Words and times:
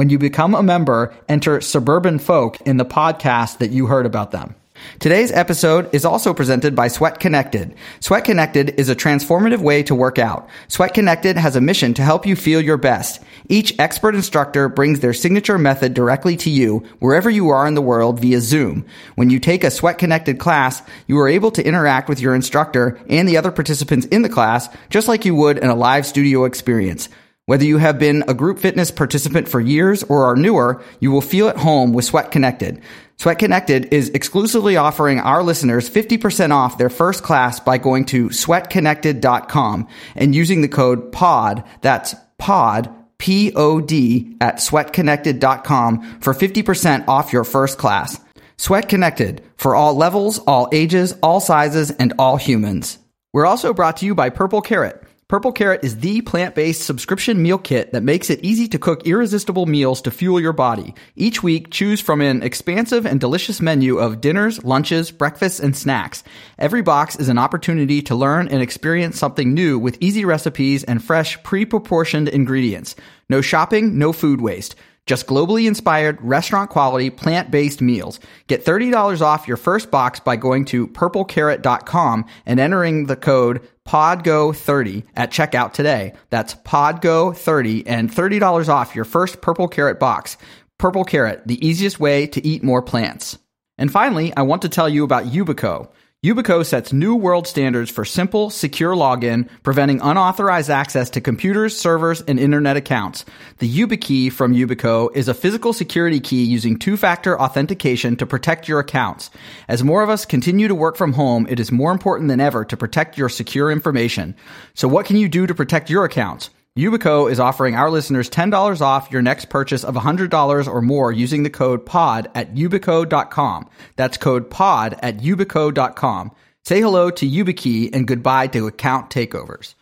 When 0.00 0.08
you 0.08 0.18
become 0.18 0.54
a 0.54 0.62
member, 0.62 1.14
enter 1.28 1.60
Suburban 1.60 2.20
Folk 2.20 2.58
in 2.62 2.78
the 2.78 2.86
podcast 2.86 3.58
that 3.58 3.70
you 3.70 3.84
heard 3.84 4.06
about 4.06 4.30
them. 4.30 4.54
Today's 4.98 5.30
episode 5.30 5.94
is 5.94 6.06
also 6.06 6.32
presented 6.32 6.74
by 6.74 6.88
Sweat 6.88 7.20
Connected. 7.20 7.74
Sweat 8.00 8.24
Connected 8.24 8.80
is 8.80 8.88
a 8.88 8.96
transformative 8.96 9.58
way 9.58 9.82
to 9.82 9.94
work 9.94 10.18
out. 10.18 10.48
Sweat 10.68 10.94
Connected 10.94 11.36
has 11.36 11.54
a 11.54 11.60
mission 11.60 11.92
to 11.92 12.02
help 12.02 12.24
you 12.24 12.34
feel 12.34 12.62
your 12.62 12.78
best. 12.78 13.22
Each 13.50 13.78
expert 13.78 14.14
instructor 14.14 14.70
brings 14.70 15.00
their 15.00 15.12
signature 15.12 15.58
method 15.58 15.92
directly 15.92 16.34
to 16.38 16.48
you 16.48 16.78
wherever 17.00 17.28
you 17.28 17.50
are 17.50 17.66
in 17.66 17.74
the 17.74 17.82
world 17.82 18.20
via 18.20 18.40
Zoom. 18.40 18.86
When 19.16 19.28
you 19.28 19.38
take 19.38 19.64
a 19.64 19.70
Sweat 19.70 19.98
Connected 19.98 20.38
class, 20.38 20.80
you 21.08 21.18
are 21.18 21.28
able 21.28 21.50
to 21.50 21.66
interact 21.66 22.08
with 22.08 22.20
your 22.20 22.34
instructor 22.34 22.98
and 23.10 23.28
the 23.28 23.36
other 23.36 23.50
participants 23.50 24.06
in 24.06 24.22
the 24.22 24.30
class 24.30 24.70
just 24.88 25.08
like 25.08 25.26
you 25.26 25.34
would 25.34 25.58
in 25.58 25.68
a 25.68 25.74
live 25.74 26.06
studio 26.06 26.46
experience. 26.46 27.10
Whether 27.50 27.64
you 27.64 27.78
have 27.78 27.98
been 27.98 28.22
a 28.28 28.32
group 28.32 28.60
fitness 28.60 28.92
participant 28.92 29.48
for 29.48 29.60
years 29.60 30.04
or 30.04 30.24
are 30.24 30.36
newer, 30.36 30.84
you 31.00 31.10
will 31.10 31.20
feel 31.20 31.48
at 31.48 31.56
home 31.56 31.92
with 31.92 32.04
Sweat 32.04 32.30
Connected. 32.30 32.80
Sweat 33.16 33.40
Connected 33.40 33.92
is 33.92 34.08
exclusively 34.10 34.76
offering 34.76 35.18
our 35.18 35.42
listeners 35.42 35.90
50% 35.90 36.52
off 36.52 36.78
their 36.78 36.88
first 36.88 37.24
class 37.24 37.58
by 37.58 37.76
going 37.76 38.04
to 38.04 38.28
sweatconnected.com 38.28 39.88
and 40.14 40.32
using 40.32 40.60
the 40.60 40.68
code 40.68 41.10
POD, 41.10 41.64
that's 41.80 42.14
POD, 42.38 42.88
P-O-D, 43.18 44.36
at 44.40 44.58
sweatconnected.com 44.58 46.20
for 46.20 46.32
50% 46.32 47.08
off 47.08 47.32
your 47.32 47.42
first 47.42 47.78
class. 47.78 48.20
Sweat 48.58 48.88
Connected, 48.88 49.42
for 49.56 49.74
all 49.74 49.96
levels, 49.96 50.38
all 50.38 50.68
ages, 50.70 51.16
all 51.20 51.40
sizes, 51.40 51.90
and 51.90 52.12
all 52.16 52.36
humans. 52.36 52.98
We're 53.32 53.46
also 53.46 53.74
brought 53.74 53.96
to 53.96 54.06
you 54.06 54.14
by 54.14 54.30
Purple 54.30 54.60
Carrot. 54.60 55.02
Purple 55.30 55.52
Carrot 55.52 55.84
is 55.84 55.98
the 55.98 56.22
plant-based 56.22 56.82
subscription 56.82 57.40
meal 57.40 57.56
kit 57.56 57.92
that 57.92 58.02
makes 58.02 58.30
it 58.30 58.40
easy 58.42 58.66
to 58.66 58.80
cook 58.80 59.06
irresistible 59.06 59.64
meals 59.64 60.02
to 60.02 60.10
fuel 60.10 60.40
your 60.40 60.52
body. 60.52 60.92
Each 61.14 61.40
week, 61.40 61.70
choose 61.70 62.00
from 62.00 62.20
an 62.20 62.42
expansive 62.42 63.06
and 63.06 63.20
delicious 63.20 63.60
menu 63.60 63.98
of 63.98 64.20
dinners, 64.20 64.64
lunches, 64.64 65.12
breakfasts, 65.12 65.60
and 65.60 65.76
snacks. 65.76 66.24
Every 66.58 66.82
box 66.82 67.14
is 67.14 67.28
an 67.28 67.38
opportunity 67.38 68.02
to 68.02 68.16
learn 68.16 68.48
and 68.48 68.60
experience 68.60 69.20
something 69.20 69.54
new 69.54 69.78
with 69.78 69.98
easy 70.00 70.24
recipes 70.24 70.82
and 70.82 71.00
fresh, 71.00 71.40
pre-proportioned 71.44 72.28
ingredients. 72.28 72.96
No 73.28 73.40
shopping, 73.40 73.98
no 73.98 74.12
food 74.12 74.40
waste. 74.40 74.74
Just 75.10 75.26
globally 75.26 75.66
inspired, 75.66 76.22
restaurant 76.22 76.70
quality, 76.70 77.10
plant 77.10 77.50
based 77.50 77.80
meals. 77.80 78.20
Get 78.46 78.64
$30 78.64 79.20
off 79.20 79.48
your 79.48 79.56
first 79.56 79.90
box 79.90 80.20
by 80.20 80.36
going 80.36 80.66
to 80.66 80.86
purplecarrot.com 80.86 82.26
and 82.46 82.60
entering 82.60 83.06
the 83.06 83.16
code 83.16 83.68
PODGO30 83.88 85.02
at 85.16 85.32
checkout 85.32 85.72
today. 85.72 86.12
That's 86.28 86.54
PODGO30 86.54 87.82
and 87.86 88.08
$30 88.08 88.68
off 88.68 88.94
your 88.94 89.04
first 89.04 89.40
Purple 89.40 89.66
Carrot 89.66 89.98
box. 89.98 90.36
Purple 90.78 91.02
Carrot, 91.02 91.42
the 91.44 91.66
easiest 91.66 91.98
way 91.98 92.28
to 92.28 92.46
eat 92.46 92.62
more 92.62 92.80
plants. 92.80 93.36
And 93.78 93.90
finally, 93.90 94.32
I 94.36 94.42
want 94.42 94.62
to 94.62 94.68
tell 94.68 94.88
you 94.88 95.02
about 95.02 95.24
Yubico. 95.24 95.88
Yubico 96.22 96.62
sets 96.66 96.92
new 96.92 97.14
world 97.16 97.46
standards 97.46 97.90
for 97.90 98.04
simple, 98.04 98.50
secure 98.50 98.94
login, 98.94 99.48
preventing 99.62 100.02
unauthorized 100.02 100.68
access 100.68 101.08
to 101.08 101.18
computers, 101.18 101.74
servers, 101.74 102.20
and 102.20 102.38
internet 102.38 102.76
accounts. 102.76 103.24
The 103.56 103.74
YubiKey 103.74 104.30
from 104.30 104.52
Yubico 104.52 105.08
is 105.16 105.28
a 105.28 105.32
physical 105.34 105.72
security 105.72 106.20
key 106.20 106.44
using 106.44 106.78
two-factor 106.78 107.40
authentication 107.40 108.16
to 108.16 108.26
protect 108.26 108.68
your 108.68 108.80
accounts. 108.80 109.30
As 109.66 109.82
more 109.82 110.02
of 110.02 110.10
us 110.10 110.26
continue 110.26 110.68
to 110.68 110.74
work 110.74 110.98
from 110.98 111.14
home, 111.14 111.46
it 111.48 111.58
is 111.58 111.72
more 111.72 111.90
important 111.90 112.28
than 112.28 112.38
ever 112.38 112.66
to 112.66 112.76
protect 112.76 113.16
your 113.16 113.30
secure 113.30 113.72
information. 113.72 114.36
So 114.74 114.88
what 114.88 115.06
can 115.06 115.16
you 115.16 115.26
do 115.26 115.46
to 115.46 115.54
protect 115.54 115.88
your 115.88 116.04
accounts? 116.04 116.50
Yubico 116.80 117.30
is 117.30 117.38
offering 117.38 117.74
our 117.74 117.90
listeners 117.90 118.30
$10 118.30 118.80
off 118.80 119.10
your 119.10 119.20
next 119.20 119.50
purchase 119.50 119.84
of 119.84 119.94
$100 119.94 120.66
or 120.66 120.80
more 120.80 121.12
using 121.12 121.42
the 121.42 121.50
code 121.50 121.84
POD 121.84 122.30
at 122.34 122.54
yubico.com. 122.54 123.68
That's 123.96 124.16
code 124.16 124.48
POD 124.48 124.98
at 125.02 125.18
yubico.com. 125.18 126.32
Say 126.64 126.80
hello 126.80 127.10
to 127.10 127.28
YubiKey 127.28 127.94
and 127.94 128.08
goodbye 128.08 128.46
to 128.48 128.66
account 128.66 129.10
takeovers. 129.10 129.74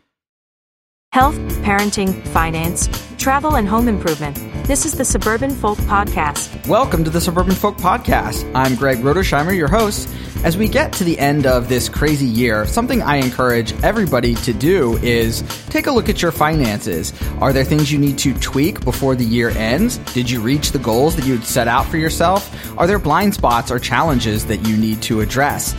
Health, 1.13 1.39
parenting, 1.65 2.23
finance, 2.29 2.87
travel, 3.17 3.57
and 3.57 3.67
home 3.67 3.89
improvement. 3.89 4.37
This 4.67 4.85
is 4.85 4.93
the 4.93 5.07
Suburban 5.07 5.51
Folk 5.51 5.79
Podcast. 5.79 6.69
Welcome 6.69 7.03
to 7.03 7.09
the 7.09 7.21
Suburban 7.21 7.55
Folk 7.55 7.79
Podcast. 7.79 8.49
I'm 8.55 8.75
Greg 8.75 8.99
Rodersheimer, 8.99 9.57
your 9.57 9.69
host. 9.69 10.07
As 10.45 10.59
we 10.59 10.69
get 10.69 10.93
to 10.93 11.05
the 11.05 11.19
end 11.19 11.47
of 11.47 11.71
this 11.71 11.89
crazy 11.89 12.27
year, 12.27 12.67
something 12.67 13.01
I 13.01 13.17
encourage 13.17 13.73
everybody 13.83 14.35
to 14.35 14.53
do 14.53 14.99
is 14.99 15.43
take 15.71 15.87
a 15.87 15.93
look 15.93 16.11
at 16.11 16.21
your 16.21 16.31
finances. 16.31 17.15
Are 17.41 17.55
there 17.55 17.65
things 17.65 17.91
you 17.91 17.99
need 17.99 18.19
to 18.19 18.35
tweak 18.35 18.85
before 18.85 19.17
the 19.17 19.25
year 19.25 19.49
ends? 19.49 19.97
Did 20.13 20.31
you 20.31 20.43
reach 20.43 20.73
the 20.73 20.79
goals 20.79 21.17
that 21.17 21.25
you 21.25 21.39
had 21.39 21.47
set 21.47 21.69
out 21.69 21.87
for 21.87 21.97
yourself? 21.97 22.55
Are 22.79 22.87
there 22.87 22.99
blind 22.99 23.33
spots 23.33 23.71
or 23.71 23.79
challenges 23.79 24.45
that 24.45 24.69
you 24.69 24.77
need 24.77 25.01
to 25.03 25.23
address? 25.23 25.75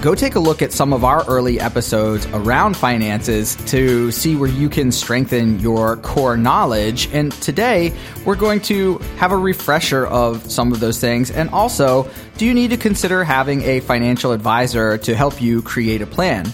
Go 0.00 0.14
take 0.14 0.34
a 0.34 0.40
look 0.40 0.62
at 0.62 0.72
some 0.72 0.94
of 0.94 1.04
our 1.04 1.24
early 1.26 1.60
episodes 1.60 2.24
around 2.28 2.74
finances 2.74 3.54
to 3.66 4.10
see 4.10 4.34
where 4.34 4.48
you 4.48 4.70
can 4.70 4.90
strengthen 4.90 5.58
your 5.60 5.98
core 5.98 6.38
knowledge. 6.38 7.12
And 7.12 7.32
today, 7.32 7.92
we're 8.24 8.36
going 8.36 8.60
to 8.62 8.96
have 9.18 9.30
a 9.30 9.36
refresher 9.36 10.06
of 10.06 10.50
some 10.50 10.72
of 10.72 10.80
those 10.80 10.98
things. 10.98 11.30
And 11.30 11.50
also, 11.50 12.10
do 12.38 12.46
you 12.46 12.54
need 12.54 12.70
to 12.70 12.78
consider 12.78 13.24
having 13.24 13.60
a 13.62 13.80
financial 13.80 14.32
advisor 14.32 14.96
to 14.98 15.14
help 15.14 15.42
you 15.42 15.60
create 15.60 16.00
a 16.00 16.06
plan? 16.06 16.50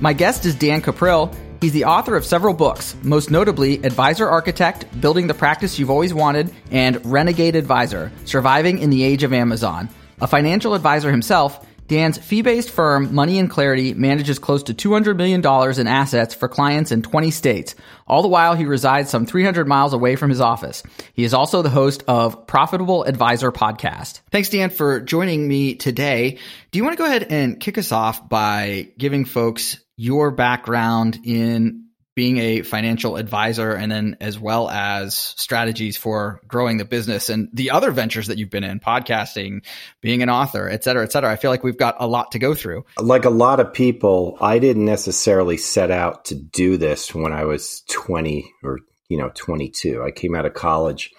My 0.00 0.14
guest 0.14 0.46
is 0.46 0.54
Dan 0.54 0.80
Cuprill. 0.80 1.34
He's 1.60 1.72
the 1.72 1.84
author 1.84 2.16
of 2.16 2.24
several 2.24 2.54
books, 2.54 2.96
most 3.02 3.30
notably 3.30 3.84
Advisor 3.84 4.28
Architect, 4.28 4.86
Building 4.98 5.26
the 5.26 5.34
Practice 5.34 5.78
You've 5.78 5.90
Always 5.90 6.14
Wanted, 6.14 6.54
and 6.70 7.04
Renegade 7.04 7.56
Advisor, 7.56 8.12
Surviving 8.24 8.78
in 8.78 8.88
the 8.88 9.02
Age 9.02 9.24
of 9.24 9.32
Amazon. 9.34 9.90
A 10.20 10.26
financial 10.26 10.74
advisor 10.74 11.10
himself, 11.10 11.64
Dan's 11.88 12.18
fee 12.18 12.42
based 12.42 12.70
firm, 12.70 13.14
Money 13.14 13.38
and 13.38 13.50
Clarity, 13.50 13.94
manages 13.94 14.38
close 14.38 14.62
to 14.64 14.74
$200 14.74 15.16
million 15.16 15.40
in 15.80 15.86
assets 15.86 16.34
for 16.34 16.48
clients 16.48 16.92
in 16.92 17.02
20 17.02 17.30
states. 17.30 17.74
All 18.06 18.22
the 18.22 18.28
while, 18.28 18.54
he 18.54 18.66
resides 18.66 19.10
some 19.10 19.26
300 19.26 19.66
miles 19.66 19.94
away 19.94 20.14
from 20.14 20.30
his 20.30 20.40
office. 20.40 20.82
He 21.14 21.24
is 21.24 21.34
also 21.34 21.62
the 21.62 21.70
host 21.70 22.04
of 22.06 22.46
Profitable 22.46 23.04
Advisor 23.04 23.50
podcast. 23.50 24.20
Thanks, 24.30 24.50
Dan, 24.50 24.70
for 24.70 25.00
joining 25.00 25.48
me 25.48 25.74
today. 25.74 26.38
Do 26.70 26.78
you 26.78 26.84
want 26.84 26.96
to 26.96 27.02
go 27.02 27.06
ahead 27.06 27.26
and 27.30 27.58
kick 27.58 27.78
us 27.78 27.90
off 27.90 28.28
by 28.28 28.92
giving 28.98 29.24
folks 29.24 29.82
your 29.96 30.30
background 30.30 31.18
in 31.24 31.87
being 32.18 32.38
a 32.38 32.62
financial 32.62 33.14
advisor 33.14 33.74
and 33.74 33.92
then 33.92 34.16
as 34.20 34.40
well 34.40 34.68
as 34.68 35.14
strategies 35.14 35.96
for 35.96 36.40
growing 36.48 36.76
the 36.76 36.84
business 36.84 37.28
and 37.28 37.48
the 37.52 37.70
other 37.70 37.92
ventures 37.92 38.26
that 38.26 38.38
you've 38.38 38.50
been 38.50 38.64
in 38.64 38.80
podcasting 38.80 39.64
being 40.00 40.20
an 40.20 40.28
author 40.28 40.68
et 40.68 40.82
cetera 40.82 41.04
et 41.04 41.12
cetera. 41.12 41.30
I 41.30 41.36
feel 41.36 41.52
like 41.52 41.62
we've 41.62 41.78
got 41.78 41.94
a 42.00 42.08
lot 42.08 42.32
to 42.32 42.40
go 42.40 42.56
through. 42.56 42.84
Like 42.98 43.24
a 43.24 43.30
lot 43.30 43.60
of 43.60 43.72
people 43.72 44.36
i 44.40 44.58
didn't 44.58 44.84
necessarily 44.84 45.56
set 45.56 45.92
out 45.92 46.24
to 46.24 46.34
do 46.34 46.76
this 46.76 47.14
when 47.14 47.32
i 47.32 47.44
was 47.44 47.84
20 47.88 48.52
or 48.64 48.80
you 49.08 49.16
know 49.16 49.30
22 49.36 50.02
i 50.02 50.10
came 50.10 50.34
out 50.34 50.44
of 50.44 50.54
college 50.54 51.12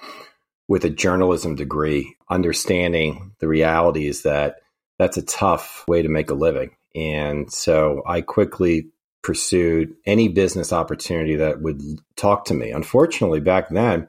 with 0.68 0.84
a 0.84 0.90
journalism 0.90 1.56
degree 1.56 2.14
understanding 2.30 3.32
the 3.40 3.48
reality 3.48 4.06
is 4.06 4.24
that 4.24 4.58
that's 4.98 5.16
a 5.16 5.26
tough 5.26 5.86
way 5.88 6.02
to 6.02 6.10
make 6.10 6.30
a 6.30 6.34
living. 6.34 6.72
And 6.94 7.50
so 7.50 8.04
i 8.06 8.20
quickly 8.20 8.90
pursued 9.22 9.96
any 10.06 10.28
business 10.28 10.72
opportunity 10.72 11.36
that 11.36 11.62
would 11.62 11.82
talk 12.16 12.46
to 12.46 12.54
me. 12.54 12.72
Unfortunately, 12.72 13.40
back 13.40 13.70
then, 13.70 14.08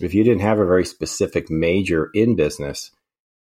if 0.00 0.14
you 0.14 0.24
didn't 0.24 0.40
have 0.40 0.58
a 0.58 0.66
very 0.66 0.84
specific 0.84 1.50
major 1.50 2.10
in 2.14 2.36
business, 2.36 2.90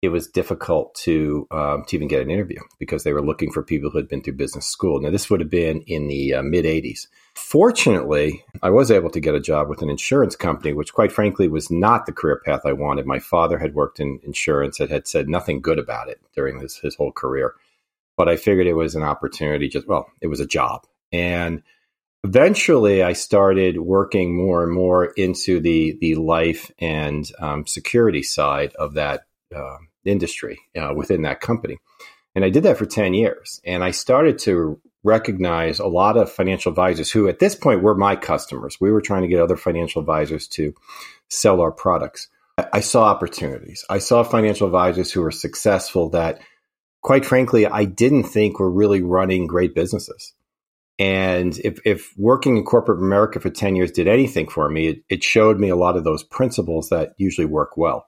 it 0.01 0.09
was 0.09 0.27
difficult 0.27 0.93
to 0.95 1.47
um, 1.51 1.83
to 1.87 1.95
even 1.95 2.07
get 2.07 2.21
an 2.21 2.29
interview 2.29 2.59
because 2.79 3.03
they 3.03 3.13
were 3.13 3.25
looking 3.25 3.51
for 3.51 3.63
people 3.63 3.89
who 3.89 3.97
had 3.97 4.07
been 4.07 4.21
through 4.21 4.33
business 4.35 4.67
school. 4.67 5.01
Now, 5.01 5.09
this 5.09 5.29
would 5.29 5.39
have 5.39 5.49
been 5.49 5.81
in 5.81 6.07
the 6.07 6.35
uh, 6.35 6.43
mid 6.43 6.65
'80s. 6.65 7.07
Fortunately, 7.33 8.43
I 8.61 8.69
was 8.69 8.91
able 8.91 9.09
to 9.09 9.19
get 9.19 9.35
a 9.35 9.41
job 9.41 9.67
with 9.67 9.81
an 9.81 9.89
insurance 9.89 10.35
company, 10.35 10.73
which, 10.73 10.93
quite 10.93 11.11
frankly, 11.11 11.47
was 11.47 11.69
not 11.69 12.05
the 12.05 12.13
career 12.13 12.41
path 12.45 12.61
I 12.65 12.73
wanted. 12.73 13.05
My 13.05 13.19
father 13.19 13.57
had 13.57 13.73
worked 13.73 13.99
in 13.99 14.19
insurance 14.23 14.79
and 14.79 14.89
had 14.89 15.07
said 15.07 15.27
nothing 15.27 15.61
good 15.61 15.79
about 15.79 16.07
it 16.07 16.21
during 16.33 16.59
his, 16.59 16.77
his 16.77 16.95
whole 16.95 17.11
career 17.11 17.55
but 18.17 18.29
I 18.29 18.35
figured 18.35 18.67
it 18.67 18.73
was 18.73 18.95
an 18.95 19.03
opportunity. 19.03 19.67
Just 19.67 19.87
well, 19.87 20.07
it 20.21 20.27
was 20.27 20.39
a 20.39 20.47
job, 20.47 20.85
and 21.11 21.61
eventually 22.23 23.03
I 23.03 23.13
started 23.13 23.79
working 23.79 24.35
more 24.35 24.63
and 24.63 24.73
more 24.73 25.05
into 25.05 25.59
the 25.59 25.97
the 26.01 26.15
life 26.15 26.71
and 26.79 27.29
um, 27.39 27.67
security 27.67 28.23
side 28.23 28.73
of 28.75 28.95
that 28.95 29.25
uh, 29.55 29.77
industry 30.05 30.59
uh, 30.75 30.93
within 30.95 31.23
that 31.23 31.41
company. 31.41 31.77
And 32.35 32.43
I 32.43 32.49
did 32.49 32.63
that 32.63 32.77
for 32.77 32.85
10 32.85 33.13
years. 33.13 33.61
And 33.65 33.83
I 33.83 33.91
started 33.91 34.39
to 34.39 34.79
recognize 35.03 35.79
a 35.79 35.87
lot 35.87 36.17
of 36.17 36.31
financial 36.31 36.71
advisors 36.71 37.09
who, 37.09 37.29
at 37.29 37.39
this 37.39 37.55
point, 37.55 37.81
were 37.81 37.95
my 37.95 38.15
customers. 38.15 38.77
We 38.81 38.91
were 38.91 39.01
trying 39.01 39.21
to 39.21 39.27
get 39.27 39.39
other 39.39 39.55
financial 39.55 40.01
advisors 40.01 40.47
to 40.49 40.73
sell 41.29 41.61
our 41.61 41.71
products. 41.71 42.27
I 42.73 42.79
saw 42.79 43.05
opportunities. 43.05 43.85
I 43.89 43.99
saw 43.99 44.23
financial 44.23 44.67
advisors 44.67 45.11
who 45.11 45.21
were 45.21 45.31
successful 45.31 46.09
that, 46.09 46.39
quite 47.05 47.23
frankly, 47.23 47.67
I 47.67 47.85
didn't 47.85 48.23
think 48.23 48.59
were 48.59 48.71
really 48.71 49.03
running 49.03 49.45
great 49.45 49.75
businesses. 49.75 50.33
And 50.97 51.55
if, 51.59 51.77
if 51.85 52.11
working 52.17 52.57
in 52.57 52.65
corporate 52.65 52.97
America 52.97 53.39
for 53.39 53.51
10 53.51 53.75
years 53.75 53.91
did 53.91 54.07
anything 54.07 54.47
for 54.47 54.67
me, 54.67 54.87
it, 54.87 55.03
it 55.07 55.23
showed 55.23 55.59
me 55.59 55.69
a 55.69 55.75
lot 55.75 55.97
of 55.97 56.03
those 56.03 56.23
principles 56.23 56.89
that 56.89 57.13
usually 57.17 57.45
work 57.45 57.77
well. 57.77 58.07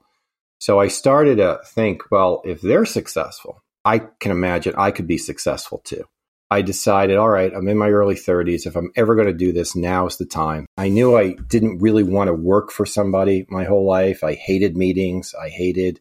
So 0.60 0.80
I 0.80 0.88
started 0.88 1.38
to 1.38 1.60
think, 1.64 2.10
well, 2.10 2.42
if 2.44 2.62
they're 2.62 2.88
successful, 2.88 3.64
I 3.86 4.00
can 4.00 4.32
imagine 4.32 4.74
I 4.76 4.90
could 4.90 5.06
be 5.06 5.20
successful 5.20 5.84
too. 5.84 6.06
I 6.50 6.64
decided, 6.64 7.18
all 7.18 7.30
right, 7.30 7.54
I'm 7.54 7.68
in 7.68 7.78
my 7.78 7.90
early 7.90 8.16
30s. 8.16 8.66
If 8.66 8.76
I'm 8.76 8.92
ever 8.96 9.14
going 9.14 9.28
to 9.28 9.34
do 9.34 9.52
this, 9.52 9.76
now 9.76 10.08
is 10.08 10.18
the 10.18 10.26
time. 10.26 10.66
I 10.76 10.90
knew 10.90 11.16
I 11.16 11.34
didn't 11.34 11.84
really 11.84 12.04
want 12.04 12.30
to 12.30 12.34
work 12.34 12.72
for 12.72 12.88
somebody 12.88 13.46
my 13.48 13.66
whole 13.66 13.86
life. 13.86 14.24
I 14.24 14.34
hated 14.34 14.76
meetings. 14.76 15.36
I 15.40 15.50
hated 15.50 16.00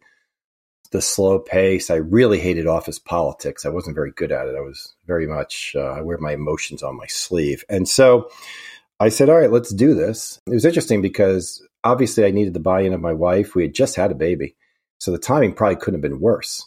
the 0.86 1.02
slow 1.02 1.38
pace. 1.38 1.90
I 1.90 1.96
really 1.96 2.38
hated 2.38 2.66
office 2.66 2.98
politics. 2.98 3.64
I 3.64 3.70
wasn't 3.70 3.94
very 3.94 4.12
good 4.12 4.32
at 4.32 4.46
it. 4.46 4.56
I 4.56 4.60
was 4.60 4.94
very 5.06 5.26
much, 5.26 5.74
uh, 5.76 5.92
I 5.92 6.00
wear 6.00 6.18
my 6.18 6.32
emotions 6.32 6.82
on 6.82 6.96
my 6.96 7.06
sleeve. 7.06 7.64
And 7.68 7.88
so 7.88 8.30
I 8.98 9.08
said, 9.08 9.28
all 9.28 9.38
right, 9.38 9.50
let's 9.50 9.74
do 9.74 9.94
this. 9.94 10.40
It 10.46 10.54
was 10.54 10.64
interesting 10.64 11.02
because 11.02 11.62
obviously 11.84 12.24
I 12.24 12.30
needed 12.30 12.54
the 12.54 12.60
buy 12.60 12.80
in 12.80 12.92
of 12.92 13.00
my 13.00 13.12
wife. 13.12 13.54
We 13.54 13.62
had 13.62 13.74
just 13.74 13.96
had 13.96 14.10
a 14.10 14.16
baby. 14.16 14.56
So 14.98 15.10
the 15.10 15.18
timing 15.18 15.52
probably 15.52 15.76
couldn't 15.76 16.02
have 16.02 16.10
been 16.10 16.20
worse. 16.20 16.66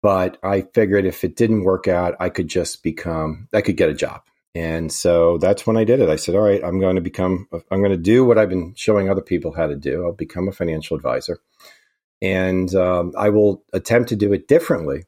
But 0.00 0.38
I 0.42 0.62
figured 0.74 1.04
if 1.04 1.24
it 1.24 1.36
didn't 1.36 1.64
work 1.64 1.88
out, 1.88 2.14
I 2.20 2.28
could 2.28 2.48
just 2.48 2.82
become, 2.82 3.48
I 3.52 3.60
could 3.60 3.76
get 3.76 3.90
a 3.90 3.94
job. 3.94 4.22
And 4.54 4.92
so 4.92 5.38
that's 5.38 5.66
when 5.66 5.76
I 5.76 5.84
did 5.84 6.00
it. 6.00 6.08
I 6.08 6.16
said, 6.16 6.34
all 6.34 6.40
right, 6.40 6.62
I'm 6.64 6.80
going 6.80 6.96
to 6.96 7.02
become, 7.02 7.48
I'm 7.70 7.80
going 7.80 7.90
to 7.90 7.96
do 7.96 8.24
what 8.24 8.38
I've 8.38 8.48
been 8.48 8.74
showing 8.76 9.10
other 9.10 9.20
people 9.20 9.52
how 9.52 9.66
to 9.66 9.76
do. 9.76 10.04
I'll 10.04 10.12
become 10.12 10.48
a 10.48 10.52
financial 10.52 10.96
advisor. 10.96 11.38
And 12.20 12.74
um, 12.74 13.12
I 13.16 13.28
will 13.28 13.64
attempt 13.72 14.08
to 14.10 14.16
do 14.16 14.32
it 14.32 14.48
differently 14.48 15.04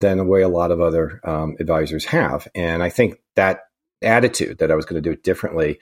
than 0.00 0.18
the 0.18 0.24
way 0.24 0.42
a 0.42 0.48
lot 0.48 0.70
of 0.70 0.80
other 0.80 1.20
um, 1.24 1.56
advisors 1.60 2.04
have. 2.06 2.46
And 2.54 2.82
I 2.82 2.90
think 2.90 3.16
that 3.36 3.60
attitude 4.02 4.58
that 4.58 4.70
I 4.70 4.74
was 4.74 4.84
going 4.84 5.02
to 5.02 5.08
do 5.08 5.12
it 5.12 5.22
differently 5.22 5.78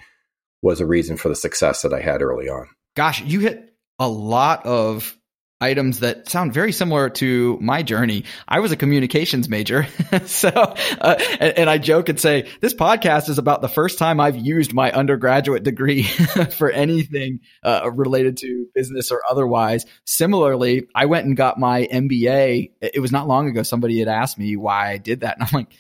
was 0.63 0.81
a 0.81 0.87
reason 0.87 1.17
for 1.17 1.29
the 1.29 1.35
success 1.35 1.83
that 1.83 1.93
I 1.93 2.01
had 2.01 2.23
early 2.23 2.49
on. 2.49 2.69
Gosh, 2.95 3.23
you 3.23 3.41
hit 3.41 3.75
a 3.99 4.09
lot 4.09 4.65
of 4.65 5.17
items 5.63 6.01
that 6.01 6.29
sound 6.29 6.53
very 6.53 6.73
similar 6.73 7.09
to 7.09 7.57
my 7.61 7.83
journey. 7.83 8.25
I 8.49 8.61
was 8.61 8.73
a 8.73 8.77
communications 8.77 9.49
major. 9.49 9.87
so, 10.27 10.49
uh, 10.49 11.15
and, 11.41 11.59
and, 11.59 11.71
I 11.71 11.79
joke 11.79 12.09
and 12.09 12.19
say 12.19 12.49
this 12.61 12.75
podcast 12.75 13.29
is 13.29 13.39
about 13.39 13.63
the 13.63 13.69
first 13.69 13.99
time 13.99 14.19
I've 14.19 14.37
used 14.37 14.75
my 14.75 14.91
undergraduate 14.91 15.63
degree 15.63 16.03
for 16.57 16.71
anything 16.71 17.41
uh, 17.63 17.91
related 17.93 18.39
to 18.39 18.67
business 18.75 19.13
or 19.13 19.23
otherwise. 19.31 19.87
Similarly, 20.05 20.89
I 20.95 21.07
went 21.07 21.27
and 21.27 21.37
got 21.37 21.59
my 21.59 21.87
MBA. 21.91 22.73
It 22.81 23.01
was 23.01 23.13
not 23.13 23.29
long 23.29 23.49
ago. 23.49 23.63
Somebody 23.63 24.01
had 24.01 24.09
asked 24.09 24.39
me 24.39 24.57
why 24.57 24.91
I 24.91 24.99
did 24.99 25.21
that. 25.21 25.37
And 25.43 25.49
I'm 25.49 25.57
like, 25.61 25.73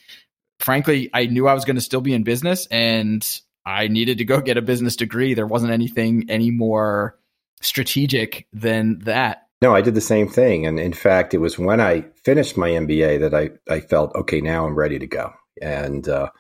frankly, 0.61 1.11
I 1.13 1.27
knew 1.27 1.47
I 1.47 1.55
was 1.55 1.65
going 1.65 1.77
to 1.77 1.83
still 1.83 2.01
be 2.01 2.15
in 2.15 2.23
business 2.23 2.67
and 2.67 3.27
I 3.67 3.89
needed 3.89 4.19
to 4.19 4.25
go 4.25 4.41
get 4.41 4.57
a 4.57 4.63
business 4.63 4.97
degree. 4.97 5.35
There 5.35 5.47
wasn't 5.47 5.73
anything 5.73 6.27
any 6.31 6.51
more 6.51 7.19
strategic 7.61 8.47
than 8.53 9.01
that. 9.01 9.42
No, 9.63 9.73
I 9.73 9.81
did 9.81 9.95
the 9.95 10.01
same 10.01 10.29
thing. 10.29 10.67
And 10.67 10.81
in 10.81 10.93
fact, 10.93 11.35
it 11.35 11.39
was 11.39 11.57
when 11.57 11.81
I 11.81 12.07
finished 12.25 12.57
my 12.57 12.71
MBA 12.71 13.21
that 13.21 13.33
I, 13.33 13.51
I 13.73 13.79
felt, 13.79 14.13
okay, 14.17 14.41
now 14.41 14.67
I'm 14.67 14.75
ready 14.75 14.99
to 14.99 15.07
go. 15.07 15.33
And 15.63 16.07
uh, 16.09 16.31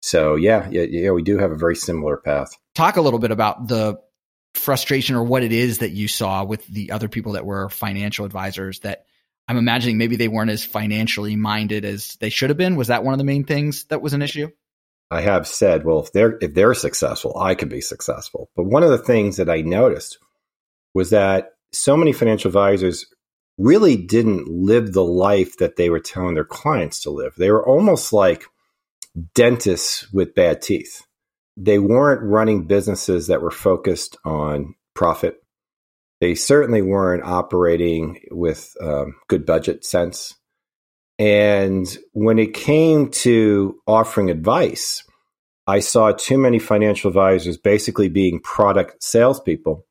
so, 0.00 0.36
yeah, 0.36 0.66
yeah, 0.70 0.86
yeah, 0.88 1.10
we 1.10 1.22
do 1.22 1.36
have 1.36 1.52
a 1.52 1.56
very 1.56 1.76
similar 1.76 2.16
path. 2.16 2.48
Talk 2.74 2.96
a 2.96 3.02
little 3.02 3.18
bit 3.18 3.30
about 3.30 3.68
the 3.68 4.00
frustration 4.54 5.16
or 5.16 5.22
what 5.22 5.42
it 5.42 5.52
is 5.52 5.78
that 5.78 5.90
you 5.90 6.08
saw 6.08 6.44
with 6.44 6.66
the 6.66 6.92
other 6.92 7.08
people 7.08 7.32
that 7.32 7.44
were 7.44 7.68
financial 7.68 8.24
advisors 8.24 8.80
that 8.80 9.04
I'm 9.46 9.58
imagining 9.58 9.98
maybe 9.98 10.16
they 10.16 10.28
weren't 10.28 10.50
as 10.50 10.64
financially 10.64 11.36
minded 11.36 11.84
as 11.84 12.16
they 12.20 12.30
should 12.30 12.48
have 12.48 12.56
been. 12.56 12.76
Was 12.76 12.88
that 12.88 13.04
one 13.04 13.12
of 13.12 13.18
the 13.18 13.24
main 13.24 13.44
things 13.44 13.84
that 13.84 14.00
was 14.00 14.14
an 14.14 14.22
issue? 14.22 14.48
I 15.10 15.20
have 15.20 15.46
said, 15.46 15.84
well, 15.84 16.00
if 16.00 16.12
they're 16.12 16.38
if 16.40 16.54
they're 16.54 16.72
successful, 16.72 17.38
I 17.38 17.54
can 17.54 17.68
be 17.68 17.82
successful. 17.82 18.48
But 18.56 18.64
one 18.64 18.82
of 18.82 18.88
the 18.88 18.96
things 18.96 19.36
that 19.36 19.50
I 19.50 19.60
noticed 19.60 20.16
was 20.94 21.10
that 21.10 21.51
so 21.72 21.96
many 21.96 22.12
financial 22.12 22.48
advisors 22.48 23.06
really 23.58 23.96
didn't 23.96 24.48
live 24.48 24.92
the 24.92 25.04
life 25.04 25.56
that 25.58 25.76
they 25.76 25.90
were 25.90 26.00
telling 26.00 26.34
their 26.34 26.44
clients 26.44 27.00
to 27.02 27.10
live. 27.10 27.34
They 27.36 27.50
were 27.50 27.66
almost 27.66 28.12
like 28.12 28.44
dentists 29.34 30.10
with 30.12 30.34
bad 30.34 30.62
teeth. 30.62 31.02
They 31.56 31.78
weren't 31.78 32.22
running 32.22 32.66
businesses 32.66 33.26
that 33.26 33.42
were 33.42 33.50
focused 33.50 34.16
on 34.24 34.74
profit. 34.94 35.36
They 36.20 36.34
certainly 36.34 36.82
weren't 36.82 37.24
operating 37.24 38.20
with 38.30 38.74
um, 38.80 39.16
good 39.28 39.44
budget 39.44 39.84
sense. 39.84 40.34
And 41.18 41.86
when 42.12 42.38
it 42.38 42.54
came 42.54 43.10
to 43.10 43.78
offering 43.86 44.30
advice, 44.30 45.04
I 45.66 45.80
saw 45.80 46.12
too 46.12 46.38
many 46.38 46.58
financial 46.58 47.08
advisors 47.08 47.56
basically 47.58 48.08
being 48.08 48.40
product 48.40 49.02
salespeople 49.02 49.84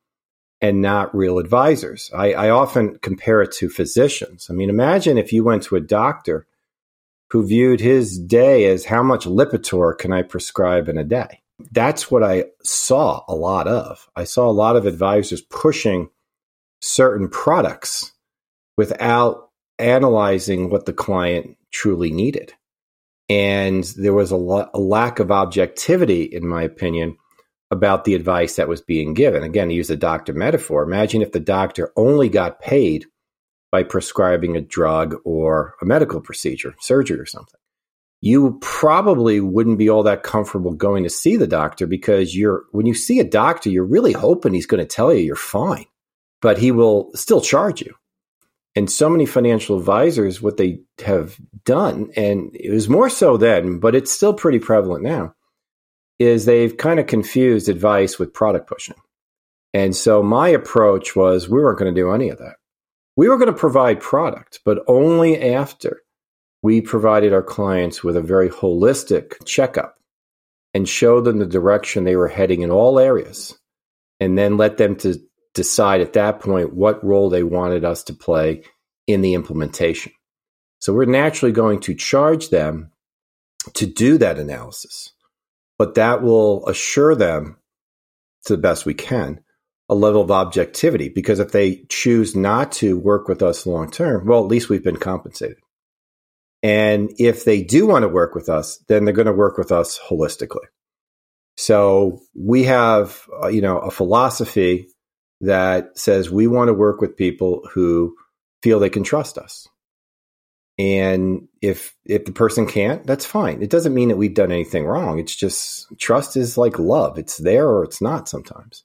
and 0.62 0.80
not 0.80 1.14
real 1.14 1.40
advisors. 1.40 2.10
I, 2.14 2.32
I, 2.34 2.50
often 2.50 2.96
compare 3.02 3.42
it 3.42 3.50
to 3.54 3.68
physicians. 3.68 4.46
I 4.48 4.54
mean, 4.54 4.70
imagine 4.70 5.18
if 5.18 5.32
you 5.32 5.42
went 5.42 5.64
to 5.64 5.76
a 5.76 5.80
doctor 5.80 6.46
who 7.30 7.44
viewed 7.44 7.80
his 7.80 8.16
day 8.16 8.66
as 8.66 8.84
how 8.84 9.02
much 9.02 9.26
Lipitor 9.26 9.98
can 9.98 10.12
I 10.12 10.22
prescribe 10.22 10.88
in 10.88 10.96
a 10.96 11.04
day? 11.04 11.40
That's 11.72 12.10
what 12.10 12.22
I 12.22 12.44
saw 12.62 13.24
a 13.26 13.34
lot 13.34 13.66
of. 13.66 14.08
I 14.14 14.24
saw 14.24 14.48
a 14.48 14.52
lot 14.52 14.76
of 14.76 14.86
advisors 14.86 15.42
pushing 15.42 16.10
certain 16.80 17.28
products 17.28 18.12
without 18.76 19.50
analyzing 19.78 20.70
what 20.70 20.86
the 20.86 20.92
client 20.92 21.56
truly 21.72 22.12
needed. 22.12 22.52
And 23.28 23.84
there 23.96 24.14
was 24.14 24.30
a, 24.30 24.36
lo- 24.36 24.70
a 24.72 24.78
lack 24.78 25.18
of 25.18 25.32
objectivity, 25.32 26.22
in 26.22 26.46
my 26.46 26.62
opinion, 26.62 27.16
about 27.72 28.04
the 28.04 28.14
advice 28.14 28.56
that 28.56 28.68
was 28.68 28.82
being 28.82 29.14
given. 29.14 29.42
Again, 29.42 29.68
to 29.68 29.74
use 29.74 29.88
a 29.88 29.96
doctor 29.96 30.34
metaphor, 30.34 30.82
imagine 30.82 31.22
if 31.22 31.32
the 31.32 31.40
doctor 31.40 31.90
only 31.96 32.28
got 32.28 32.60
paid 32.60 33.06
by 33.72 33.82
prescribing 33.82 34.56
a 34.56 34.60
drug 34.60 35.16
or 35.24 35.74
a 35.80 35.86
medical 35.86 36.20
procedure, 36.20 36.74
surgery 36.80 37.18
or 37.18 37.24
something. 37.24 37.58
You 38.20 38.58
probably 38.60 39.40
wouldn't 39.40 39.78
be 39.78 39.88
all 39.88 40.02
that 40.02 40.22
comfortable 40.22 40.72
going 40.72 41.02
to 41.04 41.10
see 41.10 41.36
the 41.36 41.46
doctor 41.46 41.86
because 41.86 42.36
you're 42.36 42.64
when 42.70 42.86
you 42.86 42.94
see 42.94 43.18
a 43.18 43.24
doctor, 43.24 43.70
you're 43.70 43.84
really 43.84 44.12
hoping 44.12 44.52
he's 44.52 44.66
going 44.66 44.86
to 44.86 44.86
tell 44.86 45.12
you 45.12 45.20
you're 45.20 45.34
fine, 45.34 45.86
but 46.42 46.58
he 46.58 46.70
will 46.70 47.10
still 47.14 47.40
charge 47.40 47.80
you. 47.80 47.94
And 48.76 48.90
so 48.90 49.08
many 49.08 49.26
financial 49.26 49.78
advisors, 49.78 50.40
what 50.40 50.58
they 50.58 50.80
have 51.04 51.36
done, 51.64 52.10
and 52.16 52.54
it 52.54 52.70
was 52.70 52.88
more 52.88 53.10
so 53.10 53.36
then, 53.38 53.80
but 53.80 53.94
it's 53.94 54.12
still 54.12 54.34
pretty 54.34 54.58
prevalent 54.58 55.02
now, 55.02 55.34
is 56.22 56.44
they've 56.44 56.76
kind 56.76 57.00
of 57.00 57.06
confused 57.06 57.68
advice 57.68 58.18
with 58.18 58.32
product 58.32 58.68
pushing. 58.68 58.96
And 59.74 59.96
so 59.96 60.22
my 60.22 60.48
approach 60.48 61.16
was 61.16 61.48
we 61.48 61.60
weren't 61.60 61.78
going 61.78 61.94
to 61.94 62.00
do 62.00 62.12
any 62.12 62.28
of 62.28 62.38
that. 62.38 62.56
We 63.16 63.28
were 63.28 63.38
going 63.38 63.52
to 63.52 63.58
provide 63.58 64.00
product, 64.00 64.60
but 64.64 64.82
only 64.86 65.54
after 65.54 66.02
we 66.62 66.80
provided 66.80 67.32
our 67.32 67.42
clients 67.42 68.02
with 68.02 68.16
a 68.16 68.22
very 68.22 68.48
holistic 68.48 69.44
checkup 69.44 69.96
and 70.74 70.88
showed 70.88 71.24
them 71.24 71.38
the 71.38 71.46
direction 71.46 72.04
they 72.04 72.16
were 72.16 72.28
heading 72.28 72.62
in 72.62 72.70
all 72.70 72.98
areas, 72.98 73.58
and 74.20 74.38
then 74.38 74.56
let 74.56 74.78
them 74.78 74.96
to 74.96 75.18
decide 75.54 76.00
at 76.00 76.14
that 76.14 76.40
point 76.40 76.72
what 76.72 77.04
role 77.04 77.28
they 77.28 77.42
wanted 77.42 77.84
us 77.84 78.02
to 78.04 78.14
play 78.14 78.62
in 79.06 79.20
the 79.20 79.34
implementation. 79.34 80.12
So 80.78 80.94
we're 80.94 81.04
naturally 81.04 81.52
going 81.52 81.80
to 81.80 81.94
charge 81.94 82.48
them 82.48 82.90
to 83.74 83.86
do 83.86 84.18
that 84.18 84.38
analysis 84.38 85.11
but 85.82 85.96
that 85.96 86.22
will 86.22 86.64
assure 86.68 87.16
them 87.16 87.56
to 88.44 88.54
the 88.54 88.62
best 88.62 88.86
we 88.86 88.94
can 88.94 89.40
a 89.88 89.96
level 89.96 90.22
of 90.22 90.30
objectivity 90.30 91.08
because 91.08 91.40
if 91.40 91.50
they 91.50 91.84
choose 91.88 92.36
not 92.36 92.70
to 92.70 92.96
work 92.96 93.26
with 93.26 93.42
us 93.42 93.66
long 93.66 93.90
term, 93.90 94.24
well, 94.24 94.44
at 94.44 94.48
least 94.48 94.68
we've 94.68 94.84
been 94.84 94.96
compensated. 94.96 95.56
And 96.62 97.12
if 97.18 97.44
they 97.44 97.64
do 97.64 97.84
want 97.84 98.04
to 98.04 98.08
work 98.08 98.36
with 98.36 98.48
us, 98.48 98.78
then 98.86 99.04
they're 99.04 99.12
going 99.12 99.26
to 99.26 99.32
work 99.32 99.58
with 99.58 99.72
us 99.72 99.98
holistically. 99.98 100.68
So 101.56 102.20
we 102.32 102.62
have, 102.62 103.28
uh, 103.42 103.48
you 103.48 103.60
know, 103.60 103.78
a 103.78 103.90
philosophy 103.90 104.86
that 105.40 105.98
says 105.98 106.30
we 106.30 106.46
want 106.46 106.68
to 106.68 106.74
work 106.74 107.00
with 107.00 107.16
people 107.16 107.68
who 107.72 108.14
feel 108.62 108.78
they 108.78 108.88
can 108.88 109.02
trust 109.02 109.36
us. 109.36 109.66
And 110.78 111.48
if 111.60 111.94
if 112.06 112.24
the 112.24 112.32
person 112.32 112.66
can't, 112.66 113.06
that's 113.06 113.26
fine. 113.26 113.62
It 113.62 113.70
doesn't 113.70 113.94
mean 113.94 114.08
that 114.08 114.16
we've 114.16 114.34
done 114.34 114.50
anything 114.50 114.86
wrong. 114.86 115.18
It's 115.18 115.36
just 115.36 115.86
trust 115.98 116.36
is 116.36 116.56
like 116.56 116.78
love. 116.78 117.18
It's 117.18 117.36
there 117.36 117.68
or 117.68 117.84
it's 117.84 118.00
not 118.00 118.28
sometimes. 118.28 118.84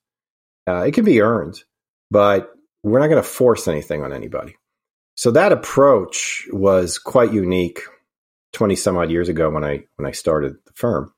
Uh, 0.68 0.84
it 0.84 0.94
can 0.94 1.06
be 1.06 1.22
earned, 1.22 1.64
but 2.12 2.52
we're 2.84 3.00
not 3.00 3.08
going 3.08 3.22
to 3.22 3.28
force 3.28 3.68
anything 3.68 4.04
on 4.04 4.12
anybody. 4.12 4.56
So 5.16 5.32
that 5.32 5.52
approach 5.52 6.46
was 6.52 7.00
quite 7.00 7.34
unique 7.34 7.82
20 8.54 8.76
some 8.76 8.98
odd 8.98 9.10
years 9.10 9.30
ago 9.30 9.50
when 9.50 9.64
I 9.64 9.84
when 9.96 10.08
I 10.08 10.12
started 10.12 10.56
the 10.66 10.74
firm 10.74 11.14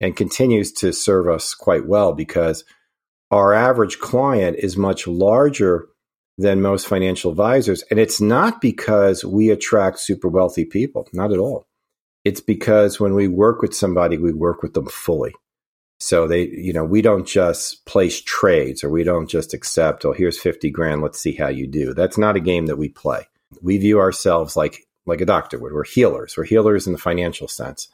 and 0.00 0.16
continues 0.16 0.72
to 0.72 0.92
serve 0.92 1.28
us 1.28 1.54
quite 1.54 1.86
well 1.86 2.12
because 2.12 2.64
our 3.30 3.52
average 3.52 3.98
client 3.98 4.56
is 4.58 4.76
much 4.76 5.06
larger 5.06 5.88
than 6.38 6.62
most 6.62 6.86
financial 6.86 7.32
advisors 7.32 7.82
and 7.90 7.98
it's 7.98 8.20
not 8.20 8.60
because 8.60 9.24
we 9.24 9.50
attract 9.50 9.98
super 9.98 10.28
wealthy 10.28 10.64
people, 10.64 11.08
not 11.12 11.32
at 11.32 11.38
all. 11.38 11.66
It's 12.24 12.40
because 12.40 13.00
when 13.00 13.14
we 13.14 13.28
work 13.28 13.60
with 13.60 13.74
somebody, 13.74 14.16
we 14.18 14.32
work 14.32 14.62
with 14.62 14.74
them 14.74 14.86
fully. 14.86 15.34
So 16.00 16.28
they, 16.28 16.48
you 16.48 16.72
know, 16.72 16.84
we 16.84 17.02
don't 17.02 17.26
just 17.26 17.84
place 17.86 18.22
trades 18.22 18.84
or 18.84 18.90
we 18.90 19.02
don't 19.02 19.28
just 19.28 19.52
accept, 19.52 20.04
oh, 20.04 20.12
here's 20.12 20.38
50 20.38 20.70
grand, 20.70 21.02
let's 21.02 21.20
see 21.20 21.32
how 21.32 21.48
you 21.48 21.66
do. 21.66 21.92
That's 21.92 22.18
not 22.18 22.36
a 22.36 22.40
game 22.40 22.66
that 22.66 22.76
we 22.76 22.88
play. 22.88 23.26
We 23.60 23.78
view 23.78 23.98
ourselves 23.98 24.56
like 24.56 24.86
like 25.06 25.20
a 25.20 25.26
doctor 25.26 25.58
would. 25.58 25.72
We're 25.72 25.84
healers. 25.84 26.36
We're 26.36 26.44
healers 26.44 26.86
in 26.86 26.92
the 26.92 26.98
financial 26.98 27.48
sense. 27.48 27.88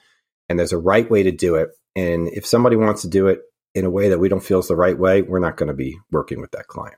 And 0.48 0.58
there's 0.58 0.72
a 0.72 0.78
right 0.78 1.08
way 1.08 1.22
to 1.22 1.30
do 1.30 1.54
it. 1.54 1.70
And 1.96 2.28
if 2.28 2.44
somebody 2.44 2.76
wants 2.76 3.02
to 3.02 3.08
do 3.08 3.28
it 3.28 3.40
in 3.74 3.84
a 3.84 3.90
way 3.90 4.08
that 4.08 4.18
we 4.18 4.28
don't 4.28 4.44
feel 4.44 4.58
is 4.58 4.68
the 4.68 4.76
right 4.76 4.98
way, 4.98 5.22
we're 5.22 5.38
not 5.38 5.56
going 5.56 5.68
to 5.68 5.74
be 5.74 5.96
working 6.10 6.40
with 6.40 6.50
that 6.50 6.66
client. 6.66 6.96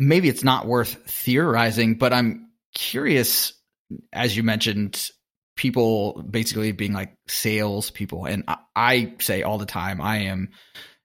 Maybe 0.00 0.28
it's 0.28 0.42
not 0.42 0.66
worth 0.66 0.94
theorizing, 1.06 1.96
but 1.96 2.12
I'm 2.12 2.50
curious, 2.74 3.52
as 4.12 4.36
you 4.36 4.42
mentioned, 4.42 5.10
people 5.56 6.24
basically 6.28 6.72
being 6.72 6.94
like 6.94 7.14
sales 7.28 7.90
people. 7.90 8.24
And 8.24 8.44
I, 8.48 8.56
I 8.74 9.14
say 9.20 9.42
all 9.42 9.58
the 9.58 9.66
time, 9.66 10.00
I 10.00 10.22
am 10.22 10.48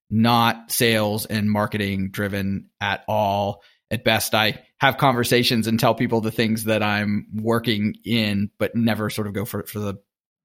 not 0.09 0.71
sales 0.71 1.25
and 1.25 1.51
marketing 1.51 2.09
driven 2.11 2.69
at 2.79 3.03
all. 3.07 3.61
At 3.91 4.03
best, 4.03 4.33
I 4.33 4.63
have 4.79 4.97
conversations 4.97 5.67
and 5.67 5.79
tell 5.79 5.93
people 5.93 6.21
the 6.21 6.31
things 6.31 6.63
that 6.63 6.81
I'm 6.81 7.27
working 7.35 7.95
in, 8.03 8.49
but 8.57 8.75
never 8.75 9.09
sort 9.09 9.27
of 9.27 9.33
go 9.33 9.45
for, 9.45 9.63
for 9.63 9.79
the 9.79 9.95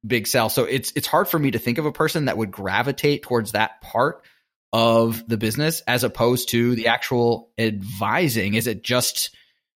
big 0.07 0.26
sell. 0.26 0.49
So 0.49 0.64
it's 0.64 0.92
it's 0.97 1.07
hard 1.07 1.28
for 1.28 1.38
me 1.38 1.52
to 1.52 1.59
think 1.59 1.78
of 1.78 1.87
a 1.87 1.92
person 1.92 2.26
that 2.26 2.37
would 2.37 2.50
gravitate 2.50 3.23
towards 3.23 3.52
that 3.52 3.80
part 3.80 4.25
of 4.73 5.27
the 5.29 5.37
business 5.37 5.81
as 5.87 6.05
opposed 6.05 6.49
to 6.50 6.75
the 6.75 6.87
actual 6.87 7.50
advising. 7.59 8.55
Is 8.55 8.67
it 8.67 8.83
just 8.83 9.35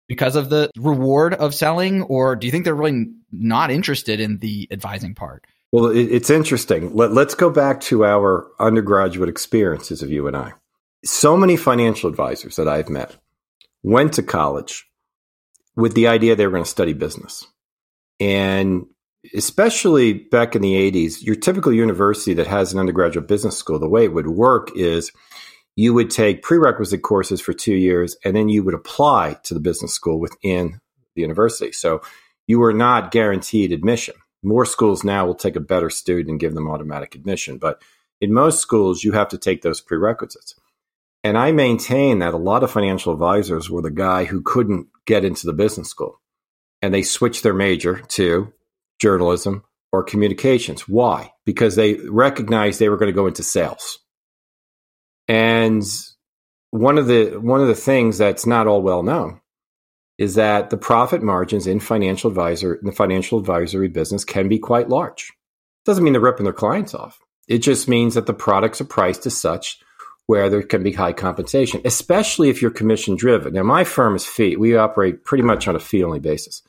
because 0.07 0.35
of 0.35 0.49
the 0.49 0.69
reward 0.77 1.33
of 1.33 1.55
selling, 1.55 2.01
or 2.03 2.35
do 2.35 2.45
you 2.45 2.51
think 2.51 2.65
they're 2.65 2.75
really 2.75 3.07
not 3.31 3.71
interested 3.71 4.19
in 4.19 4.39
the 4.39 4.67
advising 4.69 5.15
part? 5.15 5.45
Well, 5.71 5.85
it's 5.85 6.29
interesting. 6.29 6.93
Let, 6.93 7.11
us 7.11 7.33
go 7.33 7.49
back 7.49 7.79
to 7.81 8.03
our 8.03 8.45
undergraduate 8.59 9.29
experiences 9.29 10.03
of 10.03 10.11
you 10.11 10.27
and 10.27 10.35
I. 10.35 10.51
So 11.05 11.37
many 11.37 11.55
financial 11.55 12.09
advisors 12.09 12.57
that 12.57 12.67
I've 12.67 12.89
met 12.89 13.15
went 13.81 14.13
to 14.13 14.23
college 14.23 14.85
with 15.77 15.93
the 15.95 16.07
idea 16.07 16.35
they 16.35 16.45
were 16.45 16.51
going 16.51 16.65
to 16.65 16.69
study 16.69 16.91
business. 16.91 17.45
And 18.19 18.87
especially 19.35 20.13
back 20.13 20.55
in 20.55 20.61
the 20.61 20.91
80s, 20.91 21.21
your 21.21 21.35
typical 21.35 21.71
university 21.71 22.33
that 22.35 22.47
has 22.47 22.73
an 22.73 22.79
undergraduate 22.79 23.27
business 23.27 23.57
school, 23.57 23.79
the 23.79 23.89
way 23.89 24.05
it 24.05 24.13
would 24.13 24.27
work 24.27 24.69
is 24.75 25.11
you 25.75 25.93
would 25.93 26.09
take 26.09 26.43
prerequisite 26.43 27.01
courses 27.01 27.39
for 27.39 27.53
two 27.53 27.75
years 27.75 28.15
and 28.25 28.35
then 28.35 28.49
you 28.49 28.63
would 28.63 28.73
apply 28.73 29.37
to 29.43 29.53
the 29.53 29.59
business 29.59 29.93
school 29.93 30.19
within 30.19 30.79
the 31.15 31.21
university. 31.21 31.71
So 31.71 32.01
you 32.47 32.59
were 32.59 32.73
not 32.73 33.11
guaranteed 33.11 33.71
admission. 33.71 34.15
More 34.43 34.65
schools 34.65 35.03
now 35.03 35.25
will 35.25 35.35
take 35.35 35.55
a 35.55 35.61
better 35.61 35.89
student 35.89 36.29
and 36.29 36.39
give 36.39 36.55
them 36.55 36.69
automatic 36.69 37.15
admission. 37.15 37.57
But 37.57 37.81
in 38.19 38.33
most 38.33 38.59
schools, 38.59 39.03
you 39.03 39.11
have 39.13 39.29
to 39.29 39.37
take 39.37 39.61
those 39.61 39.81
prerequisites. 39.81 40.55
And 41.23 41.37
I 41.37 41.51
maintain 41.51 42.19
that 42.19 42.33
a 42.33 42.37
lot 42.37 42.63
of 42.63 42.71
financial 42.71 43.13
advisors 43.13 43.69
were 43.69 43.83
the 43.83 43.91
guy 43.91 44.25
who 44.25 44.41
couldn't 44.41 44.87
get 45.05 45.23
into 45.23 45.45
the 45.45 45.53
business 45.53 45.89
school. 45.89 46.19
And 46.81 46.91
they 46.91 47.03
switched 47.03 47.43
their 47.43 47.53
major 47.53 47.99
to 47.99 48.51
journalism 49.01 49.63
or 49.91 50.03
communications. 50.03 50.87
Why? 50.87 51.33
Because 51.45 51.75
they 51.75 51.95
recognized 51.95 52.79
they 52.79 52.89
were 52.89 52.97
going 52.97 53.11
to 53.11 53.15
go 53.15 53.27
into 53.27 53.43
sales. 53.43 53.99
And 55.27 55.83
one 56.71 56.97
of 56.97 57.07
the 57.07 57.37
one 57.39 57.61
of 57.61 57.67
the 57.67 57.75
things 57.75 58.17
that's 58.17 58.45
not 58.45 58.67
all 58.67 58.81
well 58.81 59.03
known 59.03 59.41
is 60.17 60.35
that 60.35 60.69
the 60.69 60.77
profit 60.77 61.23
margins 61.23 61.67
in 61.67 61.79
financial 61.79 62.29
advisor 62.29 62.75
in 62.75 62.85
the 62.85 62.91
financial 62.91 63.39
advisory 63.39 63.87
business 63.87 64.23
can 64.23 64.47
be 64.47 64.59
quite 64.59 64.87
large. 64.87 65.31
Doesn't 65.85 66.03
mean 66.03 66.13
they're 66.13 66.21
ripping 66.21 66.43
their 66.43 66.53
clients 66.53 66.93
off. 66.93 67.19
It 67.47 67.59
just 67.59 67.87
means 67.87 68.13
that 68.13 68.27
the 68.27 68.33
products 68.33 68.79
are 68.81 68.85
priced 68.85 69.25
as 69.25 69.35
such 69.35 69.79
where 70.27 70.49
there 70.49 70.61
can 70.61 70.83
be 70.83 70.93
high 70.93 71.11
compensation, 71.11 71.81
especially 71.83 72.49
if 72.49 72.61
you're 72.61 72.71
commission 72.71 73.15
driven. 73.15 73.53
Now, 73.53 73.63
my 73.63 73.83
firm 73.83 74.15
is 74.15 74.25
fee. 74.25 74.55
We 74.55 74.75
operate 74.75 75.25
pretty 75.25 75.43
much 75.43 75.67
on 75.67 75.75
a 75.75 75.79
fee 75.79 76.03
only 76.03 76.19
basis. 76.19 76.61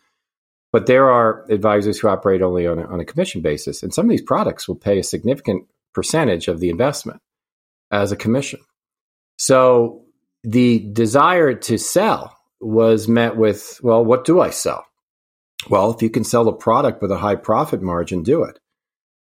But 0.73 0.87
there 0.87 1.11
are 1.11 1.45
advisors 1.51 1.99
who 1.99 2.09
operate 2.09 2.43
only 2.43 2.67
on 2.67 2.79
a, 2.79 2.87
on 2.87 2.99
a 2.99 3.05
commission 3.05 3.43
basis. 3.43 3.83
And 3.83 3.93
some 3.93 4.07
of 4.07 4.11
these 4.11 4.23
products 4.23 4.67
will 4.67 4.77
pay 4.77 4.99
a 4.99 5.05
significant 5.05 5.67
percentage 5.93 6.49
of 6.49 6.61
the 6.61 6.71
investment 6.71 7.21
as 7.91 8.11
a 8.11 8.17
commission. 8.17 8.61
So 9.39 10.05
the 10.43 10.79
desire 10.79 11.55
to 11.55 11.79
sell 11.79 12.37
was 12.61 13.07
met 13.07 13.37
with, 13.37 13.81
well, 13.83 14.05
what 14.05 14.25
do 14.25 14.41
I 14.41 14.51
sell? 14.51 14.87
Well, 15.69 15.93
if 15.93 16.03
you 16.03 16.11
can 16.11 16.25
sell 16.25 16.49
a 16.49 16.53
product 16.53 17.03
with 17.03 17.13
a 17.13 17.19
high 17.19 17.37
profit 17.37 17.83
margin, 17.83 18.23
do 18.23 18.43
it. 18.45 18.59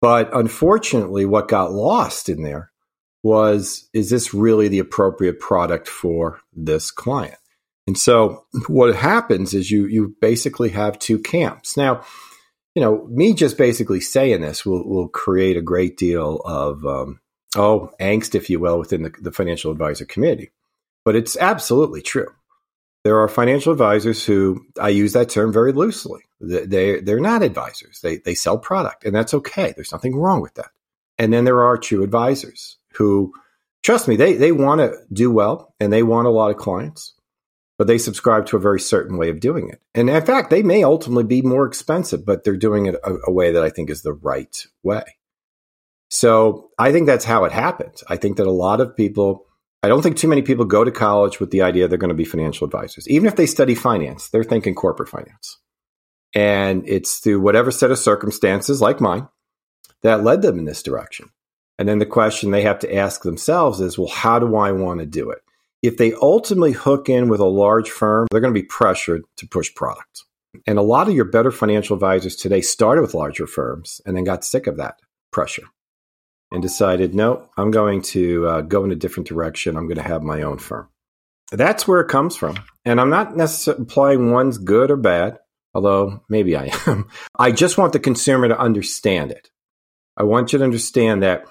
But 0.01 0.35
unfortunately, 0.35 1.25
what 1.25 1.49
got 1.49 1.73
lost 1.73 2.29
in 2.29 2.43
there 2.43 2.73
was 3.23 3.89
is 3.93 4.11
this 4.11 4.33
really 4.33 4.69
the 4.69 4.79
appropriate 4.79 5.41
product 5.41 5.89
for 5.89 6.41
this 6.55 6.91
client? 6.91 7.39
And 7.87 7.97
so 7.97 8.45
what 8.67 8.95
happens 8.95 9.55
is 9.55 9.71
you 9.71 9.87
you 9.87 10.17
basically 10.21 10.71
have 10.71 10.99
two 10.99 11.19
camps. 11.19 11.77
Now, 11.77 12.05
you 12.75 12.83
know, 12.83 13.07
me 13.11 13.33
just 13.33 13.57
basically 13.57 14.01
saying 14.01 14.41
this 14.41 14.67
will 14.67 14.87
will 14.87 15.09
create 15.09 15.57
a 15.57 15.63
great 15.63 15.97
deal 15.97 16.41
of 16.45 16.85
um, 16.85 17.21
oh, 17.57 17.91
angst, 18.01 18.35
if 18.35 18.51
you 18.51 18.61
will, 18.61 18.79
within 18.79 19.03
the, 19.03 19.13
the 19.21 19.33
financial 19.33 19.71
advisor 19.73 20.05
community. 20.05 20.51
But 21.05 21.17
it's 21.17 21.37
absolutely 21.37 22.03
true. 22.03 22.29
There 23.05 23.21
are 23.21 23.29
financial 23.29 23.73
advisors 23.73 24.25
who 24.25 24.67
I 24.81 24.89
use 24.89 25.13
that 25.13 25.29
term 25.29 25.53
very 25.53 25.73
loosely. 25.73 26.23
They 26.41 27.01
they're 27.01 27.21
not 27.21 27.43
advisors. 27.43 28.01
They 28.01 28.17
they 28.17 28.35
sell 28.35 28.59
product, 28.59 29.05
and 29.05 29.15
that's 29.15 29.33
okay. 29.33 29.73
There's 29.75 29.93
nothing 29.93 30.17
wrong 30.17 30.41
with 30.41 30.55
that. 30.55 30.71
And 31.19 31.33
then 31.33 31.45
there 31.45 31.63
are 31.63 31.79
true 31.79 32.03
advisors 32.03 32.77
who, 32.95 33.33
trust 33.83 34.09
me, 34.09 34.17
they 34.17 34.35
they 34.35 34.53
want 34.53 34.81
to 34.81 34.99
do 35.13 35.31
well 35.31 35.75
and 35.79 35.93
they 35.93 36.03
want 36.03 36.27
a 36.27 36.31
lot 36.31 36.51
of 36.51 36.57
clients, 36.57 37.15
but 37.79 37.87
they 37.87 37.99
subscribe 37.99 38.47
to 38.47 38.57
a 38.57 38.61
very 38.61 38.81
certain 38.81 39.17
way 39.17 39.29
of 39.29 39.41
doing 39.41 39.69
it. 39.69 39.81
And 39.95 40.09
in 40.09 40.25
fact, 40.25 40.51
they 40.51 40.63
may 40.63 40.83
ultimately 40.83 41.25
be 41.25 41.43
more 41.43 41.67
expensive, 41.67 42.25
but 42.25 42.45
they're 42.45 42.57
doing 42.57 42.87
it 42.87 42.95
a, 43.05 43.17
a 43.27 43.33
way 43.33 43.53
that 43.53 43.63
I 43.63 43.71
think 43.71 43.91
is 43.91 44.03
the 44.03 44.15
right 44.15 44.67
way. 44.83 45.05
So 46.09 46.71
I 46.79 46.93
think 46.93 47.07
that's 47.07 47.25
how 47.25 47.45
it 47.45 47.53
happened. 47.53 48.01
I 48.09 48.17
think 48.17 48.37
that 48.37 48.47
a 48.47 48.53
lot 48.53 48.81
of 48.81 48.97
people, 48.97 49.47
I 49.83 49.89
don't 49.89 50.03
think 50.03 50.17
too 50.17 50.29
many 50.29 50.43
people 50.43 50.65
go 50.65 50.85
to 50.85 50.91
college 50.91 51.41
with 51.41 51.51
the 51.51 51.63
idea 51.63 51.89
they're 51.89 51.99
going 51.99 52.09
to 52.09 52.15
be 52.15 52.25
financial 52.25 52.65
advisors. 52.65 53.09
Even 53.09 53.27
if 53.27 53.37
they 53.37 53.47
study 53.47 53.75
finance, 53.75 54.29
they're 54.29 54.45
thinking 54.45 54.75
corporate 54.75 55.09
finance. 55.09 55.59
And 56.35 56.89
it's 56.89 57.19
through 57.19 57.41
whatever 57.41 57.71
set 57.71 57.91
of 57.91 57.99
circumstances 57.99 58.81
like 58.81 59.01
mine 59.01 59.29
that 60.03 60.23
led 60.23 60.43
them 60.43 60.59
in 60.59 60.65
this 60.65 60.83
direction. 60.83 61.31
And 61.79 61.89
then 61.89 61.99
the 61.99 62.07
question 62.07 62.51
they 62.51 62.63
have 62.63 62.79
to 62.81 62.95
ask 62.95 63.23
themselves 63.23 63.81
is, 63.81 63.99
well, 63.99 64.09
how 64.09 64.39
do 64.39 64.57
I 64.57 64.73
want 64.73 65.01
to 65.01 65.07
do 65.07 65.31
it? 65.31 65.41
If 65.87 65.99
they 65.99 66.15
ultimately 66.15 66.73
hook 66.73 67.09
in 67.09 67.29
with 67.29 67.39
a 67.39 67.45
large 67.45 67.91
firm, 67.91 68.27
they're 68.29 68.41
going 68.41 68.53
to 68.53 68.61
be 68.61 68.67
pressured 68.67 69.23
to 69.37 69.47
push 69.47 69.73
product. 69.73 70.25
And 70.67 70.81
a 70.81 70.83
lot 70.83 71.07
of 71.07 71.15
your 71.15 71.27
better 71.27 71.53
financial 71.53 71.95
advisors 71.95 72.35
today 72.35 72.61
started 72.61 73.03
with 73.03 73.15
larger 73.15 73.47
firms 73.47 74.01
and 74.05 74.17
then 74.17 74.25
got 74.25 74.45
sick 74.45 74.67
of 74.67 74.79
that 74.79 74.99
pressure 75.31 75.63
and 76.51 76.61
decided, 76.61 77.15
no, 77.15 77.49
I'm 77.57 77.71
going 77.71 78.03
to 78.03 78.49
uh, 78.49 78.61
go 78.63 78.83
in 78.83 78.91
a 78.91 78.97
different 78.97 79.29
direction. 79.29 79.77
I'm 79.77 79.87
going 79.87 79.99
to 79.99 80.03
have 80.03 80.25
my 80.25 80.43
own 80.43 80.59
firm. 80.59 80.89
That's 81.53 81.87
where 81.87 82.01
it 82.01 82.09
comes 82.09 82.35
from. 82.35 82.57
And 82.85 83.01
I'm 83.01 83.11
not 83.11 83.37
necessarily 83.37 83.83
implying 83.83 84.33
one's 84.33 84.59
good 84.59 84.91
or 84.91 84.97
bad, 84.97 85.39
although 85.73 86.25
maybe 86.29 86.57
I 86.57 86.73
am. 86.89 87.07
I 87.39 87.53
just 87.53 87.79
want 87.79 87.93
the 87.93 88.01
consumer 88.01 88.49
to 88.49 88.59
understand 88.59 89.31
it. 89.31 89.51
I 90.17 90.25
want 90.25 90.53
you 90.53 90.59
to 90.59 90.65
understand 90.65 91.23
that 91.23 91.45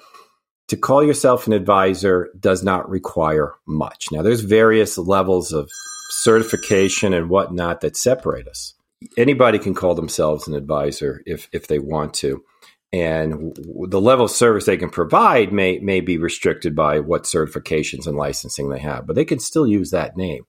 to 0.68 0.76
call 0.76 1.04
yourself 1.04 1.46
an 1.46 1.52
advisor 1.52 2.30
does 2.38 2.62
not 2.62 2.88
require 2.88 3.54
much. 3.66 4.08
Now, 4.10 4.22
there's 4.22 4.40
various 4.40 4.98
levels 4.98 5.52
of 5.52 5.70
certification 6.10 7.12
and 7.14 7.28
whatnot 7.28 7.80
that 7.80 7.96
separate 7.96 8.48
us. 8.48 8.74
Anybody 9.16 9.58
can 9.58 9.74
call 9.74 9.94
themselves 9.94 10.48
an 10.48 10.54
advisor 10.54 11.22
if, 11.26 11.48
if 11.52 11.66
they 11.66 11.78
want 11.78 12.14
to 12.14 12.42
and 12.92 13.56
the 13.88 14.00
level 14.00 14.26
of 14.26 14.30
service 14.30 14.64
they 14.64 14.76
can 14.76 14.90
provide 14.90 15.52
may 15.52 15.78
may 15.80 16.00
be 16.00 16.18
restricted 16.18 16.74
by 16.74 17.00
what 17.00 17.24
certifications 17.24 18.06
and 18.06 18.16
licensing 18.16 18.68
they 18.68 18.78
have, 18.78 19.06
but 19.06 19.16
they 19.16 19.24
can 19.24 19.38
still 19.38 19.66
use 19.66 19.90
that 19.90 20.16
name. 20.16 20.46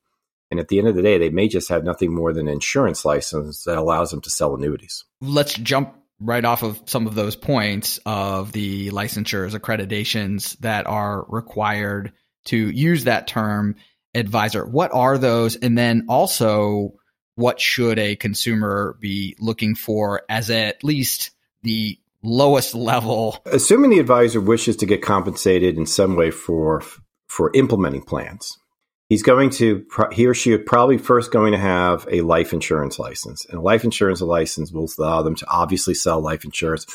And 0.50 0.59
at 0.59 0.69
the 0.69 0.79
end 0.79 0.88
of 0.88 0.95
the 0.95 1.01
day, 1.01 1.17
they 1.17 1.29
may 1.29 1.50
just 1.50 1.67
have 1.69 1.83
nothing 1.83 2.13
more 2.13 2.31
than 2.31 2.47
an 2.47 2.53
insurance 2.53 3.03
license 3.03 3.63
that 3.65 3.77
allows 3.77 4.12
them 4.12 4.21
to 4.21 4.29
sell 4.29 4.55
annuities. 4.55 5.03
Let's 5.19 5.55
jump 5.55 5.95
right 6.19 6.43
off 6.43 6.63
of 6.63 6.81
some 6.86 7.07
of 7.07 7.15
those 7.15 7.36
points 7.36 8.00
of 8.05 8.51
the 8.51 8.89
licensures, 8.91 9.57
accreditations 9.57 10.57
that 10.59 10.88
are 10.88 11.25
required 11.27 12.13
to 12.45 12.57
use 12.57 13.03
that 13.03 13.27
term 13.27 13.75
advisor. 14.15 14.65
What 14.65 14.93
are 14.93 15.17
those? 15.17 15.55
And 15.55 15.77
then 15.77 16.05
also, 16.09 16.93
what 17.36 17.62
should 17.62 18.00
a 18.00 18.15
consumer 18.15 18.97
be 19.00 19.36
looking 19.39 19.75
for 19.75 20.24
as 20.27 20.50
at 20.50 20.83
least 20.83 21.31
the 21.62 22.00
lowest 22.24 22.74
level? 22.74 23.41
Assuming 23.45 23.91
the 23.91 24.00
advisor 24.00 24.41
wishes 24.41 24.77
to 24.77 24.86
get 24.86 25.01
compensated 25.01 25.77
in 25.77 25.86
some 25.86 26.15
way 26.15 26.31
for 26.31 26.83
for 27.27 27.51
implementing 27.53 28.01
plans, 28.01 28.57
he's 29.09 29.23
going 29.23 29.49
to 29.51 29.85
he 30.11 30.25
or 30.25 30.33
she 30.33 30.53
are 30.53 30.59
probably 30.59 30.97
first 30.97 31.31
going 31.31 31.51
to 31.51 31.57
have 31.57 32.07
a 32.11 32.21
life 32.21 32.53
insurance 32.53 32.99
license, 32.99 33.45
and 33.45 33.57
a 33.57 33.61
life 33.61 33.83
insurance 33.83 34.21
license 34.21 34.71
will 34.71 34.89
allow 34.97 35.21
them 35.21 35.35
to 35.35 35.47
obviously 35.49 35.93
sell 35.93 36.21
life 36.21 36.45
insurance. 36.45 36.85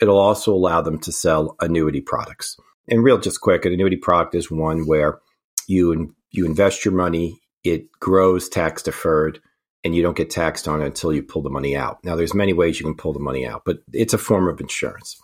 It'll 0.00 0.18
also 0.18 0.54
allow 0.54 0.80
them 0.80 0.98
to 1.00 1.12
sell 1.12 1.56
annuity 1.60 2.00
products. 2.00 2.56
And 2.88 3.02
real, 3.02 3.18
just 3.18 3.40
quick, 3.40 3.64
an 3.64 3.72
annuity 3.72 3.96
product 3.96 4.34
is 4.34 4.50
one 4.50 4.86
where 4.86 5.20
you 5.66 6.14
you 6.30 6.46
invest 6.46 6.84
your 6.84 6.94
money, 6.94 7.40
it 7.64 7.90
grows 8.00 8.48
tax 8.48 8.82
deferred 8.82 9.40
and 9.84 9.94
you 9.94 10.02
don't 10.02 10.16
get 10.16 10.30
taxed 10.30 10.66
on 10.66 10.82
it 10.82 10.86
until 10.86 11.12
you 11.12 11.22
pull 11.22 11.42
the 11.42 11.50
money 11.50 11.76
out. 11.76 12.02
Now, 12.04 12.16
there's 12.16 12.34
many 12.34 12.52
ways 12.52 12.78
you 12.78 12.86
can 12.86 12.96
pull 12.96 13.12
the 13.12 13.20
money 13.20 13.46
out, 13.46 13.62
but 13.64 13.78
it's 13.92 14.12
a 14.12 14.18
form 14.18 14.48
of 14.48 14.60
insurance. 14.60 15.20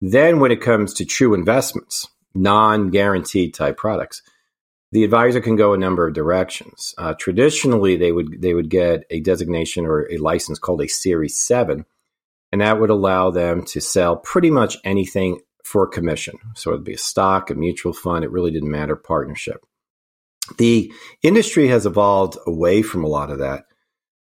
Then, 0.00 0.40
when 0.40 0.50
it 0.50 0.60
comes 0.60 0.94
to 0.94 1.04
true 1.04 1.34
investments, 1.34 2.08
non-guaranteed 2.34 3.54
type 3.54 3.76
products, 3.76 4.22
the 4.92 5.04
advisor 5.04 5.40
can 5.40 5.56
go 5.56 5.72
a 5.72 5.78
number 5.78 6.06
of 6.06 6.14
directions. 6.14 6.94
Uh, 6.98 7.14
traditionally, 7.14 7.96
they 7.96 8.12
would 8.12 8.40
they 8.40 8.54
would 8.54 8.68
get 8.68 9.04
a 9.10 9.20
designation 9.20 9.86
or 9.86 10.10
a 10.10 10.18
license 10.18 10.58
called 10.58 10.82
a 10.82 10.88
Series 10.88 11.38
Seven, 11.38 11.86
and 12.52 12.60
that 12.60 12.78
would 12.78 12.90
allow 12.90 13.30
them 13.30 13.64
to 13.66 13.80
sell 13.80 14.16
pretty 14.16 14.50
much 14.50 14.76
anything 14.84 15.40
for 15.64 15.84
a 15.84 15.90
commission. 15.90 16.38
So 16.54 16.70
it'd 16.70 16.84
be 16.84 16.94
a 16.94 16.98
stock, 16.98 17.50
a 17.50 17.54
mutual 17.54 17.94
fund. 17.94 18.24
It 18.24 18.30
really 18.30 18.50
didn't 18.50 18.70
matter. 18.70 18.94
Partnership. 18.94 19.64
The 20.58 20.92
industry 21.22 21.68
has 21.68 21.86
evolved 21.86 22.36
away 22.46 22.82
from 22.82 23.04
a 23.04 23.08
lot 23.08 23.30
of 23.30 23.38
that 23.38 23.64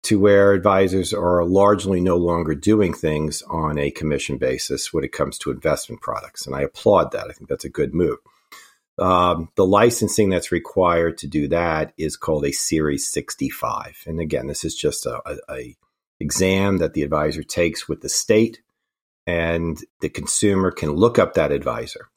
to 0.03 0.21
where 0.21 0.53
advisors 0.53 1.15
are 1.15 1.45
largely 1.45 2.01
no 2.01 2.17
longer 2.17 2.55
doing 2.55 2.93
things 2.93 3.43
on 3.49 3.79
a 3.79 3.91
commission 3.91 4.37
basis 4.37 4.93
when 4.93 5.05
it 5.05 5.13
comes 5.13 5.39
to 5.39 5.51
investment 5.51 6.03
products. 6.03 6.47
And 6.47 6.55
I 6.55 6.63
applaud 6.63 7.13
that. 7.13 7.29
I 7.29 7.33
think 7.33 7.49
that's 7.49 7.65
a 7.65 7.71
good 7.71 7.95
move. 7.95 8.19
Um, 8.99 9.49
the 9.55 9.67
licensing 9.67 10.29
that's 10.29 10.51
required 10.51 11.19
to 11.19 11.27
do 11.27 11.49
that 11.49 11.93
is 11.97 12.17
called 12.17 12.45
a 12.45 12.53
Series 12.53 13.07
65. 13.07 14.05
And 14.07 14.21
again, 14.21 14.49
this 14.49 14.65
is 14.65 14.75
just 14.75 15.07
a, 15.07 15.21
a, 15.25 15.37
a 15.51 15.77
exam 16.21 16.79
that 16.79 16.95
the 16.95 17.03
advisor 17.03 17.43
takes 17.43 17.89
with 17.89 18.01
the 18.01 18.09
state, 18.09 18.61
and 19.27 19.79
the 20.01 20.09
consumer 20.09 20.71
can 20.71 20.91
look 20.91 21.19
up 21.19 21.35
that 21.35 21.53
advisor. 21.53 22.09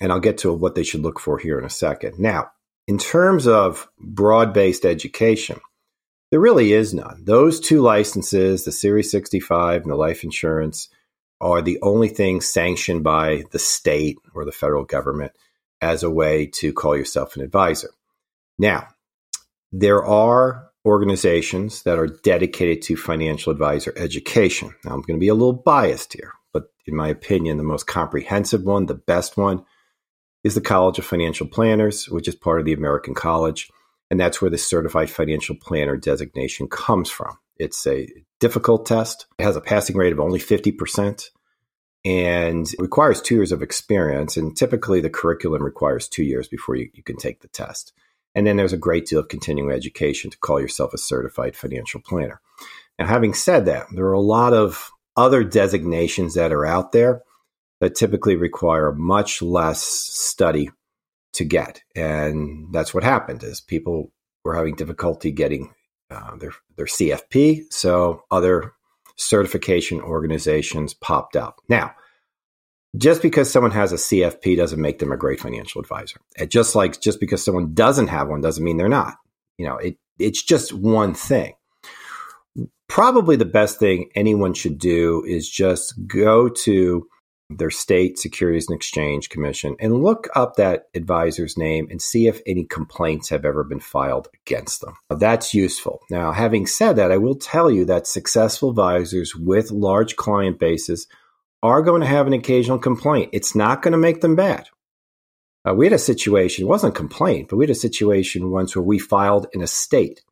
And 0.00 0.12
I'll 0.12 0.20
get 0.20 0.38
to 0.38 0.52
what 0.52 0.74
they 0.74 0.84
should 0.84 1.02
look 1.02 1.18
for 1.18 1.38
here 1.38 1.58
in 1.58 1.64
a 1.64 1.70
second. 1.70 2.18
Now, 2.18 2.52
in 2.86 2.98
terms 2.98 3.46
of 3.46 3.88
broad 3.98 4.52
based 4.52 4.84
education, 4.84 5.60
there 6.30 6.40
really 6.40 6.72
is 6.72 6.94
none. 6.94 7.24
Those 7.24 7.58
two 7.60 7.80
licenses, 7.80 8.64
the 8.64 8.72
Series 8.72 9.10
65 9.10 9.82
and 9.82 9.90
the 9.90 9.96
life 9.96 10.22
insurance, 10.22 10.88
are 11.40 11.60
the 11.60 11.78
only 11.82 12.08
things 12.08 12.46
sanctioned 12.46 13.02
by 13.02 13.44
the 13.50 13.58
state 13.58 14.18
or 14.34 14.44
the 14.44 14.52
federal 14.52 14.84
government 14.84 15.32
as 15.80 16.02
a 16.02 16.10
way 16.10 16.46
to 16.46 16.72
call 16.72 16.96
yourself 16.96 17.36
an 17.36 17.42
advisor. 17.42 17.90
Now, 18.58 18.88
there 19.72 20.04
are 20.04 20.70
organizations 20.84 21.82
that 21.82 21.98
are 21.98 22.06
dedicated 22.06 22.82
to 22.82 22.96
financial 22.96 23.52
advisor 23.52 23.92
education. 23.96 24.74
Now, 24.84 24.92
I'm 24.92 25.02
going 25.02 25.18
to 25.18 25.20
be 25.20 25.28
a 25.28 25.34
little 25.34 25.52
biased 25.52 26.14
here, 26.14 26.32
but 26.52 26.72
in 26.86 26.96
my 26.96 27.08
opinion, 27.08 27.56
the 27.56 27.62
most 27.62 27.86
comprehensive 27.86 28.62
one, 28.62 28.86
the 28.86 28.94
best 28.94 29.36
one, 29.36 29.64
is 30.42 30.54
the 30.54 30.60
College 30.60 30.98
of 30.98 31.04
Financial 31.04 31.46
Planners, 31.46 32.08
which 32.08 32.26
is 32.26 32.34
part 32.34 32.60
of 32.60 32.66
the 32.66 32.72
American 32.72 33.14
College. 33.14 33.70
And 34.10 34.18
that's 34.18 34.40
where 34.40 34.50
the 34.50 34.58
certified 34.58 35.10
financial 35.10 35.54
planner 35.54 35.96
designation 35.96 36.66
comes 36.66 37.10
from. 37.10 37.38
It's 37.56 37.86
a 37.86 38.08
difficult 38.40 38.86
test. 38.86 39.26
It 39.38 39.44
has 39.44 39.56
a 39.56 39.60
passing 39.60 39.96
rate 39.96 40.12
of 40.12 40.20
only 40.20 40.40
50% 40.40 41.28
and 42.04 42.66
requires 42.78 43.20
two 43.20 43.34
years 43.34 43.52
of 43.52 43.62
experience. 43.62 44.36
And 44.36 44.56
typically, 44.56 45.00
the 45.00 45.10
curriculum 45.10 45.62
requires 45.62 46.08
two 46.08 46.24
years 46.24 46.48
before 46.48 46.76
you, 46.76 46.88
you 46.94 47.02
can 47.02 47.16
take 47.16 47.40
the 47.40 47.48
test. 47.48 47.92
And 48.34 48.46
then 48.46 48.56
there's 48.56 48.72
a 48.72 48.78
great 48.78 49.06
deal 49.06 49.18
of 49.18 49.28
continuing 49.28 49.72
education 49.72 50.30
to 50.30 50.38
call 50.38 50.60
yourself 50.60 50.94
a 50.94 50.98
certified 50.98 51.56
financial 51.56 52.00
planner. 52.00 52.40
Now, 52.98 53.06
having 53.06 53.34
said 53.34 53.66
that, 53.66 53.86
there 53.92 54.06
are 54.06 54.12
a 54.12 54.20
lot 54.20 54.52
of 54.52 54.90
other 55.16 55.42
designations 55.42 56.34
that 56.34 56.52
are 56.52 56.64
out 56.64 56.92
there 56.92 57.22
that 57.80 57.94
typically 57.94 58.36
require 58.36 58.92
much 58.92 59.42
less 59.42 59.82
study 59.82 60.70
to 61.32 61.44
get. 61.44 61.82
And 61.96 62.72
that's 62.72 62.94
what 62.94 63.02
happened 63.02 63.42
is 63.42 63.60
people 63.60 64.12
were 64.44 64.54
having 64.54 64.74
difficulty 64.74 65.32
getting 65.32 65.74
uh, 66.10 66.36
their, 66.36 66.52
their 66.76 66.86
CFP. 66.86 67.72
So 67.72 68.24
other 68.30 68.72
certification 69.20 70.00
organizations 70.00 70.94
popped 70.94 71.36
up. 71.36 71.60
Now, 71.68 71.94
just 72.96 73.22
because 73.22 73.50
someone 73.50 73.70
has 73.70 73.92
a 73.92 73.96
CFP 73.96 74.56
doesn't 74.56 74.80
make 74.80 74.98
them 74.98 75.12
a 75.12 75.16
great 75.16 75.40
financial 75.40 75.80
advisor. 75.80 76.20
And 76.36 76.50
just 76.50 76.74
like 76.74 77.00
just 77.00 77.20
because 77.20 77.44
someone 77.44 77.74
doesn't 77.74 78.08
have 78.08 78.28
one 78.28 78.40
doesn't 78.40 78.64
mean 78.64 78.76
they're 78.76 78.88
not. 78.88 79.16
You 79.58 79.66
know, 79.66 79.76
it, 79.76 79.96
it's 80.18 80.42
just 80.42 80.72
one 80.72 81.14
thing. 81.14 81.54
Probably 82.88 83.36
the 83.36 83.44
best 83.44 83.78
thing 83.78 84.10
anyone 84.16 84.54
should 84.54 84.78
do 84.78 85.24
is 85.24 85.48
just 85.48 85.94
go 86.06 86.48
to 86.48 87.06
their 87.58 87.70
state 87.70 88.18
Securities 88.18 88.68
and 88.68 88.76
Exchange 88.76 89.28
Commission 89.28 89.76
and 89.80 90.02
look 90.02 90.28
up 90.34 90.56
that 90.56 90.88
advisor's 90.94 91.58
name 91.58 91.88
and 91.90 92.00
see 92.00 92.26
if 92.26 92.40
any 92.46 92.64
complaints 92.64 93.28
have 93.28 93.44
ever 93.44 93.64
been 93.64 93.80
filed 93.80 94.28
against 94.46 94.80
them. 94.80 94.96
That's 95.10 95.52
useful. 95.52 96.00
Now, 96.10 96.32
having 96.32 96.66
said 96.66 96.96
that, 96.96 97.12
I 97.12 97.16
will 97.16 97.34
tell 97.34 97.70
you 97.70 97.84
that 97.86 98.06
successful 98.06 98.70
advisors 98.70 99.34
with 99.34 99.70
large 99.70 100.16
client 100.16 100.58
bases 100.58 101.06
are 101.62 101.82
going 101.82 102.00
to 102.00 102.06
have 102.06 102.26
an 102.26 102.32
occasional 102.32 102.78
complaint. 102.78 103.30
It's 103.32 103.54
not 103.54 103.82
going 103.82 103.92
to 103.92 103.98
make 103.98 104.20
them 104.20 104.36
bad. 104.36 104.68
Uh, 105.68 105.74
we 105.74 105.84
had 105.84 105.92
a 105.92 105.98
situation, 105.98 106.64
it 106.64 106.68
wasn't 106.68 106.94
a 106.94 106.96
complaint, 106.96 107.48
but 107.50 107.56
we 107.56 107.64
had 107.64 107.70
a 107.70 107.74
situation 107.74 108.50
once 108.50 108.74
where 108.74 108.82
we 108.82 108.98
filed 108.98 109.46
in 109.52 109.60
a 109.60 109.66
state 109.66 110.22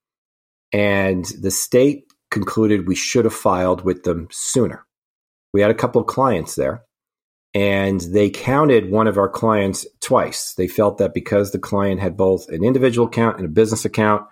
and 0.73 1.25
the 1.41 1.51
state 1.51 2.13
concluded 2.31 2.87
we 2.87 2.95
should 2.95 3.25
have 3.25 3.35
filed 3.35 3.85
with 3.85 4.05
them 4.05 4.29
sooner. 4.31 4.87
We 5.53 5.61
had 5.61 5.71
a 5.71 5.75
couple 5.75 6.01
of 6.01 6.07
clients 6.07 6.55
there 6.55 6.85
and 7.55 8.01
they 8.01 8.31
counted 8.31 8.91
one 8.91 9.07
of 9.07 9.19
our 9.19 9.29
clients 9.29 9.87
twice. 10.01 10.55
They 10.55 10.69
felt 10.69 10.99
that 10.99 11.15
because 11.15 11.51
the 11.51 11.59
client 11.59 12.01
had 12.01 12.17
both 12.17 12.49
an 12.49 12.63
individual 12.63 13.07
account 13.07 13.39
and 13.39 13.47
a 13.47 13.51
business 13.51 13.85
account, 13.85 14.27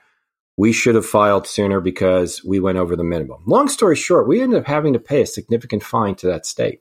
we 0.57 0.73
should 0.73 0.95
have 0.95 1.07
filed 1.07 1.47
sooner 1.47 1.81
because 1.81 2.45
we 2.45 2.61
went 2.61 2.79
over 2.79 2.97
the 2.97 3.05
minimum. 3.05 3.43
Long 3.47 3.69
story 3.69 3.97
short, 3.97 4.29
we 4.29 4.41
ended 4.41 4.61
up 4.61 4.67
having 4.67 4.93
to 4.93 4.99
pay 4.99 5.23
a 5.23 5.27
significant 5.27 5.83
fine 5.83 6.15
to 6.17 6.27
that 6.29 6.47
state 6.47 6.79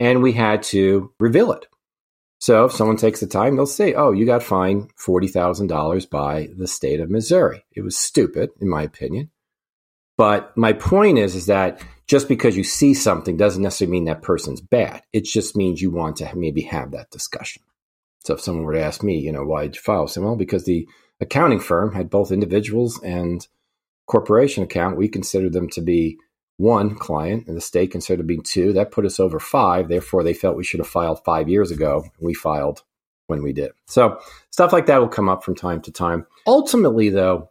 and 0.00 0.22
we 0.22 0.32
had 0.32 0.62
to 0.64 1.12
reveal 1.18 1.52
it. 1.52 1.66
So 2.40 2.66
if 2.66 2.72
someone 2.72 2.96
takes 2.96 3.20
the 3.20 3.26
time, 3.26 3.56
they'll 3.56 3.66
say, 3.66 3.94
oh, 3.94 4.12
you 4.12 4.24
got 4.24 4.44
fined 4.44 4.94
$40,000 4.96 6.08
by 6.08 6.48
the 6.56 6.68
state 6.68 7.00
of 7.00 7.10
Missouri. 7.10 7.64
It 7.72 7.82
was 7.82 7.96
stupid, 7.96 8.50
in 8.60 8.68
my 8.68 8.82
opinion. 8.82 9.30
But 10.16 10.56
my 10.56 10.72
point 10.72 11.18
is, 11.18 11.34
is 11.34 11.46
that 11.46 11.82
just 12.08 12.26
because 12.26 12.56
you 12.56 12.64
see 12.64 12.94
something 12.94 13.36
doesn't 13.36 13.62
necessarily 13.62 13.92
mean 13.92 14.04
that 14.06 14.22
person's 14.22 14.60
bad. 14.60 15.02
It 15.12 15.24
just 15.24 15.56
means 15.56 15.80
you 15.80 15.90
want 15.90 16.16
to 16.16 16.34
maybe 16.34 16.62
have 16.62 16.90
that 16.92 17.10
discussion. 17.10 17.62
So 18.24 18.34
if 18.34 18.40
someone 18.40 18.64
were 18.64 18.72
to 18.72 18.82
ask 18.82 19.02
me, 19.02 19.18
you 19.18 19.30
know, 19.30 19.44
why 19.44 19.62
did 19.62 19.76
you 19.76 19.82
file? 19.82 20.10
I 20.16 20.20
well, 20.20 20.36
because 20.36 20.64
the 20.64 20.88
accounting 21.20 21.60
firm 21.60 21.92
had 21.92 22.10
both 22.10 22.32
individuals 22.32 23.00
and 23.02 23.46
corporation 24.06 24.64
account. 24.64 24.96
We 24.96 25.08
considered 25.08 25.52
them 25.52 25.68
to 25.70 25.80
be 25.80 26.18
one 26.56 26.96
client, 26.96 27.46
and 27.46 27.56
the 27.56 27.60
state 27.60 27.92
considered 27.92 28.26
being 28.26 28.42
two. 28.42 28.72
That 28.72 28.90
put 28.90 29.06
us 29.06 29.20
over 29.20 29.38
five. 29.38 29.88
Therefore, 29.88 30.24
they 30.24 30.34
felt 30.34 30.56
we 30.56 30.64
should 30.64 30.80
have 30.80 30.88
filed 30.88 31.24
five 31.24 31.48
years 31.48 31.70
ago. 31.70 32.04
We 32.18 32.34
filed 32.34 32.82
when 33.28 33.42
we 33.42 33.52
did. 33.52 33.72
So 33.86 34.18
stuff 34.50 34.72
like 34.72 34.86
that 34.86 34.98
will 34.98 35.08
come 35.08 35.28
up 35.28 35.44
from 35.44 35.54
time 35.54 35.82
to 35.82 35.92
time. 35.92 36.26
Ultimately, 36.46 37.10
though, 37.10 37.50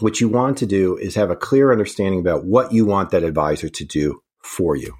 what 0.00 0.20
you 0.20 0.28
want 0.28 0.58
to 0.58 0.66
do 0.66 0.96
is 0.96 1.14
have 1.14 1.30
a 1.30 1.36
clear 1.36 1.72
understanding 1.72 2.20
about 2.20 2.44
what 2.44 2.72
you 2.72 2.84
want 2.84 3.10
that 3.10 3.22
advisor 3.22 3.68
to 3.68 3.84
do 3.84 4.22
for 4.42 4.76
you. 4.76 4.94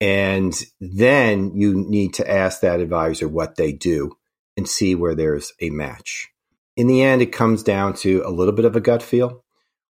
And 0.00 0.54
then 0.80 1.52
you 1.54 1.74
need 1.74 2.14
to 2.14 2.30
ask 2.30 2.60
that 2.60 2.80
advisor 2.80 3.28
what 3.28 3.56
they 3.56 3.72
do 3.72 4.16
and 4.56 4.68
see 4.68 4.94
where 4.94 5.14
there's 5.14 5.52
a 5.60 5.70
match. 5.70 6.28
In 6.76 6.88
the 6.88 7.02
end, 7.02 7.22
it 7.22 7.32
comes 7.32 7.62
down 7.62 7.94
to 7.94 8.22
a 8.24 8.30
little 8.30 8.52
bit 8.52 8.64
of 8.64 8.74
a 8.76 8.80
gut 8.80 9.02
feel. 9.02 9.44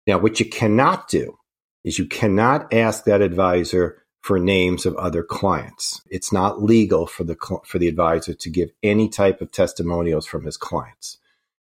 Now, 0.06 0.18
what 0.18 0.40
you 0.40 0.46
cannot 0.46 1.08
do 1.08 1.38
is 1.84 1.98
you 1.98 2.06
cannot 2.06 2.72
ask 2.74 3.04
that 3.04 3.22
advisor 3.22 4.02
for 4.20 4.38
names 4.38 4.86
of 4.86 4.96
other 4.96 5.22
clients. 5.22 6.02
It's 6.10 6.32
not 6.32 6.62
legal 6.62 7.06
for 7.06 7.24
the 7.24 7.36
for 7.64 7.78
the 7.78 7.88
advisor 7.88 8.34
to 8.34 8.50
give 8.50 8.70
any 8.82 9.08
type 9.08 9.40
of 9.40 9.50
testimonials 9.50 10.26
from 10.26 10.44
his 10.44 10.56
clients 10.56 11.18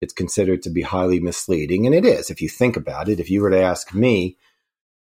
it's 0.00 0.12
considered 0.12 0.62
to 0.62 0.70
be 0.70 0.82
highly 0.82 1.20
misleading. 1.20 1.86
And 1.86 1.94
it 1.94 2.04
is, 2.04 2.30
if 2.30 2.40
you 2.42 2.48
think 2.48 2.76
about 2.76 3.08
it. 3.08 3.20
If 3.20 3.30
you 3.30 3.42
were 3.42 3.50
to 3.50 3.62
ask 3.62 3.94
me 3.94 4.36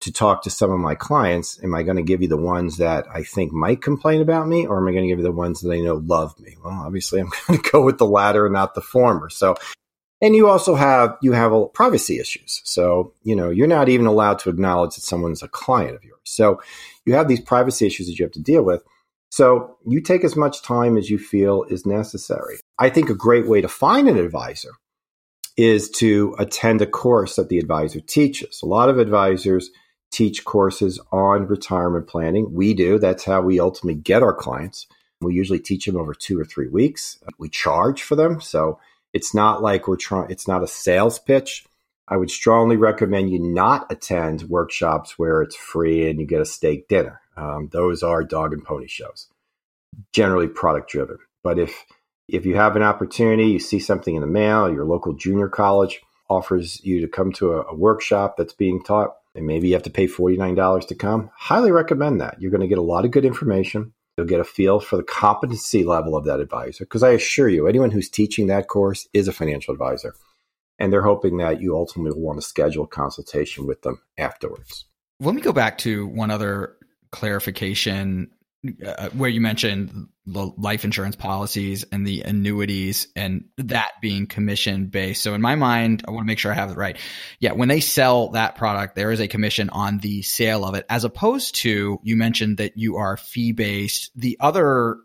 to 0.01 0.11
talk 0.11 0.43
to 0.43 0.49
some 0.49 0.71
of 0.71 0.79
my 0.79 0.95
clients, 0.95 1.63
am 1.63 1.75
I 1.75 1.83
going 1.83 1.97
to 1.97 2.03
give 2.03 2.21
you 2.21 2.27
the 2.27 2.37
ones 2.37 2.77
that 2.77 3.05
I 3.13 3.23
think 3.23 3.53
might 3.53 3.81
complain 3.81 4.21
about 4.21 4.47
me, 4.47 4.65
or 4.67 4.79
am 4.79 4.87
I 4.87 4.91
going 4.91 5.03
to 5.03 5.09
give 5.09 5.19
you 5.19 5.23
the 5.23 5.31
ones 5.31 5.61
that 5.61 5.71
I 5.71 5.79
know 5.79 5.95
love 6.05 6.39
me? 6.39 6.57
Well, 6.63 6.73
obviously, 6.73 7.21
I'm 7.21 7.31
going 7.47 7.61
to 7.61 7.71
go 7.71 7.83
with 7.83 7.97
the 7.99 8.05
latter 8.05 8.45
and 8.45 8.53
not 8.53 8.75
the 8.75 8.81
former. 8.81 9.29
So 9.29 9.55
And 10.21 10.35
you 10.35 10.49
also 10.49 10.75
have 10.75 11.17
you 11.21 11.33
have 11.33 11.53
privacy 11.73 12.19
issues. 12.19 12.61
So 12.65 13.13
you 13.23 13.35
know 13.35 13.51
you're 13.51 13.67
not 13.67 13.89
even 13.89 14.07
allowed 14.07 14.39
to 14.39 14.49
acknowledge 14.49 14.95
that 14.95 15.01
someone's 15.01 15.43
a 15.43 15.49
client 15.49 15.95
of 15.95 16.03
yours. 16.05 16.21
So 16.25 16.61
you 17.05 17.13
have 17.15 17.27
these 17.27 17.41
privacy 17.41 17.87
issues 17.87 18.07
that 18.07 18.19
you 18.19 18.25
have 18.25 18.33
to 18.33 18.41
deal 18.41 18.63
with. 18.63 18.83
So 19.31 19.77
you 19.85 20.01
take 20.01 20.23
as 20.23 20.35
much 20.35 20.63
time 20.63 20.97
as 20.97 21.09
you 21.09 21.19
feel 21.19 21.63
is 21.63 21.85
necessary. 21.85 22.57
I 22.79 22.89
think 22.89 23.09
a 23.09 23.15
great 23.15 23.47
way 23.47 23.61
to 23.61 23.67
find 23.67 24.07
an 24.07 24.17
advisor 24.17 24.71
is 25.55 25.89
to 25.91 26.35
attend 26.39 26.81
a 26.81 26.87
course 26.87 27.35
that 27.35 27.49
the 27.49 27.59
advisor 27.59 27.99
teaches. 27.99 28.61
A 28.63 28.65
lot 28.65 28.89
of 28.89 28.97
advisors 28.97 29.69
teach 30.11 30.45
courses 30.45 30.99
on 31.11 31.47
retirement 31.47 32.07
planning. 32.07 32.53
We 32.53 32.73
do. 32.73 32.99
That's 32.99 33.23
how 33.23 33.41
we 33.41 33.59
ultimately 33.59 33.99
get 34.01 34.23
our 34.23 34.33
clients. 34.33 34.87
We 35.21 35.35
usually 35.35 35.59
teach 35.59 35.85
them 35.85 35.97
over 35.97 36.13
two 36.13 36.39
or 36.39 36.45
three 36.45 36.67
weeks. 36.67 37.17
We 37.37 37.49
charge 37.49 38.03
for 38.03 38.15
them. 38.15 38.41
So 38.41 38.79
it's 39.13 39.33
not 39.33 39.61
like 39.61 39.87
we're 39.87 39.95
trying, 39.95 40.31
it's 40.31 40.47
not 40.47 40.63
a 40.63 40.67
sales 40.67 41.19
pitch. 41.19 41.65
I 42.07 42.17
would 42.17 42.31
strongly 42.31 42.75
recommend 42.75 43.31
you 43.31 43.39
not 43.39 43.91
attend 43.91 44.43
workshops 44.43 45.17
where 45.17 45.41
it's 45.41 45.55
free 45.55 46.09
and 46.09 46.19
you 46.19 46.25
get 46.25 46.41
a 46.41 46.45
steak 46.45 46.87
dinner. 46.87 47.21
Um, 47.37 47.69
those 47.71 48.03
are 48.03 48.23
dog 48.23 48.53
and 48.53 48.63
pony 48.63 48.87
shows, 48.87 49.27
generally 50.11 50.47
product 50.47 50.91
driven. 50.91 51.17
But 51.43 51.59
if 51.59 51.85
if 52.33 52.47
you 52.47 52.55
have 52.55 52.75
an 52.75 52.81
opportunity, 52.81 53.45
you 53.45 53.59
see 53.59 53.79
something 53.79 54.15
in 54.15 54.21
the 54.21 54.27
mail, 54.27 54.73
your 54.73 54.85
local 54.85 55.13
junior 55.13 55.47
college 55.47 56.01
offers 56.29 56.83
you 56.83 56.99
to 57.01 57.07
come 57.07 57.31
to 57.33 57.53
a, 57.53 57.61
a 57.65 57.75
workshop 57.75 58.37
that's 58.37 58.53
being 58.53 58.81
taught, 58.81 59.15
and 59.35 59.45
maybe 59.45 59.67
you 59.67 59.75
have 59.75 59.83
to 59.83 59.91
pay 59.91 60.07
$49 60.07 60.87
to 60.87 60.95
come, 60.95 61.29
highly 61.35 61.71
recommend 61.71 62.19
that. 62.21 62.41
You're 62.41 62.49
going 62.49 62.61
to 62.61 62.67
get 62.67 62.79
a 62.79 62.81
lot 62.81 63.05
of 63.05 63.11
good 63.11 63.23
information. 63.23 63.93
You'll 64.17 64.25
get 64.25 64.39
a 64.39 64.43
feel 64.43 64.79
for 64.79 64.97
the 64.97 65.03
competency 65.03 65.83
level 65.83 66.15
of 66.15 66.25
that 66.25 66.39
advisor. 66.39 66.85
Because 66.85 67.03
I 67.03 67.11
assure 67.11 67.49
you, 67.49 67.67
anyone 67.67 67.91
who's 67.91 68.09
teaching 68.09 68.47
that 68.47 68.67
course 68.67 69.07
is 69.13 69.27
a 69.27 69.33
financial 69.33 69.71
advisor. 69.71 70.15
And 70.79 70.91
they're 70.91 71.03
hoping 71.03 71.37
that 71.37 71.61
you 71.61 71.75
ultimately 71.75 72.19
will 72.19 72.27
want 72.27 72.41
to 72.41 72.47
schedule 72.47 72.85
a 72.85 72.87
consultation 72.87 73.67
with 73.67 73.83
them 73.83 74.01
afterwards. 74.17 74.85
Let 75.19 75.35
me 75.35 75.41
go 75.41 75.53
back 75.53 75.77
to 75.79 76.07
one 76.07 76.31
other 76.31 76.75
clarification 77.11 78.31
uh, 78.85 79.09
where 79.09 79.29
you 79.29 79.41
mentioned 79.41 80.07
the 80.25 80.51
life 80.57 80.85
insurance 80.85 81.17
policies 81.17 81.83
and 81.91 82.07
the 82.07 82.21
annuities 82.21 83.07
and 83.15 83.45
that 83.57 83.91
being 84.01 84.25
commission 84.25 84.87
based. 84.87 85.21
So 85.21 85.33
in 85.33 85.41
my 85.41 85.55
mind, 85.55 86.03
I 86.07 86.11
want 86.11 86.23
to 86.23 86.27
make 86.27 86.39
sure 86.39 86.51
I 86.51 86.55
have 86.55 86.71
it 86.71 86.77
right. 86.77 86.97
Yeah, 87.39 87.51
when 87.51 87.67
they 87.67 87.81
sell 87.81 88.29
that 88.29 88.55
product, 88.55 88.95
there 88.95 89.11
is 89.11 89.19
a 89.19 89.27
commission 89.27 89.69
on 89.69 89.97
the 89.97 90.21
sale 90.21 90.63
of 90.63 90.75
it, 90.75 90.85
as 90.89 91.03
opposed 91.03 91.55
to 91.55 91.99
you 92.03 92.15
mentioned 92.15 92.57
that 92.57 92.77
you 92.77 92.97
are 92.97 93.17
fee 93.17 93.51
based. 93.51 94.11
The 94.15 94.37
other 94.39 94.97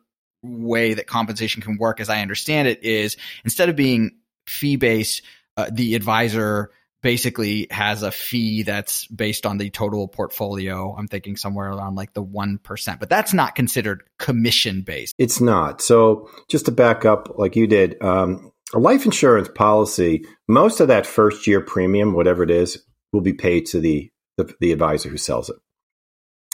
way 0.42 0.94
that 0.94 1.08
compensation 1.08 1.60
can 1.60 1.78
work, 1.78 2.00
as 2.00 2.08
I 2.08 2.22
understand 2.22 2.68
it, 2.68 2.84
is 2.84 3.16
instead 3.44 3.68
of 3.68 3.74
being 3.74 4.18
fee 4.46 4.76
based, 4.76 5.22
uh, 5.56 5.68
the 5.72 5.96
advisor 5.96 6.70
basically 7.02 7.66
has 7.70 8.02
a 8.02 8.10
fee 8.10 8.62
that's 8.62 9.06
based 9.06 9.46
on 9.46 9.58
the 9.58 9.70
total 9.70 10.08
portfolio. 10.08 10.94
I'm 10.96 11.08
thinking 11.08 11.36
somewhere 11.36 11.70
around 11.70 11.94
like 11.94 12.12
the 12.12 12.24
1%, 12.24 13.00
but 13.00 13.08
that's 13.08 13.32
not 13.32 13.54
considered 13.54 14.02
commission 14.18 14.82
based. 14.82 15.14
It's 15.18 15.40
not. 15.40 15.80
So 15.80 16.28
just 16.48 16.66
to 16.66 16.72
back 16.72 17.04
up 17.04 17.38
like 17.38 17.56
you 17.56 17.66
did, 17.66 18.02
um, 18.02 18.52
a 18.74 18.78
life 18.78 19.04
insurance 19.04 19.48
policy, 19.54 20.24
most 20.46 20.80
of 20.80 20.88
that 20.88 21.06
first 21.06 21.46
year 21.46 21.60
premium, 21.60 22.12
whatever 22.12 22.42
it 22.42 22.50
is, 22.50 22.82
will 23.12 23.22
be 23.22 23.32
paid 23.32 23.66
to 23.66 23.80
the, 23.80 24.10
the, 24.36 24.52
the 24.60 24.72
advisor 24.72 25.08
who 25.08 25.16
sells 25.16 25.48
it. 25.48 25.56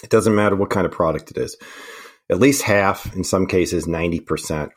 It 0.03 0.11
doesn't 0.11 0.35
matter 0.35 0.57
what 0.57 0.71
kind 0.71 0.87
of 0.87 0.93
product 0.93 1.31
it 1.31 1.39
is. 1.39 1.57
At 2.31 2.39
least 2.39 2.63
half, 2.63 3.15
in 3.15 3.25
some 3.25 3.47
cases, 3.47 3.87
90% 3.87 4.71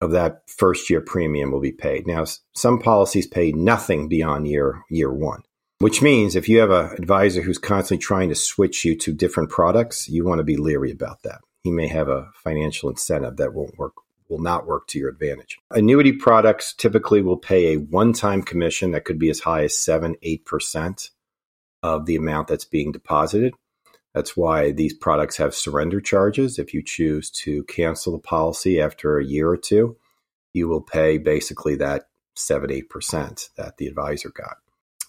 of 0.00 0.12
that 0.12 0.42
first 0.48 0.90
year 0.90 1.00
premium 1.00 1.50
will 1.50 1.60
be 1.60 1.72
paid. 1.72 2.06
Now, 2.06 2.24
some 2.54 2.78
policies 2.78 3.26
pay 3.26 3.52
nothing 3.52 4.08
beyond 4.08 4.46
year 4.46 4.82
year 4.90 5.12
one, 5.12 5.42
which 5.80 6.02
means 6.02 6.36
if 6.36 6.48
you 6.48 6.58
have 6.60 6.70
an 6.70 6.92
advisor 6.98 7.42
who's 7.42 7.58
constantly 7.58 8.02
trying 8.02 8.28
to 8.28 8.34
switch 8.34 8.84
you 8.84 8.96
to 8.96 9.12
different 9.12 9.50
products, 9.50 10.08
you 10.08 10.24
want 10.24 10.38
to 10.38 10.44
be 10.44 10.56
leery 10.56 10.90
about 10.90 11.22
that. 11.22 11.40
He 11.64 11.70
may 11.70 11.88
have 11.88 12.08
a 12.08 12.30
financial 12.42 12.88
incentive 12.88 13.36
that 13.36 13.54
won't 13.54 13.78
work 13.78 13.94
will 14.28 14.38
not 14.38 14.66
work 14.66 14.86
to 14.88 14.98
your 14.98 15.08
advantage. 15.08 15.58
Annuity 15.70 16.12
products 16.12 16.74
typically 16.74 17.22
will 17.22 17.36
pay 17.36 17.72
a 17.72 17.78
one-time 17.78 18.42
commission 18.42 18.92
that 18.92 19.04
could 19.04 19.18
be 19.18 19.30
as 19.30 19.40
high 19.40 19.64
as 19.64 19.76
7 19.76 20.16
8% 20.22 21.10
of 21.82 22.06
the 22.06 22.16
amount 22.16 22.48
that's 22.48 22.64
being 22.64 22.92
deposited. 22.92 23.54
That's 24.14 24.36
why 24.36 24.72
these 24.72 24.94
products 24.94 25.36
have 25.36 25.54
surrender 25.54 26.00
charges. 26.00 26.58
If 26.58 26.72
you 26.74 26.82
choose 26.82 27.30
to 27.30 27.64
cancel 27.64 28.12
the 28.12 28.18
policy 28.18 28.80
after 28.80 29.18
a 29.18 29.24
year 29.24 29.48
or 29.48 29.56
two, 29.56 29.96
you 30.52 30.68
will 30.68 30.80
pay 30.80 31.18
basically 31.18 31.76
that 31.76 32.08
7 32.34 32.70
8% 32.70 33.50
that 33.56 33.76
the 33.76 33.86
advisor 33.86 34.30
got. 34.30 34.56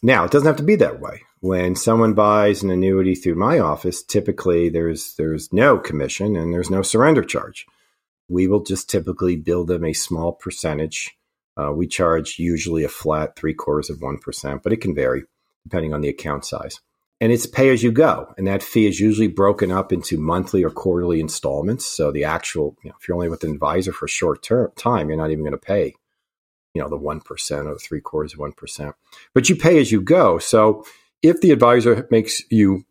Now, 0.02 0.24
it 0.24 0.32
doesn't 0.32 0.48
have 0.48 0.58
to 0.58 0.64
be 0.64 0.76
that 0.78 1.00
way. 1.00 1.24
When 1.42 1.76
someone 1.76 2.14
buys 2.14 2.64
an 2.64 2.70
annuity 2.70 3.16
through 3.16 3.36
my 3.36 3.60
office, 3.60 4.04
typically 4.04 4.70
there's 4.70 5.16
there's 5.16 5.52
no 5.54 5.78
commission 5.78 6.36
and 6.36 6.54
there's 6.54 6.70
no 6.70 6.82
surrender 6.82 7.24
charge. 7.24 7.66
We 8.28 8.48
will 8.48 8.64
just 8.64 8.90
typically 8.90 9.36
bill 9.36 9.66
them 9.66 9.86
a 9.86 9.94
small 9.94 10.34
percentage. 10.34 11.18
Uh, 11.58 11.72
we 11.72 11.88
charge 11.88 12.40
usually 12.40 12.84
a 12.84 12.90
flat 12.90 13.36
three 13.36 13.54
quarters 13.54 13.90
of 13.90 14.00
1%, 14.00 14.64
but 14.64 14.72
it 14.74 14.82
can 14.82 14.96
vary 14.96 15.24
depending 15.64 15.94
on 15.94 16.02
the 16.02 16.10
account 16.10 16.46
size 16.46 16.80
and 17.22 17.32
it's 17.32 17.46
pay 17.46 17.70
as 17.70 17.84
you 17.84 17.92
go. 17.92 18.34
And 18.38 18.48
that 18.48 18.64
fee 18.64 18.88
is 18.88 19.00
usually 19.00 19.28
broken 19.28 19.72
up 19.72 19.92
into 19.92 20.18
monthly 20.18 20.64
or 20.64 20.70
quarterly 20.70 21.20
installments. 21.20 21.86
So 21.86 22.12
the 22.12 22.24
actual, 22.24 22.78
you 22.84 22.90
know, 22.90 22.96
if 23.00 23.08
you're 23.08 23.16
only 23.16 23.30
with 23.30 23.44
an 23.44 23.52
advisor 23.52 23.92
for 23.92 24.06
a 24.06 24.10
short 24.10 24.42
term 24.42 24.72
time, 24.76 25.10
you're 25.10 25.18
not 25.18 25.32
even 25.32 25.44
going 25.44 25.52
to 25.52 25.58
pay, 25.58 25.96
you 26.74 26.82
know, 26.82 26.90
the 26.90 26.98
1% 26.98 27.66
or 27.66 27.74
the 27.74 27.80
three 27.80 28.02
quarters 28.02 28.34
of 28.34 28.40
1%. 28.40 28.94
But 29.34 29.50
you 29.50 29.56
pay 29.56 29.80
as 29.80 29.92
you 29.92 30.02
go. 30.02 30.40
So 30.40 30.86
if 31.22 31.42
the 31.42 31.52
advisor 31.52 32.08
makes 32.10 32.42
you 32.50 32.86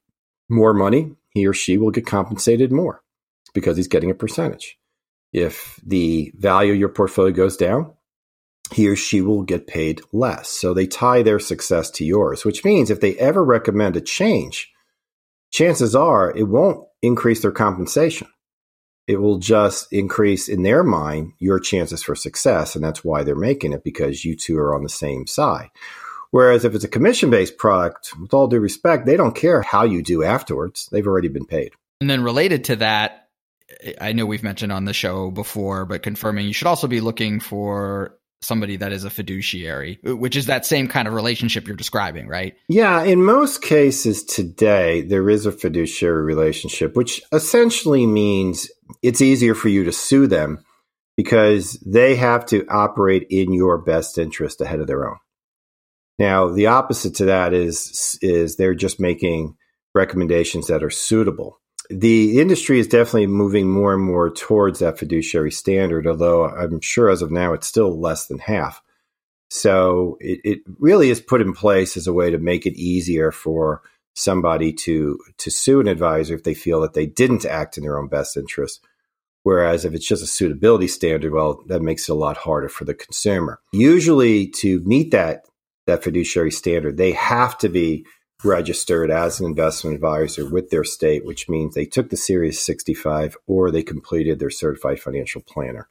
more 0.49 0.75
money, 0.75 1.13
he 1.31 1.47
or 1.47 1.55
she 1.55 1.79
will 1.79 1.91
get 1.91 2.07
compensated 2.07 2.73
more 2.73 3.03
because 3.55 3.77
he's 3.77 3.89
getting 3.89 4.11
a 4.11 4.15
percentage. 4.15 4.79
If 5.33 5.79
the 5.85 6.33
value 6.37 6.73
of 6.73 6.79
your 6.79 6.89
portfolio 6.89 7.33
goes 7.33 7.57
down, 7.57 7.93
he 8.73 8.89
or 8.89 8.97
she 8.97 9.21
will 9.21 9.43
get 9.43 9.67
paid 9.67 10.01
less. 10.13 10.49
So 10.49 10.75
they 10.75 10.87
tie 10.87 11.23
their 11.23 11.39
success 11.39 11.91
to 11.93 12.05
yours, 12.05 12.45
which 12.45 12.65
means 12.65 12.91
if 12.91 13.01
they 13.01 13.17
ever 13.17 13.45
recommend 13.45 13.97
a 13.97 14.01
change, 14.01 14.71
chances 15.51 15.95
are 15.95 16.37
it 16.37 16.45
won't 16.45 16.87
increase 17.03 17.43
their 17.43 17.53
compensation. 17.53 18.29
It 19.07 19.21
will 19.21 19.39
just 19.39 19.91
increase 19.91 20.49
in 20.49 20.63
their 20.63 20.85
mind 20.85 21.33
your 21.39 21.59
chances 21.59 22.03
for 22.03 22.15
success. 22.15 22.75
And 22.75 22.85
that's 22.85 23.03
why 23.03 23.23
they're 23.23 23.35
making 23.35 23.73
it 23.73 23.83
because 23.83 24.25
you 24.25 24.37
two 24.37 24.59
are 24.59 24.75
on 24.75 24.83
the 24.83 24.91
same 24.91 25.27
side. 25.27 25.71
Whereas 26.31 26.67
if 26.67 26.75
it's 26.75 26.85
a 26.85 26.89
commission 26.89 27.31
based 27.31 27.57
product, 27.57 28.13
with 28.21 28.35
all 28.35 28.49
due 28.49 28.61
respect, 28.61 29.07
they 29.07 29.17
don't 29.17 29.35
care 29.35 29.63
how 29.63 29.85
you 29.85 30.03
do 30.03 30.23
afterwards. 30.23 30.89
They've 30.93 31.07
already 31.07 31.29
been 31.29 31.47
paid. 31.47 31.73
And 32.03 32.11
then 32.11 32.23
related 32.23 32.65
to 32.65 32.77
that, 32.77 33.29
I 33.99 34.13
know 34.13 34.27
we've 34.27 34.43
mentioned 34.43 34.73
on 34.73 34.85
the 34.85 34.93
show 34.93 35.31
before, 35.31 35.87
but 35.87 36.03
confirming 36.03 36.47
you 36.47 36.53
should 36.53 36.67
also 36.67 36.87
be 36.87 37.01
looking 37.01 37.41
for 37.41 38.19
somebody 38.41 38.77
that 38.77 38.93
is 38.93 39.05
a 39.05 39.11
fiduciary, 39.11 39.99
which 40.05 40.37
is 40.37 40.47
that 40.47 40.65
same 40.65 40.89
kind 40.89 41.09
of 41.09 41.15
relationship 41.15 41.67
you're 41.67 41.77
describing, 41.77 42.29
right? 42.29 42.55
Yeah, 42.69 43.03
in 43.03 43.25
most 43.25 43.63
cases 43.63 44.25
today, 44.25 45.03
there 45.03 45.29
is 45.29 45.47
a 45.47 45.53
fiduciary 45.53 46.23
relationship, 46.23 46.97
which 46.97 47.21
essentially 47.33 48.07
means 48.07 48.71
it's 49.03 49.21
easier 49.21 49.55
for 49.55 49.69
you 49.69 49.85
to 49.85 49.93
sue 49.93 50.27
them 50.27 50.65
because 51.17 51.73
they 51.85 52.15
have 52.15 52.47
to 52.47 52.65
operate 52.69 53.27
in 53.29 53.53
your 53.53 53.79
best 53.79 54.19
interest 54.19 54.61
ahead 54.61 54.81
of 54.81 54.87
their 54.87 55.09
own. 55.09 55.17
Now, 56.19 56.49
the 56.49 56.67
opposite 56.67 57.17
to 57.17 57.27
that 57.27 57.53
is 57.53 58.19
is 58.23 58.57
they're 58.57 58.75
just 58.75 59.01
making 59.01 59.57
recommendations 59.95 60.69
that 60.69 60.85
are 60.85 60.91
suitable 60.91 61.58
the 61.91 62.41
industry 62.41 62.79
is 62.79 62.87
definitely 62.87 63.27
moving 63.27 63.69
more 63.69 63.95
and 63.95 64.03
more 64.03 64.31
towards 64.31 64.81
that 64.81 64.99
fiduciary 64.99 65.51
standard, 65.51 66.07
although 66.07 66.47
I'm 66.47 66.81
sure 66.81 67.09
as 67.09 67.23
of 67.23 67.31
now 67.31 67.55
it's 67.55 67.67
still 67.67 67.99
less 67.99 68.27
than 68.27 68.39
half. 68.39 68.83
So 69.51 70.19
it, 70.21 70.41
it 70.45 70.59
really 70.79 71.09
is 71.09 71.21
put 71.21 71.41
in 71.41 71.55
place 71.55 71.97
as 71.97 72.07
a 72.07 72.13
way 72.13 72.31
to 72.31 72.39
make 72.39 72.67
it 72.67 72.79
easier 72.79 73.33
for 73.33 73.83
somebody 74.15 74.73
to 74.73 75.19
to 75.39 75.51
sue 75.51 75.81
an 75.81 75.89
advisor 75.89 76.35
if 76.35 76.43
they 76.43 76.55
feel 76.55 76.81
that 76.81 76.93
they 76.93 77.07
didn't 77.07 77.45
act 77.45 77.79
in 77.79 77.85
their 77.85 77.99
own 77.99 78.09
best 78.09 78.37
interest. 78.37 78.85
Whereas 79.45 79.85
if 79.85 79.95
it's 79.95 80.07
just 80.07 80.23
a 80.23 80.27
suitability 80.27 80.89
standard, 80.89 81.33
well, 81.33 81.63
that 81.69 81.81
makes 81.81 82.09
it 82.09 82.13
a 82.13 82.17
lot 82.17 82.37
harder 82.37 82.69
for 82.69 82.85
the 82.85 82.95
consumer. 82.95 83.61
Usually, 83.73 84.49
to 84.49 84.81
meet 84.81 85.13
that 85.13 85.47
that 85.87 86.05
fiduciary 86.05 86.51
standard, 86.51 86.99
they 86.99 87.13
have 87.13 87.57
to 87.59 87.71
be 87.71 88.05
registered 88.45 89.11
as 89.11 89.41
an 89.41 89.47
investment 89.47 89.97
advisor 89.97 90.49
with 90.49 90.71
their 90.71 90.85
state, 90.85 91.25
which 91.25 91.49
means 91.49 91.75
they 91.75 91.85
took 91.85 92.11
the 92.11 92.17
Series 92.17 92.61
65 92.61 93.37
or 93.47 93.71
they 93.71 93.83
completed 93.83 94.39
their 94.39 94.51
certified 94.51 95.01
financial 95.01 95.41
planner. 95.41 95.89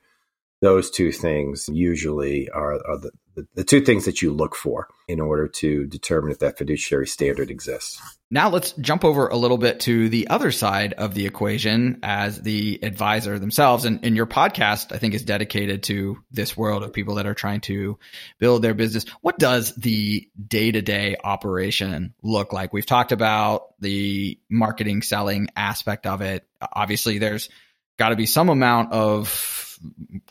Those 0.61 0.89
two 0.89 1.11
things 1.11 1.69
usually 1.71 2.49
are, 2.49 2.73
are 2.73 2.97
the, 2.97 3.11
the, 3.53 3.63
two 3.63 3.81
things 3.81 4.05
that 4.05 4.21
you 4.21 4.33
look 4.33 4.55
for 4.55 4.87
in 5.07 5.19
order 5.19 5.47
to 5.47 5.85
determine 5.85 6.31
if 6.31 6.39
that 6.39 6.57
fiduciary 6.57 7.05
standard 7.05 7.51
exists. 7.51 8.01
Now 8.31 8.49
let's 8.49 8.71
jump 8.73 9.05
over 9.05 9.27
a 9.27 9.37
little 9.37 9.59
bit 9.59 9.81
to 9.81 10.09
the 10.09 10.27
other 10.29 10.51
side 10.51 10.93
of 10.93 11.13
the 11.13 11.27
equation 11.27 11.99
as 12.01 12.41
the 12.41 12.79
advisor 12.83 13.37
themselves. 13.37 13.85
And, 13.85 14.03
and 14.03 14.15
your 14.15 14.25
podcast, 14.25 14.91
I 14.91 14.97
think, 14.97 15.13
is 15.13 15.23
dedicated 15.23 15.83
to 15.83 16.17
this 16.31 16.57
world 16.57 16.83
of 16.83 16.91
people 16.91 17.15
that 17.15 17.27
are 17.27 17.35
trying 17.35 17.61
to 17.61 17.99
build 18.39 18.63
their 18.63 18.73
business. 18.73 19.05
What 19.21 19.37
does 19.37 19.75
the 19.75 20.27
day 20.45 20.71
to 20.71 20.81
day 20.81 21.15
operation 21.23 22.15
look 22.23 22.51
like? 22.51 22.73
We've 22.73 22.85
talked 22.85 23.11
about 23.11 23.79
the 23.79 24.39
marketing, 24.49 25.03
selling 25.03 25.49
aspect 25.55 26.07
of 26.07 26.21
it. 26.21 26.45
Obviously, 26.59 27.19
there's 27.19 27.49
got 27.97 28.09
to 28.09 28.15
be 28.15 28.25
some 28.25 28.49
amount 28.49 28.93
of 28.93 29.79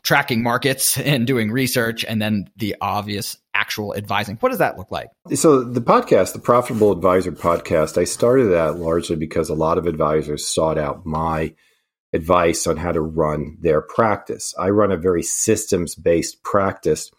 tracking 0.02 0.42
markets 0.42 0.98
and 0.98 1.26
doing 1.26 1.50
research 1.50 2.05
and 2.05 2.20
then 2.20 2.50
the 2.57 2.76
obvious 2.81 3.38
actual 3.55 3.94
advising. 3.94 4.37
What 4.37 4.50
does 4.50 4.59
that 4.59 4.76
look 4.76 4.90
like? 4.90 5.09
So 5.35 5.62
the 5.62 5.81
podcast, 5.81 6.33
the 6.33 6.38
Profitable 6.38 6.92
Advisor 6.92 7.33
podcast, 7.33 7.98
I 7.98 8.05
started 8.05 8.46
that 8.46 8.76
largely 8.76 9.16
because 9.16 9.48
a 9.48 9.55
lot 9.55 9.79
of 9.79 9.87
advisors 9.87 10.46
sought 10.46 10.79
out 10.79 11.07
my 11.07 11.55
advice 12.12 12.66
on 12.66 12.76
how 12.76 12.92
to 12.92 13.00
run 13.00 13.57
their 13.61 13.81
practice. 13.81 14.55
I 14.59 14.70
run 14.70 14.92
a 14.92 14.96
very 14.96 15.22
systems 15.22 15.94
based 15.94 16.42
practice 16.42 17.11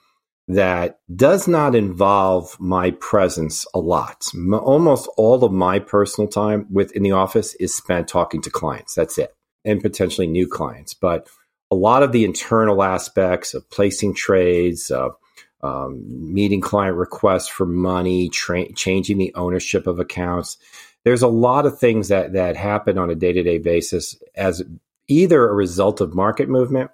that 0.47 0.99
does 1.13 1.47
not 1.47 1.75
involve 1.75 2.57
my 2.59 2.91
presence 2.91 3.65
a 3.73 3.79
lot. 3.79 4.27
Almost 4.53 5.09
all 5.17 5.43
of 5.43 5.51
my 5.51 5.79
personal 5.79 6.29
time 6.29 6.67
within 6.71 7.03
the 7.03 7.11
office 7.11 7.53
is 7.55 7.75
spent 7.75 8.07
talking 8.07 8.41
to 8.43 8.49
clients. 8.49 8.95
That's 8.95 9.17
it. 9.17 9.36
And 9.67 9.81
potentially 9.81 10.25
new 10.27 10.47
clients. 10.47 10.93
But 10.93 11.27
a 11.69 11.75
lot 11.75 12.01
of 12.01 12.13
the 12.13 12.23
internal 12.23 12.81
aspects 12.81 13.53
of 13.53 13.69
placing 13.69 14.15
trades, 14.15 14.89
of 14.89 15.15
um, 15.61 16.03
meeting 16.33 16.61
client 16.61 16.95
requests 16.95 17.47
for 17.47 17.65
money, 17.65 18.29
tra- 18.29 18.71
changing 18.73 19.17
the 19.17 19.33
ownership 19.35 19.85
of 19.85 19.99
accounts. 19.99 20.57
There's 21.03 21.21
a 21.21 21.27
lot 21.27 21.65
of 21.65 21.79
things 21.79 22.07
that 22.07 22.33
that 22.33 22.55
happen 22.55 22.97
on 22.97 23.09
a 23.09 23.15
day 23.15 23.33
to 23.33 23.43
day 23.43 23.57
basis 23.57 24.15
as 24.35 24.63
either 25.07 25.47
a 25.47 25.53
result 25.53 26.01
of 26.01 26.15
market 26.15 26.49
movement 26.49 26.91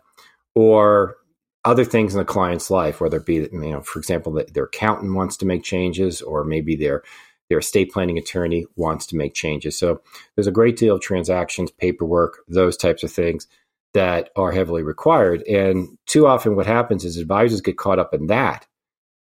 or 0.56 1.18
other 1.66 1.86
things 1.86 2.14
in 2.14 2.20
the 2.20 2.26
client's 2.26 2.70
life, 2.70 3.00
whether 3.00 3.18
it 3.18 3.26
be 3.26 3.36
you 3.36 3.50
know, 3.52 3.82
for 3.82 4.00
example, 4.00 4.34
that 4.34 4.54
their 4.54 4.66
accountant 4.66 5.14
wants 5.14 5.38
to 5.38 5.46
make 5.46 5.64
changes, 5.64 6.22
or 6.22 6.44
maybe 6.44 6.76
their 6.76 7.04
their 7.50 7.60
estate 7.60 7.92
planning 7.92 8.18
attorney 8.18 8.66
wants 8.76 9.06
to 9.08 9.16
make 9.16 9.34
changes. 9.34 9.78
So 9.78 10.02
there's 10.36 10.48
a 10.48 10.52
great 10.52 10.78
deal 10.78 10.96
of 10.96 11.02
transactions, 11.02 11.72
paperwork, 11.72 12.40
those 12.48 12.78
types 12.78 13.04
of 13.04 13.12
things 13.12 13.48
that 13.94 14.30
are 14.36 14.52
heavily 14.52 14.84
required. 14.84 15.44
And 15.44 15.98
too 16.08 16.26
often, 16.26 16.56
what 16.56 16.66
happens 16.66 17.06
is 17.06 17.18
advisors 17.18 17.62
get 17.62 17.78
caught 17.78 18.00
up 18.00 18.14
in 18.14 18.28
that 18.28 18.66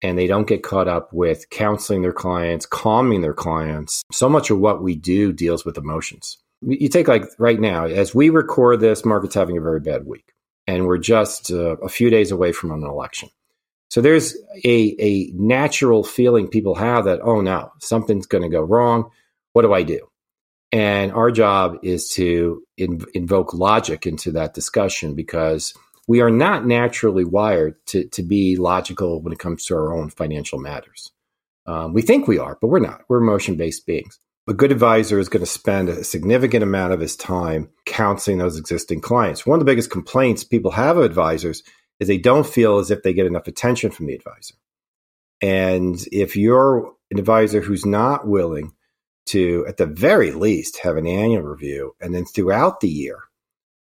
and 0.03 0.19
they 0.19 0.27
don't 0.27 0.49
get 0.49 0.63
caught 0.63 0.89
up 0.89 1.13
with 1.13 1.49
counseling 1.51 2.03
their 2.03 2.13
clients, 2.13 2.67
calming 2.67 3.21
their 3.21 3.35
clients. 3.35 4.03
So 4.13 4.29
much 4.29 4.51
of 4.51 4.59
what 4.59 4.83
we 4.83 4.97
do 4.97 5.33
deals 5.33 5.65
with 5.65 5.79
emotions. 5.79 6.39
You 6.61 6.89
take 6.89 7.09
like 7.09 7.25
right 7.39 7.59
now, 7.59 7.87
as 7.87 8.15
we 8.15 8.29
record 8.29 8.81
this, 8.81 9.05
market's 9.05 9.35
having 9.35 9.59
a 9.59 9.61
very 9.61 9.81
bad 9.81 10.07
week, 10.07 10.33
and 10.67 10.87
we're 10.87 10.99
just 10.99 11.51
uh, 11.51 11.77
a 11.79 11.89
few 11.89 12.11
days 12.11 12.31
away 12.31 12.53
from 12.53 12.71
an 12.71 12.85
election. 12.85 13.31
So 13.93 14.01
there's 14.01 14.35
a, 14.65 14.97
a 14.99 15.31
natural 15.35 16.03
feeling 16.03 16.49
people 16.49 16.75
have 16.77 17.05
that, 17.05 17.21
oh 17.23 17.43
no, 17.43 17.73
something's 17.79 18.25
going 18.25 18.41
to 18.41 18.49
go 18.49 18.63
wrong. 18.63 19.11
What 19.53 19.63
do 19.63 19.75
I 19.75 19.83
do? 19.83 20.09
And 20.73 21.13
our 21.13 21.31
job 21.31 21.77
is 21.83 22.09
to 22.15 22.63
in, 22.79 23.03
invoke 23.13 23.53
logic 23.53 24.07
into 24.07 24.31
that 24.31 24.55
discussion 24.55 25.15
because 25.15 25.75
we 26.09 26.23
are 26.23 26.31
not 26.31 26.65
naturally 26.65 27.27
wired 27.27 27.75
to, 27.89 28.09
to 28.09 28.23
be 28.23 28.57
logical 28.57 29.21
when 29.21 29.35
it 29.35 29.39
comes 29.39 29.67
to 29.67 29.75
our 29.75 29.93
own 29.93 30.09
financial 30.09 30.59
matters. 30.59 31.13
Um, 31.67 31.93
we 31.93 32.01
think 32.01 32.27
we 32.27 32.39
are, 32.39 32.57
but 32.63 32.69
we're 32.69 32.79
not. 32.79 33.03
We're 33.11 33.21
emotion 33.21 33.57
based 33.57 33.85
beings. 33.85 34.19
A 34.49 34.55
good 34.55 34.73
advisor 34.73 35.19
is 35.19 35.29
going 35.29 35.45
to 35.45 35.47
spend 35.47 35.91
a 35.91 36.03
significant 36.03 36.63
amount 36.63 36.95
of 36.95 37.01
his 37.01 37.15
time 37.15 37.69
counseling 37.85 38.39
those 38.39 38.57
existing 38.57 39.03
clients. 39.03 39.45
One 39.45 39.57
of 39.57 39.61
the 39.61 39.71
biggest 39.71 39.91
complaints 39.91 40.45
people 40.45 40.71
have 40.71 40.97
of 40.97 41.05
advisors 41.05 41.63
is 42.03 42.09
they 42.09 42.19
don't 42.19 42.47
feel 42.47 42.79
as 42.79 42.91
if 42.91 43.03
they 43.03 43.13
get 43.13 43.27
enough 43.27 43.47
attention 43.47 43.91
from 43.91 44.07
the 44.07 44.15
advisor. 44.15 44.55
And 45.41 46.05
if 46.11 46.37
you're 46.37 46.93
an 47.11 47.19
advisor 47.19 47.61
who's 47.61 47.87
not 47.87 48.27
willing 48.27 48.73
to, 49.27 49.65
at 49.69 49.77
the 49.77 49.87
very 49.87 50.33
least, 50.33 50.79
have 50.79 50.97
an 50.97 51.07
annual 51.07 51.43
review 51.43 51.95
and 52.01 52.15
then 52.15 52.25
throughout 52.25 52.81
the 52.81 52.89
year 52.89 53.21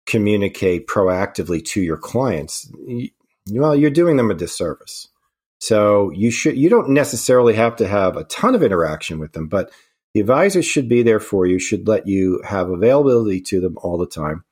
communicate 0.06 0.88
proactively 0.88 1.64
to 1.64 1.80
your 1.80 1.96
clients, 1.96 2.70
well, 3.50 3.76
you're 3.76 3.90
doing 3.90 4.16
them 4.16 4.30
a 4.30 4.34
disservice. 4.34 5.08
So 5.60 6.10
you 6.10 6.30
should 6.30 6.56
you 6.56 6.68
don't 6.68 6.90
necessarily 6.90 7.54
have 7.54 7.76
to 7.76 7.86
have 7.86 8.16
a 8.16 8.24
ton 8.24 8.54
of 8.54 8.62
interaction 8.62 9.18
with 9.18 9.32
them, 9.32 9.46
but 9.46 9.70
the 10.14 10.20
advisor 10.20 10.62
should 10.62 10.88
be 10.88 11.02
there 11.02 11.20
for 11.20 11.46
you, 11.46 11.58
should 11.58 11.86
let 11.86 12.08
you 12.08 12.42
have 12.44 12.70
availability 12.70 13.40
to 13.42 13.60
them 13.60 13.76
all 13.82 13.98
the 13.98 14.06
time. 14.06 14.44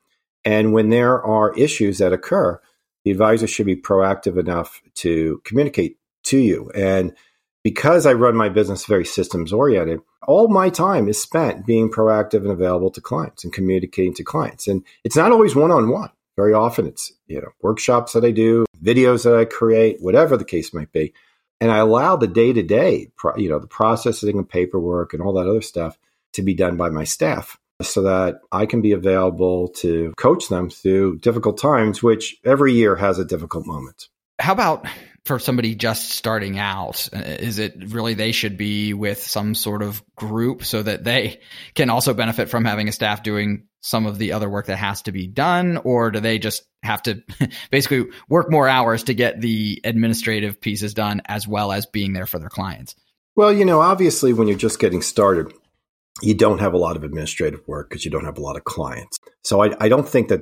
And 0.45 0.71
when 0.71 0.89
there 0.89 1.21
are 1.21 1.57
issues 1.57 1.97
that 1.97 2.13
occur, 2.13 2.61
the 3.03 3.11
advisor 3.11 3.47
should 3.47 3.65
be 3.65 3.75
proactive 3.75 4.37
enough 4.37 4.81
to 4.95 5.41
communicate 5.45 5.97
to 6.23 6.37
you. 6.37 6.69
And 6.75 7.15
because 7.63 8.05
I 8.05 8.13
run 8.13 8.35
my 8.35 8.49
business 8.49 8.85
very 8.85 9.05
systems 9.05 9.51
oriented, 9.51 10.01
all 10.27 10.47
my 10.47 10.69
time 10.69 11.07
is 11.07 11.21
spent 11.21 11.65
being 11.65 11.89
proactive 11.89 12.41
and 12.41 12.51
available 12.51 12.91
to 12.91 13.01
clients 13.01 13.43
and 13.43 13.53
communicating 13.53 14.13
to 14.15 14.23
clients. 14.23 14.67
And 14.67 14.83
it's 15.03 15.15
not 15.15 15.31
always 15.31 15.55
one 15.55 15.71
on 15.71 15.89
one. 15.89 16.09
Very 16.35 16.53
often 16.53 16.87
it's, 16.87 17.11
you 17.27 17.41
know, 17.41 17.49
workshops 17.61 18.13
that 18.13 18.23
I 18.23 18.31
do, 18.31 18.65
videos 18.81 19.23
that 19.23 19.35
I 19.35 19.45
create, 19.45 20.01
whatever 20.01 20.37
the 20.37 20.45
case 20.45 20.73
might 20.73 20.91
be. 20.91 21.13
And 21.59 21.69
I 21.69 21.79
allow 21.79 22.15
the 22.15 22.27
day 22.27 22.53
to 22.53 22.63
day, 22.63 23.11
you 23.35 23.49
know, 23.49 23.59
the 23.59 23.67
processing 23.67 24.39
of 24.39 24.47
paperwork 24.47 25.13
and 25.13 25.21
all 25.21 25.33
that 25.33 25.49
other 25.49 25.61
stuff 25.61 25.97
to 26.33 26.41
be 26.41 26.53
done 26.53 26.77
by 26.77 26.89
my 26.89 27.03
staff 27.03 27.59
so 27.81 28.03
that 28.03 28.41
I 28.51 28.65
can 28.65 28.81
be 28.81 28.91
available 28.91 29.69
to 29.77 30.13
coach 30.17 30.49
them 30.49 30.69
through 30.69 31.19
difficult 31.19 31.57
times, 31.57 32.03
which 32.03 32.37
every 32.43 32.73
year 32.73 32.95
has 32.95 33.19
a 33.19 33.25
difficult 33.25 33.65
moment. 33.65 34.07
How 34.39 34.53
about 34.53 34.85
for 35.25 35.39
somebody 35.39 35.75
just 35.75 36.11
starting 36.11 36.57
out? 36.57 37.09
Is 37.13 37.59
it 37.59 37.75
really 37.91 38.13
they 38.13 38.31
should 38.31 38.57
be 38.57 38.93
with 38.93 39.21
some 39.21 39.53
sort 39.53 39.81
of 39.81 40.03
group 40.15 40.63
so 40.63 40.81
that 40.81 41.03
they 41.03 41.41
can 41.73 41.89
also 41.89 42.13
benefit 42.13 42.49
from 42.49 42.65
having 42.65 42.87
a 42.87 42.91
staff 42.91 43.23
doing 43.23 43.67
some 43.81 44.05
of 44.05 44.17
the 44.17 44.33
other 44.33 44.49
work 44.49 44.67
that 44.67 44.77
has 44.77 45.01
to 45.03 45.11
be 45.11 45.27
done? 45.27 45.77
Or 45.77 46.11
do 46.11 46.19
they 46.19 46.39
just 46.39 46.63
have 46.83 47.03
to 47.03 47.21
basically 47.71 48.11
work 48.27 48.49
more 48.49 48.67
hours 48.67 49.03
to 49.03 49.13
get 49.13 49.39
the 49.39 49.81
administrative 49.83 50.59
pieces 50.59 50.93
done 50.93 51.21
as 51.25 51.47
well 51.47 51.71
as 51.71 51.85
being 51.85 52.13
there 52.13 52.25
for 52.25 52.39
their 52.39 52.49
clients? 52.49 52.95
Well, 53.35 53.53
you 53.53 53.63
know, 53.63 53.79
obviously, 53.79 54.33
when 54.33 54.47
you're 54.47 54.57
just 54.57 54.79
getting 54.79 55.01
started, 55.01 55.53
you 56.21 56.33
don't 56.33 56.59
have 56.59 56.73
a 56.73 56.77
lot 56.77 56.95
of 56.95 57.03
administrative 57.03 57.61
work 57.67 57.89
because 57.89 58.05
you 58.05 58.11
don't 58.11 58.25
have 58.25 58.37
a 58.37 58.41
lot 58.41 58.57
of 58.57 58.63
clients. 58.63 59.19
So 59.43 59.63
I, 59.63 59.75
I 59.79 59.89
don't 59.89 60.07
think 60.07 60.29
that, 60.29 60.41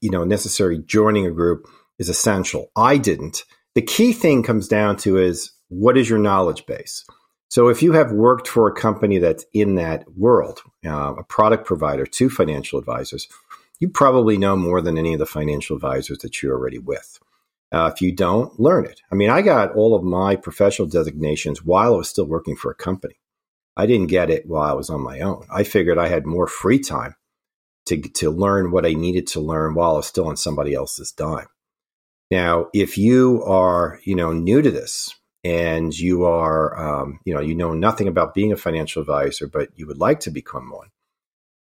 you 0.00 0.10
know, 0.10 0.24
necessarily 0.24 0.82
joining 0.86 1.26
a 1.26 1.30
group 1.30 1.66
is 1.98 2.08
essential. 2.08 2.70
I 2.76 2.98
didn't 2.98 3.44
the 3.74 3.82
key 3.82 4.12
thing 4.12 4.42
comes 4.42 4.68
down 4.68 4.96
to 4.98 5.18
is 5.18 5.52
what 5.68 5.98
is 5.98 6.08
your 6.08 6.18
knowledge 6.18 6.64
base? 6.66 7.04
So 7.48 7.68
if 7.68 7.82
you 7.82 7.92
have 7.92 8.12
worked 8.12 8.48
for 8.48 8.68
a 8.68 8.74
company 8.74 9.18
that's 9.18 9.44
in 9.52 9.74
that 9.76 10.04
world, 10.16 10.62
uh, 10.84 11.14
a 11.14 11.24
product 11.24 11.66
provider 11.66 12.06
to 12.06 12.30
financial 12.30 12.78
advisors, 12.78 13.28
you 13.80 13.88
probably 13.88 14.38
know 14.38 14.56
more 14.56 14.80
than 14.80 14.96
any 14.96 15.12
of 15.12 15.18
the 15.18 15.26
financial 15.26 15.76
advisors 15.76 16.18
that 16.18 16.42
you're 16.42 16.56
already 16.56 16.78
with. 16.78 17.18
Uh, 17.72 17.90
if 17.92 18.00
you 18.00 18.12
don't, 18.12 18.58
learn 18.58 18.86
it. 18.86 19.00
I 19.10 19.16
mean, 19.16 19.30
I 19.30 19.42
got 19.42 19.74
all 19.74 19.96
of 19.96 20.04
my 20.04 20.36
professional 20.36 20.86
designations 20.86 21.64
while 21.64 21.94
I 21.94 21.96
was 21.96 22.08
still 22.08 22.26
working 22.26 22.54
for 22.54 22.70
a 22.70 22.74
company. 22.74 23.16
I 23.76 23.86
didn't 23.86 24.08
get 24.08 24.30
it 24.30 24.46
while 24.46 24.70
I 24.70 24.74
was 24.74 24.90
on 24.90 25.02
my 25.02 25.20
own. 25.20 25.46
I 25.50 25.64
figured 25.64 25.98
I 25.98 26.08
had 26.08 26.26
more 26.26 26.46
free 26.46 26.78
time 26.78 27.16
to, 27.86 28.00
to 28.00 28.30
learn 28.30 28.70
what 28.70 28.86
I 28.86 28.92
needed 28.92 29.26
to 29.28 29.40
learn 29.40 29.74
while 29.74 29.92
I 29.92 29.96
was 29.96 30.06
still 30.06 30.28
on 30.28 30.36
somebody 30.36 30.74
else's 30.74 31.12
dime. 31.12 31.46
Now, 32.30 32.68
if 32.72 32.96
you 32.96 33.42
are, 33.44 34.00
you 34.04 34.14
know, 34.14 34.32
new 34.32 34.62
to 34.62 34.70
this 34.70 35.14
and 35.42 35.96
you 35.96 36.24
are, 36.24 36.78
um, 36.78 37.20
you 37.24 37.34
know, 37.34 37.40
you 37.40 37.54
know 37.54 37.74
nothing 37.74 38.08
about 38.08 38.34
being 38.34 38.52
a 38.52 38.56
financial 38.56 39.02
advisor, 39.02 39.46
but 39.46 39.68
you 39.76 39.86
would 39.86 39.98
like 39.98 40.20
to 40.20 40.30
become 40.30 40.70
one, 40.70 40.88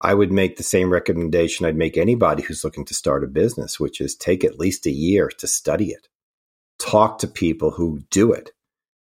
I 0.02 0.14
would 0.14 0.32
make 0.32 0.58
the 0.58 0.64
same 0.64 0.92
recommendation 0.92 1.66
I'd 1.66 1.76
make 1.76 1.98
anybody 1.98 2.44
who's 2.44 2.64
looking 2.64 2.86
to 2.86 2.94
start 2.94 3.24
a 3.24 3.28
business, 3.28 3.80
which 3.80 4.02
is 4.02 4.16
take 4.16 4.44
at 4.44 4.60
least 4.60 4.86
a 4.86 4.92
year 4.92 5.30
to 5.38 5.48
study 5.48 5.90
it, 5.90 6.08
talk 6.80 7.20
to 7.20 7.28
people 7.28 7.72
who 7.72 8.00
do 8.10 8.32
it, 8.32 8.52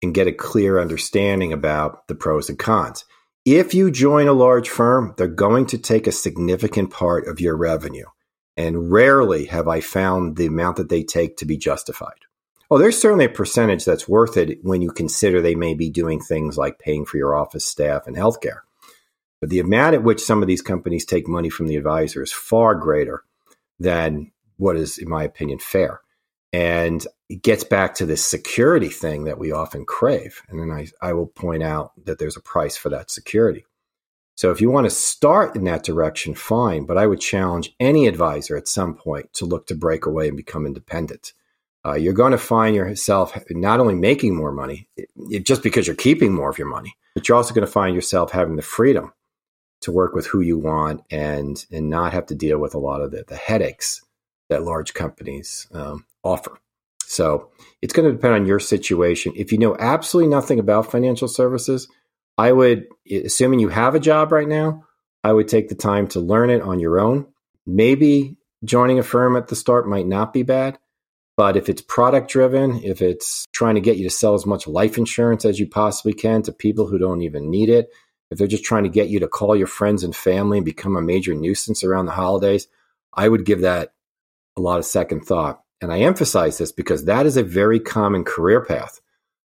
and 0.01 0.13
get 0.13 0.27
a 0.27 0.31
clear 0.31 0.79
understanding 0.79 1.53
about 1.53 2.07
the 2.07 2.15
pros 2.15 2.49
and 2.49 2.57
cons. 2.57 3.05
If 3.45 3.73
you 3.73 3.89
join 3.89 4.27
a 4.27 4.33
large 4.33 4.69
firm, 4.69 5.13
they're 5.17 5.27
going 5.27 5.65
to 5.67 5.77
take 5.77 6.07
a 6.07 6.11
significant 6.11 6.91
part 6.91 7.27
of 7.27 7.39
your 7.39 7.55
revenue. 7.55 8.05
And 8.57 8.91
rarely 8.91 9.45
have 9.45 9.67
I 9.67 9.79
found 9.79 10.35
the 10.35 10.45
amount 10.45 10.77
that 10.77 10.89
they 10.89 11.03
take 11.03 11.37
to 11.37 11.45
be 11.45 11.57
justified. 11.57 12.19
Oh, 12.69 12.77
there's 12.77 12.97
certainly 12.97 13.25
a 13.25 13.29
percentage 13.29 13.83
that's 13.83 14.07
worth 14.07 14.37
it 14.37 14.59
when 14.63 14.81
you 14.81 14.91
consider 14.91 15.41
they 15.41 15.55
may 15.55 15.73
be 15.73 15.89
doing 15.89 16.19
things 16.19 16.57
like 16.57 16.79
paying 16.79 17.05
for 17.05 17.17
your 17.17 17.35
office 17.35 17.65
staff 17.65 18.07
and 18.07 18.15
healthcare. 18.15 18.59
But 19.39 19.49
the 19.49 19.59
amount 19.59 19.95
at 19.95 20.03
which 20.03 20.23
some 20.23 20.41
of 20.41 20.47
these 20.47 20.61
companies 20.61 21.03
take 21.03 21.27
money 21.27 21.49
from 21.49 21.67
the 21.67 21.75
advisor 21.75 22.21
is 22.21 22.31
far 22.31 22.75
greater 22.75 23.23
than 23.79 24.31
what 24.57 24.77
is, 24.77 24.99
in 24.99 25.09
my 25.09 25.23
opinion, 25.23 25.57
fair. 25.57 26.00
And 26.53 27.05
it 27.29 27.43
gets 27.43 27.63
back 27.63 27.95
to 27.95 28.05
this 28.05 28.25
security 28.25 28.89
thing 28.89 29.23
that 29.23 29.37
we 29.37 29.51
often 29.51 29.85
crave. 29.85 30.41
And 30.49 30.59
then 30.59 30.69
I, 30.69 30.87
I 31.01 31.13
will 31.13 31.27
point 31.27 31.63
out 31.63 31.91
that 32.05 32.19
there's 32.19 32.35
a 32.35 32.41
price 32.41 32.75
for 32.75 32.89
that 32.89 33.09
security. 33.09 33.65
So 34.35 34.51
if 34.51 34.59
you 34.59 34.69
want 34.69 34.85
to 34.85 34.89
start 34.89 35.55
in 35.55 35.65
that 35.65 35.83
direction, 35.83 36.33
fine. 36.33 36.85
But 36.85 36.97
I 36.97 37.07
would 37.07 37.21
challenge 37.21 37.73
any 37.79 38.07
advisor 38.07 38.57
at 38.57 38.67
some 38.67 38.95
point 38.95 39.31
to 39.33 39.45
look 39.45 39.67
to 39.67 39.75
break 39.75 40.05
away 40.05 40.27
and 40.27 40.35
become 40.35 40.65
independent. 40.65 41.33
Uh, 41.85 41.93
you're 41.93 42.13
going 42.13 42.31
to 42.31 42.37
find 42.37 42.75
yourself 42.75 43.37
not 43.49 43.79
only 43.79 43.95
making 43.95 44.35
more 44.35 44.51
money 44.51 44.87
it, 44.95 45.09
it, 45.29 45.45
just 45.45 45.63
because 45.63 45.87
you're 45.87 45.95
keeping 45.95 46.33
more 46.33 46.49
of 46.49 46.57
your 46.57 46.67
money, 46.67 46.95
but 47.15 47.27
you're 47.27 47.37
also 47.37 47.53
going 47.53 47.65
to 47.65 47.71
find 47.71 47.95
yourself 47.95 48.31
having 48.31 48.55
the 48.55 48.61
freedom 48.61 49.13
to 49.81 49.91
work 49.91 50.13
with 50.13 50.27
who 50.27 50.41
you 50.41 50.59
want 50.59 51.01
and 51.09 51.65
and 51.71 51.89
not 51.89 52.13
have 52.13 52.27
to 52.27 52.35
deal 52.35 52.59
with 52.59 52.75
a 52.75 52.79
lot 52.79 53.01
of 53.01 53.11
the, 53.11 53.23
the 53.27 53.35
headaches 53.35 54.01
that 54.49 54.63
large 54.63 54.93
companies 54.93 55.67
um, 55.73 56.05
offer. 56.23 56.57
So 57.05 57.51
it's 57.81 57.93
going 57.93 58.07
to 58.07 58.15
depend 58.15 58.33
on 58.35 58.45
your 58.45 58.59
situation. 58.59 59.33
If 59.35 59.51
you 59.51 59.57
know 59.57 59.75
absolutely 59.77 60.29
nothing 60.29 60.59
about 60.59 60.91
financial 60.91 61.27
services, 61.27 61.87
I 62.37 62.51
would, 62.51 62.87
assuming 63.11 63.59
you 63.59 63.69
have 63.69 63.95
a 63.95 63.99
job 63.99 64.31
right 64.31 64.47
now, 64.47 64.85
I 65.23 65.33
would 65.33 65.47
take 65.47 65.69
the 65.69 65.75
time 65.75 66.07
to 66.09 66.19
learn 66.19 66.49
it 66.49 66.61
on 66.61 66.79
your 66.79 66.99
own. 66.99 67.27
Maybe 67.65 68.37
joining 68.63 68.99
a 68.99 69.03
firm 69.03 69.35
at 69.35 69.47
the 69.47 69.55
start 69.55 69.87
might 69.87 70.07
not 70.07 70.33
be 70.33 70.43
bad, 70.43 70.79
but 71.37 71.57
if 71.57 71.69
it's 71.69 71.81
product 71.81 72.29
driven, 72.29 72.83
if 72.83 73.01
it's 73.01 73.45
trying 73.53 73.75
to 73.75 73.81
get 73.81 73.97
you 73.97 74.03
to 74.03 74.15
sell 74.15 74.33
as 74.33 74.45
much 74.45 74.67
life 74.67 74.97
insurance 74.97 75.45
as 75.45 75.59
you 75.59 75.67
possibly 75.67 76.13
can 76.13 76.41
to 76.43 76.51
people 76.51 76.87
who 76.87 76.97
don't 76.97 77.21
even 77.21 77.49
need 77.49 77.69
it, 77.69 77.89
if 78.31 78.37
they're 78.37 78.47
just 78.47 78.63
trying 78.63 78.83
to 78.83 78.89
get 78.89 79.09
you 79.09 79.19
to 79.19 79.27
call 79.27 79.55
your 79.55 79.67
friends 79.67 80.03
and 80.03 80.15
family 80.15 80.57
and 80.57 80.65
become 80.65 80.95
a 80.95 81.01
major 81.01 81.33
nuisance 81.33 81.83
around 81.83 82.05
the 82.05 82.13
holidays, 82.13 82.67
I 83.13 83.27
would 83.27 83.45
give 83.45 83.61
that 83.61 83.93
a 84.57 84.61
lot 84.61 84.79
of 84.79 84.85
second 84.85 85.25
thought. 85.25 85.61
And 85.81 85.91
I 85.91 85.99
emphasize 85.99 86.57
this 86.57 86.71
because 86.71 87.05
that 87.05 87.25
is 87.25 87.37
a 87.37 87.43
very 87.43 87.79
common 87.79 88.23
career 88.23 88.63
path 88.63 89.01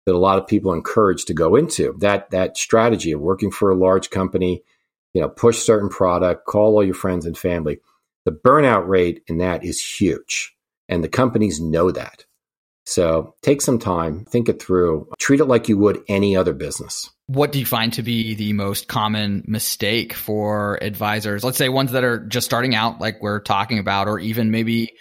that 0.04 0.14
a 0.14 0.18
lot 0.18 0.38
of 0.38 0.46
people 0.46 0.72
encourage 0.72 1.24
to 1.26 1.34
go 1.34 1.56
into. 1.56 1.94
That 1.98 2.30
that 2.30 2.56
strategy 2.56 3.12
of 3.12 3.20
working 3.20 3.50
for 3.50 3.70
a 3.70 3.76
large 3.76 4.10
company, 4.10 4.62
you 5.14 5.20
know, 5.20 5.28
push 5.28 5.58
certain 5.58 5.88
product, 5.88 6.46
call 6.46 6.74
all 6.74 6.84
your 6.84 6.94
friends 6.94 7.26
and 7.26 7.36
family. 7.36 7.78
The 8.24 8.32
burnout 8.32 8.86
rate 8.86 9.22
in 9.26 9.38
that 9.38 9.64
is 9.64 9.84
huge. 9.84 10.54
And 10.88 11.02
the 11.02 11.08
companies 11.08 11.60
know 11.60 11.90
that. 11.90 12.24
So 12.86 13.34
take 13.42 13.60
some 13.60 13.78
time, 13.78 14.24
think 14.24 14.48
it 14.48 14.62
through, 14.62 15.10
treat 15.18 15.40
it 15.40 15.44
like 15.44 15.68
you 15.68 15.76
would 15.76 16.02
any 16.08 16.36
other 16.36 16.54
business. 16.54 17.10
What 17.26 17.52
do 17.52 17.58
you 17.58 17.66
find 17.66 17.92
to 17.92 18.02
be 18.02 18.34
the 18.34 18.54
most 18.54 18.88
common 18.88 19.44
mistake 19.46 20.14
for 20.14 20.82
advisors? 20.82 21.44
Let's 21.44 21.58
say 21.58 21.68
ones 21.68 21.92
that 21.92 22.04
are 22.04 22.18
just 22.18 22.46
starting 22.46 22.74
out, 22.74 22.98
like 22.98 23.20
we're 23.20 23.40
talking 23.40 23.78
about, 23.78 24.08
or 24.08 24.18
even 24.18 24.50
maybe 24.50 24.94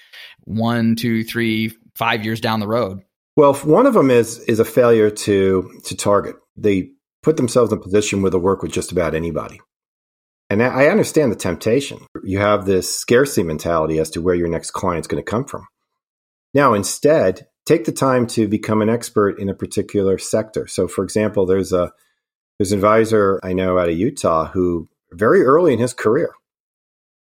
one, 0.47 0.95
two, 0.95 1.23
three, 1.23 1.73
five 1.95 2.23
years 2.23 2.41
down 2.41 2.59
the 2.59 2.67
road. 2.67 3.03
Well, 3.35 3.53
one 3.53 3.85
of 3.85 3.93
them 3.93 4.09
is 4.09 4.39
is 4.39 4.59
a 4.59 4.65
failure 4.65 5.11
to 5.11 5.81
to 5.85 5.95
target. 5.95 6.35
They 6.55 6.91
put 7.21 7.37
themselves 7.37 7.71
in 7.71 7.77
a 7.77 7.81
position 7.81 8.21
where 8.21 8.31
they 8.31 8.37
work 8.37 8.63
with 8.63 8.71
just 8.71 8.91
about 8.91 9.13
anybody. 9.13 9.59
And 10.49 10.63
I 10.63 10.87
understand 10.87 11.31
the 11.31 11.35
temptation. 11.35 11.99
You 12.23 12.39
have 12.39 12.65
this 12.65 12.93
scarcity 12.95 13.43
mentality 13.43 13.99
as 13.99 14.09
to 14.11 14.21
where 14.21 14.35
your 14.35 14.47
next 14.47 14.71
client's 14.71 15.07
going 15.07 15.21
to 15.21 15.29
come 15.29 15.43
from. 15.43 15.67
Now, 16.53 16.73
instead, 16.73 17.47
take 17.65 17.83
the 17.83 17.91
time 17.91 18.27
to 18.27 18.47
become 18.47 18.81
an 18.81 18.89
expert 18.89 19.39
in 19.39 19.49
a 19.49 19.53
particular 19.53 20.17
sector. 20.17 20.65
So, 20.65 20.87
for 20.87 21.03
example, 21.03 21.45
there's 21.45 21.73
a 21.73 21.91
there's 22.57 22.71
an 22.71 22.77
advisor 22.77 23.41
I 23.43 23.53
know 23.53 23.77
out 23.77 23.89
of 23.89 23.97
Utah 23.97 24.47
who 24.47 24.87
very 25.11 25.43
early 25.43 25.73
in 25.73 25.79
his 25.79 25.93
career 25.93 26.31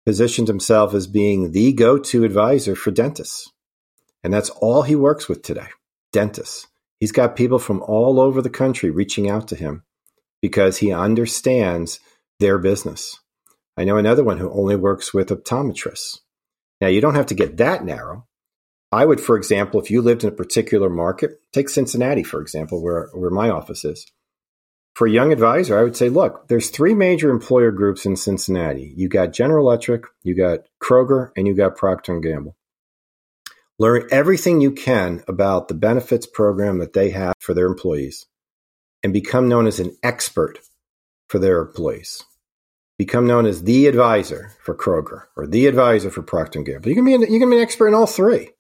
positioned 0.06 0.48
himself 0.48 0.94
as 0.94 1.08
being 1.08 1.52
the 1.52 1.74
go-to 1.74 2.24
advisor 2.24 2.76
for 2.76 2.92
dentists. 2.92 3.52
And 4.24 4.34
that's 4.34 4.50
all 4.50 4.84
he 4.84 4.96
works 4.96 5.28
with 5.28 5.42
today, 5.42 5.68
dentists. 6.12 6.68
He's 7.00 7.12
got 7.12 7.36
people 7.36 7.60
from 7.60 7.82
all 7.82 8.20
over 8.20 8.42
the 8.42 8.50
country 8.50 8.90
reaching 8.90 9.30
out 9.30 9.48
to 9.50 9.56
him 9.56 9.84
because 10.42 10.78
he 10.78 10.92
understands 10.92 12.00
their 12.40 12.58
business. 12.58 13.20
I 13.76 13.84
know 13.84 13.98
another 13.98 14.24
one 14.24 14.38
who 14.38 14.52
only 14.52 14.76
works 14.76 15.14
with 15.14 15.30
optometrists. 15.30 16.20
Now, 16.80 16.88
you 16.88 17.02
don't 17.02 17.16
have 17.16 17.28
to 17.28 17.36
get 17.36 17.58
that 17.58 17.84
narrow, 17.84 18.28
I 18.94 19.06
would, 19.06 19.20
for 19.20 19.36
example, 19.36 19.82
if 19.82 19.90
you 19.90 20.04
lived 20.04 20.24
in 20.24 20.30
a 20.30 20.32
particular 20.32 20.88
market, 20.88 21.42
take 21.52 21.68
Cincinnati, 21.68 22.22
for 22.22 22.40
example, 22.40 22.80
where, 22.80 23.10
where 23.14 23.32
my 23.32 23.50
office 23.50 23.84
is. 23.84 24.06
For 24.96 25.08
a 25.08 25.12
young 25.12 25.32
advisor, 25.32 25.78
I 25.78 25.84
would 25.84 25.96
say, 25.96 26.10
look, 26.10 26.48
there's 26.48 26.70
three 26.70 26.94
major 26.94 27.32
employer 27.32 27.72
groups 27.72 28.06
in 28.06 28.16
Cincinnati. 28.16 28.94
You 28.96 29.10
got 29.10 29.34
General 29.34 29.68
Electric, 29.68 30.04
you 30.22 30.36
got 30.36 30.60
Kroger, 30.82 31.32
and 31.36 31.48
you 31.48 31.56
got 31.56 31.76
Procter 31.76 32.14
and 32.14 32.24
Gamble. 32.24 32.56
Learn 33.80 34.08
everything 34.12 34.62
you 34.62 34.72
can 34.72 35.24
about 35.28 35.68
the 35.68 35.74
benefits 35.74 36.28
program 36.28 36.78
that 36.78 36.94
they 36.94 37.10
have 37.10 37.34
for 37.40 37.56
their 37.56 37.66
employees 37.66 38.28
and 39.02 39.12
become 39.12 39.50
known 39.50 39.66
as 39.66 39.80
an 39.80 39.98
expert 40.04 40.60
for 41.28 41.40
their 41.40 41.60
employees. 41.60 42.24
Become 43.00 43.26
known 43.26 43.48
as 43.48 43.64
the 43.64 43.88
advisor 43.88 44.52
for 44.62 44.76
Kroger 44.76 45.24
or 45.36 45.48
the 45.48 45.66
advisor 45.66 46.12
for 46.12 46.22
Procter 46.22 46.60
and 46.60 46.66
Gamble. 46.68 46.90
You 46.90 46.96
can 46.96 47.06
be 47.06 47.16
an, 47.16 47.22
you 47.22 47.40
can 47.40 47.50
be 47.50 47.58
an 47.58 47.64
expert 47.64 47.88
in 47.88 47.96
all 47.96 48.06
three 48.06 48.52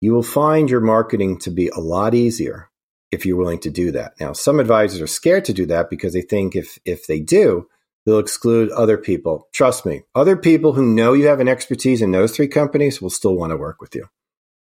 you 0.00 0.12
will 0.12 0.22
find 0.22 0.70
your 0.70 0.80
marketing 0.80 1.38
to 1.38 1.50
be 1.50 1.68
a 1.68 1.80
lot 1.80 2.14
easier 2.14 2.70
if 3.16 3.24
you're 3.24 3.36
willing 3.36 3.58
to 3.60 3.70
do 3.70 3.90
that. 3.92 4.12
Now, 4.20 4.34
some 4.34 4.60
advisors 4.60 5.00
are 5.00 5.06
scared 5.06 5.46
to 5.46 5.54
do 5.54 5.66
that 5.66 5.88
because 5.90 6.12
they 6.12 6.20
think 6.20 6.54
if 6.54 6.78
if 6.84 7.06
they 7.06 7.18
do, 7.18 7.66
they'll 8.04 8.18
exclude 8.18 8.70
other 8.70 8.98
people. 8.98 9.48
Trust 9.52 9.86
me, 9.86 10.02
other 10.14 10.36
people 10.36 10.74
who 10.74 10.84
know 10.84 11.14
you 11.14 11.26
have 11.26 11.40
an 11.40 11.48
expertise 11.48 12.02
in 12.02 12.12
those 12.12 12.36
three 12.36 12.48
companies 12.48 13.00
will 13.00 13.10
still 13.10 13.34
want 13.34 13.50
to 13.50 13.56
work 13.56 13.80
with 13.80 13.94
you 13.94 14.06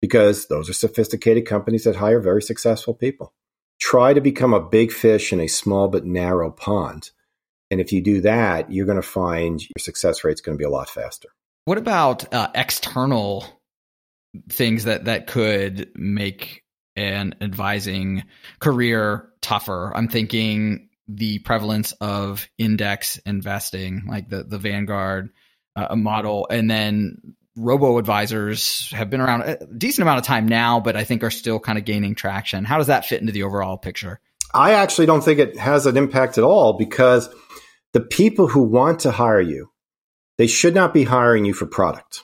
because 0.02 0.48
those 0.48 0.70
are 0.70 0.74
sophisticated 0.74 1.46
companies 1.46 1.84
that 1.84 1.98
hire 1.98 2.20
very 2.20 2.41
successful 2.41 2.94
people. 2.94 3.34
Try 3.80 4.13
to 4.13 4.22
become 4.22 4.54
a 4.54 4.62
big 4.62 4.91
fish 4.91 5.34
in 5.34 5.39
a 5.41 5.48
small 5.48 5.89
but 5.89 6.06
narrow 6.06 6.50
pond. 6.50 7.12
And 7.70 7.82
if 7.82 7.91
you 7.91 8.02
do 8.02 8.22
that, 8.22 8.72
you're 8.72 8.86
going 8.86 9.02
to 9.02 9.02
find 9.02 9.62
your 9.62 9.80
success 9.80 10.24
rate 10.24 10.36
is 10.36 10.41
going 10.41 10.58
to 10.58 10.62
be 10.62 10.65
a 10.65 10.70
lot 10.70 10.89
faster. 10.89 11.30
What 11.65 11.78
about 11.78 12.34
uh, 12.34 12.50
external 12.56 13.46
things 14.50 14.86
that 14.86 15.06
that 15.06 15.28
could 15.28 15.89
make 15.96 16.62
an 16.96 17.36
advising 17.42 18.24
career 18.60 19.30
tougher. 19.42 19.92
I'm 19.96 20.08
thinking 20.08 20.90
the 21.08 21.40
prevalence 21.40 21.92
of 21.94 22.48
index 22.58 23.18
investing, 23.26 24.04
like 24.08 24.30
the 24.30 24.44
the 24.44 24.58
Vanguard 24.58 25.30
uh, 25.76 25.96
model, 25.96 26.48
and 26.50 26.70
then 26.70 27.36
robo 27.56 27.98
advisors 27.98 28.92
have 28.92 29.10
been 29.10 29.22
around 29.22 29.42
a 29.42 29.66
decent 29.78 30.04
amount 30.04 30.20
of 30.20 30.26
time 30.26 30.48
now, 30.48 30.80
but 30.80 30.96
I 30.96 31.04
think 31.04 31.24
are 31.24 31.32
still 31.32 31.60
kind 31.60 31.78
of 31.78 31.86
gaining 31.86 32.16
traction. 32.16 32.66
How 32.66 32.78
does 32.78 32.88
that 32.88 33.06
fit 33.06 33.22
into 33.22 33.34
the 33.34 33.44
overall 33.44 33.78
picture? 33.78 34.20
I 34.54 34.74
actually 34.74 35.06
don't 35.06 35.24
think 35.24 35.40
it 35.40 35.58
has 35.58 35.86
an 35.86 35.98
impact 35.98 36.38
at 36.38 36.44
all 36.44 36.74
because 36.74 37.30
the 37.94 38.02
people 38.02 38.48
who 38.48 38.64
want 38.64 39.02
to 39.02 39.12
hire 39.12 39.42
you, 39.42 39.72
they 40.38 40.48
should 40.48 40.76
not 40.76 40.94
be 40.94 41.04
hiring 41.04 41.46
you 41.46 41.54
for 41.54 41.66
product. 41.66 42.24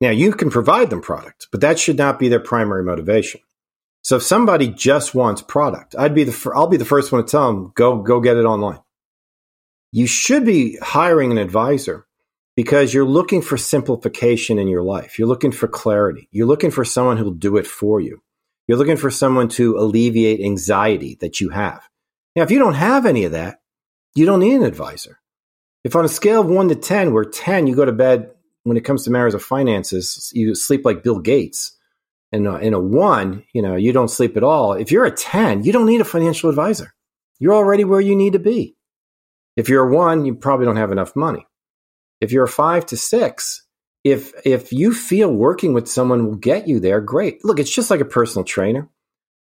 Now, 0.00 0.10
you 0.10 0.32
can 0.32 0.50
provide 0.50 0.90
them 0.90 1.00
product, 1.00 1.48
but 1.52 1.60
that 1.60 1.78
should 1.78 1.96
not 1.96 2.18
be 2.18 2.28
their 2.28 2.40
primary 2.40 2.82
motivation. 2.82 3.40
So 4.02 4.16
if 4.16 4.22
somebody 4.22 4.68
just 4.68 5.14
wants 5.14 5.42
product, 5.42 5.94
I'd 5.96 6.14
be 6.14 6.24
the 6.24 6.52
I'll 6.54 6.66
be 6.66 6.76
the 6.76 6.84
first 6.84 7.12
one 7.12 7.24
to 7.24 7.30
tell 7.30 7.46
them 7.46 7.72
go 7.74 8.02
go 8.02 8.20
get 8.20 8.36
it 8.36 8.44
online. 8.44 8.80
You 9.92 10.06
should 10.06 10.44
be 10.44 10.78
hiring 10.82 11.30
an 11.30 11.38
advisor 11.38 12.06
because 12.56 12.92
you're 12.92 13.04
looking 13.04 13.42
for 13.42 13.56
simplification 13.56 14.58
in 14.58 14.68
your 14.68 14.82
life. 14.82 15.18
You're 15.18 15.28
looking 15.28 15.52
for 15.52 15.68
clarity. 15.68 16.28
You're 16.32 16.46
looking 16.46 16.70
for 16.70 16.84
someone 16.84 17.16
who'll 17.16 17.32
do 17.32 17.56
it 17.56 17.66
for 17.66 18.00
you. 18.00 18.22
You're 18.66 18.78
looking 18.78 18.96
for 18.96 19.10
someone 19.10 19.48
to 19.50 19.76
alleviate 19.78 20.40
anxiety 20.40 21.16
that 21.20 21.40
you 21.40 21.50
have. 21.50 21.82
Now, 22.36 22.42
if 22.42 22.50
you 22.50 22.58
don't 22.58 22.74
have 22.74 23.06
any 23.06 23.24
of 23.24 23.32
that, 23.32 23.60
you 24.14 24.26
don't 24.26 24.40
need 24.40 24.54
an 24.54 24.62
advisor. 24.62 25.18
If 25.84 25.96
on 25.96 26.04
a 26.04 26.08
scale 26.08 26.40
of 26.40 26.48
one 26.48 26.68
to 26.68 26.74
10, 26.74 27.12
where 27.12 27.24
10 27.24 27.66
you 27.66 27.74
go 27.74 27.84
to 27.84 27.92
bed 27.92 28.30
when 28.62 28.76
it 28.76 28.84
comes 28.84 29.04
to 29.04 29.10
matters 29.10 29.34
of 29.34 29.42
finances, 29.42 30.30
you 30.34 30.54
sleep 30.54 30.84
like 30.84 31.02
Bill 31.02 31.18
Gates. 31.18 31.76
And 32.32 32.48
uh, 32.48 32.56
in 32.56 32.72
a 32.74 32.80
one, 32.80 33.44
you 33.52 33.62
know, 33.62 33.76
you 33.76 33.92
don't 33.92 34.08
sleep 34.08 34.36
at 34.36 34.42
all. 34.42 34.72
If 34.72 34.90
you're 34.90 35.04
a 35.04 35.10
10, 35.10 35.64
you 35.64 35.72
don't 35.72 35.86
need 35.86 36.00
a 36.00 36.04
financial 36.04 36.48
advisor. 36.48 36.94
You're 37.38 37.54
already 37.54 37.84
where 37.84 38.00
you 38.00 38.16
need 38.16 38.32
to 38.32 38.38
be. 38.38 38.76
If 39.56 39.68
you're 39.68 39.88
a 39.88 39.94
one, 39.94 40.24
you 40.24 40.34
probably 40.34 40.64
don't 40.64 40.76
have 40.76 40.92
enough 40.92 41.14
money. 41.14 41.46
If 42.20 42.32
you're 42.32 42.44
a 42.44 42.48
five 42.48 42.86
to 42.86 42.96
six, 42.96 43.66
if 44.04 44.32
if 44.44 44.72
you 44.72 44.94
feel 44.94 45.30
working 45.30 45.74
with 45.74 45.88
someone 45.88 46.26
will 46.26 46.36
get 46.36 46.68
you 46.68 46.80
there, 46.80 47.00
great. 47.00 47.44
Look, 47.44 47.58
it's 47.58 47.74
just 47.74 47.90
like 47.90 48.00
a 48.00 48.06
personal 48.06 48.44
trainer. 48.44 48.88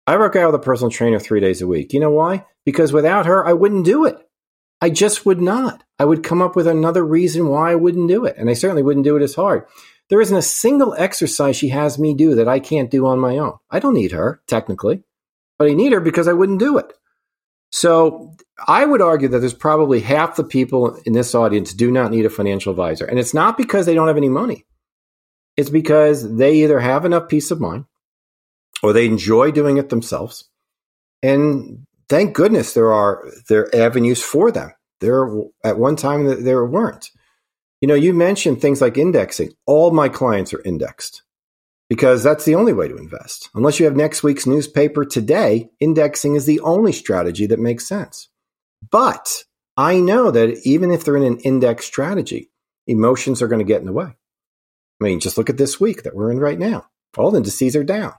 I 0.07 0.17
work 0.17 0.35
out 0.35 0.51
with 0.51 0.61
a 0.61 0.63
personal 0.63 0.89
trainer 0.89 1.19
three 1.19 1.39
days 1.39 1.61
a 1.61 1.67
week. 1.67 1.93
You 1.93 1.99
know 1.99 2.11
why? 2.11 2.45
Because 2.65 2.91
without 2.91 3.27
her, 3.27 3.45
I 3.45 3.53
wouldn't 3.53 3.85
do 3.85 4.05
it. 4.05 4.17
I 4.81 4.89
just 4.89 5.25
would 5.25 5.41
not. 5.41 5.83
I 5.99 6.05
would 6.05 6.23
come 6.23 6.41
up 6.41 6.55
with 6.55 6.67
another 6.67 7.05
reason 7.05 7.47
why 7.47 7.71
I 7.71 7.75
wouldn't 7.75 8.07
do 8.07 8.25
it. 8.25 8.35
And 8.37 8.49
I 8.49 8.53
certainly 8.53 8.81
wouldn't 8.81 9.03
do 9.03 9.17
it 9.17 9.21
as 9.21 9.35
hard. 9.35 9.65
There 10.09 10.21
isn't 10.21 10.35
a 10.35 10.41
single 10.41 10.95
exercise 10.97 11.55
she 11.55 11.69
has 11.69 11.99
me 11.99 12.13
do 12.13 12.35
that 12.35 12.47
I 12.47 12.59
can't 12.59 12.89
do 12.89 13.05
on 13.05 13.19
my 13.19 13.37
own. 13.37 13.53
I 13.69 13.79
don't 13.79 13.93
need 13.93 14.11
her, 14.11 14.41
technically, 14.47 15.03
but 15.57 15.69
I 15.69 15.73
need 15.73 15.91
her 15.91 15.99
because 15.99 16.27
I 16.27 16.33
wouldn't 16.33 16.59
do 16.59 16.77
it. 16.77 16.93
So 17.71 18.35
I 18.67 18.85
would 18.85 19.01
argue 19.01 19.27
that 19.27 19.39
there's 19.39 19.53
probably 19.53 19.99
half 19.99 20.35
the 20.35 20.43
people 20.43 20.95
in 21.05 21.13
this 21.13 21.35
audience 21.35 21.73
do 21.73 21.91
not 21.91 22.11
need 22.11 22.25
a 22.25 22.29
financial 22.29 22.71
advisor. 22.71 23.05
And 23.05 23.19
it's 23.19 23.33
not 23.33 23.57
because 23.57 23.85
they 23.85 23.93
don't 23.93 24.07
have 24.07 24.17
any 24.17 24.29
money. 24.29 24.65
It's 25.55 25.69
because 25.69 26.37
they 26.37 26.55
either 26.55 26.79
have 26.79 27.05
enough 27.05 27.27
peace 27.27 27.51
of 27.51 27.59
mind 27.59 27.85
or 28.81 28.93
they 28.93 29.05
enjoy 29.05 29.51
doing 29.51 29.77
it 29.77 29.89
themselves. 29.89 30.49
And 31.21 31.85
thank 32.07 32.33
goodness 32.33 32.73
there 32.73 32.91
are 32.91 33.29
there 33.49 33.63
are 33.63 33.75
avenues 33.75 34.23
for 34.23 34.51
them. 34.51 34.71
There 35.01 35.29
at 35.63 35.77
one 35.77 35.95
time 35.95 36.43
there 36.43 36.65
weren't. 36.65 37.11
You 37.81 37.87
know, 37.87 37.95
you 37.95 38.13
mentioned 38.13 38.61
things 38.61 38.81
like 38.81 38.97
indexing. 38.97 39.53
All 39.65 39.91
my 39.91 40.09
clients 40.09 40.53
are 40.53 40.61
indexed 40.63 41.23
because 41.89 42.23
that's 42.23 42.45
the 42.45 42.55
only 42.55 42.73
way 42.73 42.87
to 42.87 42.97
invest. 42.97 43.49
Unless 43.55 43.79
you 43.79 43.85
have 43.85 43.95
next 43.95 44.21
week's 44.21 44.45
newspaper 44.45 45.05
today, 45.05 45.69
indexing 45.79 46.35
is 46.35 46.45
the 46.45 46.59
only 46.59 46.91
strategy 46.91 47.47
that 47.47 47.59
makes 47.59 47.87
sense. 47.87 48.27
But 48.91 49.43
I 49.77 49.99
know 49.99 50.29
that 50.31 50.59
even 50.65 50.91
if 50.91 51.03
they're 51.03 51.17
in 51.17 51.23
an 51.23 51.39
index 51.39 51.85
strategy, 51.85 52.51
emotions 52.85 53.41
are 53.41 53.47
going 53.47 53.59
to 53.59 53.65
get 53.65 53.79
in 53.79 53.85
the 53.85 53.93
way. 53.93 54.15
I 55.01 55.03
mean, 55.03 55.21
just 55.21 55.37
look 55.37 55.49
at 55.49 55.57
this 55.57 55.79
week 55.79 56.03
that 56.03 56.15
we're 56.15 56.31
in 56.31 56.39
right 56.39 56.59
now. 56.59 56.87
All 57.17 57.31
the 57.31 57.37
indices 57.37 57.75
are 57.75 57.83
down. 57.83 58.13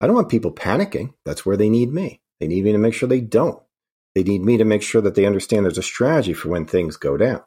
I 0.00 0.06
don't 0.06 0.16
want 0.16 0.30
people 0.30 0.50
panicking. 0.50 1.12
That's 1.24 1.44
where 1.44 1.56
they 1.56 1.68
need 1.68 1.92
me. 1.92 2.20
They 2.40 2.48
need 2.48 2.64
me 2.64 2.72
to 2.72 2.78
make 2.78 2.94
sure 2.94 3.08
they 3.08 3.20
don't. 3.20 3.62
They 4.14 4.22
need 4.22 4.42
me 4.42 4.56
to 4.56 4.64
make 4.64 4.82
sure 4.82 5.02
that 5.02 5.14
they 5.14 5.26
understand 5.26 5.64
there's 5.64 5.78
a 5.78 5.82
strategy 5.82 6.32
for 6.32 6.48
when 6.48 6.66
things 6.66 6.96
go 6.96 7.16
down. 7.16 7.42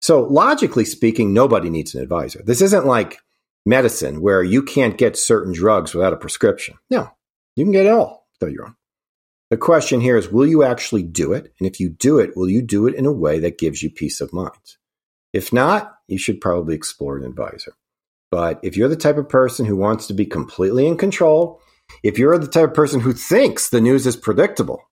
So, 0.00 0.22
logically 0.22 0.84
speaking, 0.84 1.32
nobody 1.32 1.70
needs 1.70 1.94
an 1.94 2.02
advisor. 2.02 2.42
This 2.44 2.60
isn't 2.60 2.86
like 2.86 3.18
medicine 3.66 4.20
where 4.20 4.42
you 4.42 4.62
can't 4.62 4.98
get 4.98 5.16
certain 5.16 5.52
drugs 5.52 5.94
without 5.94 6.12
a 6.12 6.18
prescription. 6.18 6.76
No, 6.90 7.10
you 7.56 7.64
can 7.64 7.72
get 7.72 7.86
it 7.86 7.92
all 7.92 8.26
without 8.38 8.52
your 8.52 8.66
own. 8.66 8.76
The 9.50 9.56
question 9.56 10.00
here 10.00 10.16
is 10.16 10.28
will 10.28 10.46
you 10.46 10.62
actually 10.62 11.02
do 11.02 11.32
it? 11.32 11.52
And 11.58 11.66
if 11.68 11.80
you 11.80 11.88
do 11.88 12.18
it, 12.18 12.36
will 12.36 12.48
you 12.48 12.62
do 12.62 12.86
it 12.86 12.94
in 12.94 13.06
a 13.06 13.12
way 13.12 13.38
that 13.40 13.58
gives 13.58 13.82
you 13.82 13.90
peace 13.90 14.20
of 14.20 14.32
mind? 14.32 14.76
If 15.32 15.52
not, 15.52 15.94
you 16.08 16.18
should 16.18 16.40
probably 16.40 16.74
explore 16.74 17.16
an 17.16 17.24
advisor. 17.24 17.74
But 18.30 18.60
if 18.62 18.76
you're 18.76 18.88
the 18.88 18.96
type 18.96 19.16
of 19.16 19.28
person 19.28 19.64
who 19.66 19.76
wants 19.76 20.06
to 20.08 20.14
be 20.14 20.26
completely 20.26 20.86
in 20.86 20.96
control, 20.96 21.60
if 22.02 22.18
you're 22.18 22.38
the 22.38 22.46
type 22.46 22.70
of 22.70 22.74
person 22.74 23.00
who 23.00 23.12
thinks 23.12 23.68
the 23.68 23.80
news 23.80 24.06
is 24.06 24.16
predictable, 24.16 24.82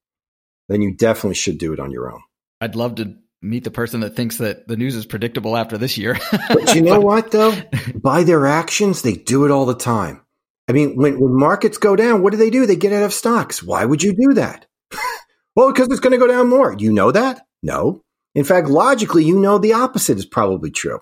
then 0.68 0.82
you 0.82 0.94
definitely 0.94 1.34
should 1.34 1.58
do 1.58 1.72
it 1.72 1.80
on 1.80 1.90
your 1.90 2.12
own. 2.12 2.20
I'd 2.60 2.76
love 2.76 2.96
to 2.96 3.16
meet 3.42 3.64
the 3.64 3.70
person 3.70 4.00
that 4.00 4.14
thinks 4.14 4.38
that 4.38 4.68
the 4.68 4.76
news 4.76 4.94
is 4.94 5.04
predictable 5.04 5.56
after 5.56 5.76
this 5.76 5.98
year. 5.98 6.16
but 6.48 6.74
you 6.74 6.82
know 6.82 6.96
but, 6.96 7.02
what, 7.02 7.30
though? 7.32 7.54
By 7.94 8.22
their 8.22 8.46
actions, 8.46 9.02
they 9.02 9.14
do 9.14 9.44
it 9.44 9.50
all 9.50 9.66
the 9.66 9.74
time. 9.74 10.22
I 10.68 10.72
mean, 10.72 10.96
when, 10.96 11.20
when 11.20 11.38
markets 11.38 11.78
go 11.78 11.96
down, 11.96 12.22
what 12.22 12.30
do 12.30 12.36
they 12.36 12.50
do? 12.50 12.66
They 12.66 12.76
get 12.76 12.92
out 12.92 13.02
of 13.02 13.12
stocks. 13.12 13.62
Why 13.62 13.84
would 13.84 14.02
you 14.02 14.14
do 14.14 14.34
that? 14.34 14.66
well, 15.56 15.72
because 15.72 15.88
it's 15.88 16.00
going 16.00 16.12
to 16.12 16.18
go 16.18 16.28
down 16.28 16.48
more. 16.48 16.74
You 16.78 16.92
know 16.92 17.10
that? 17.10 17.42
No. 17.62 18.02
In 18.34 18.44
fact, 18.44 18.68
logically, 18.68 19.24
you 19.24 19.38
know 19.38 19.58
the 19.58 19.74
opposite 19.74 20.18
is 20.18 20.24
probably 20.24 20.70
true. 20.70 21.00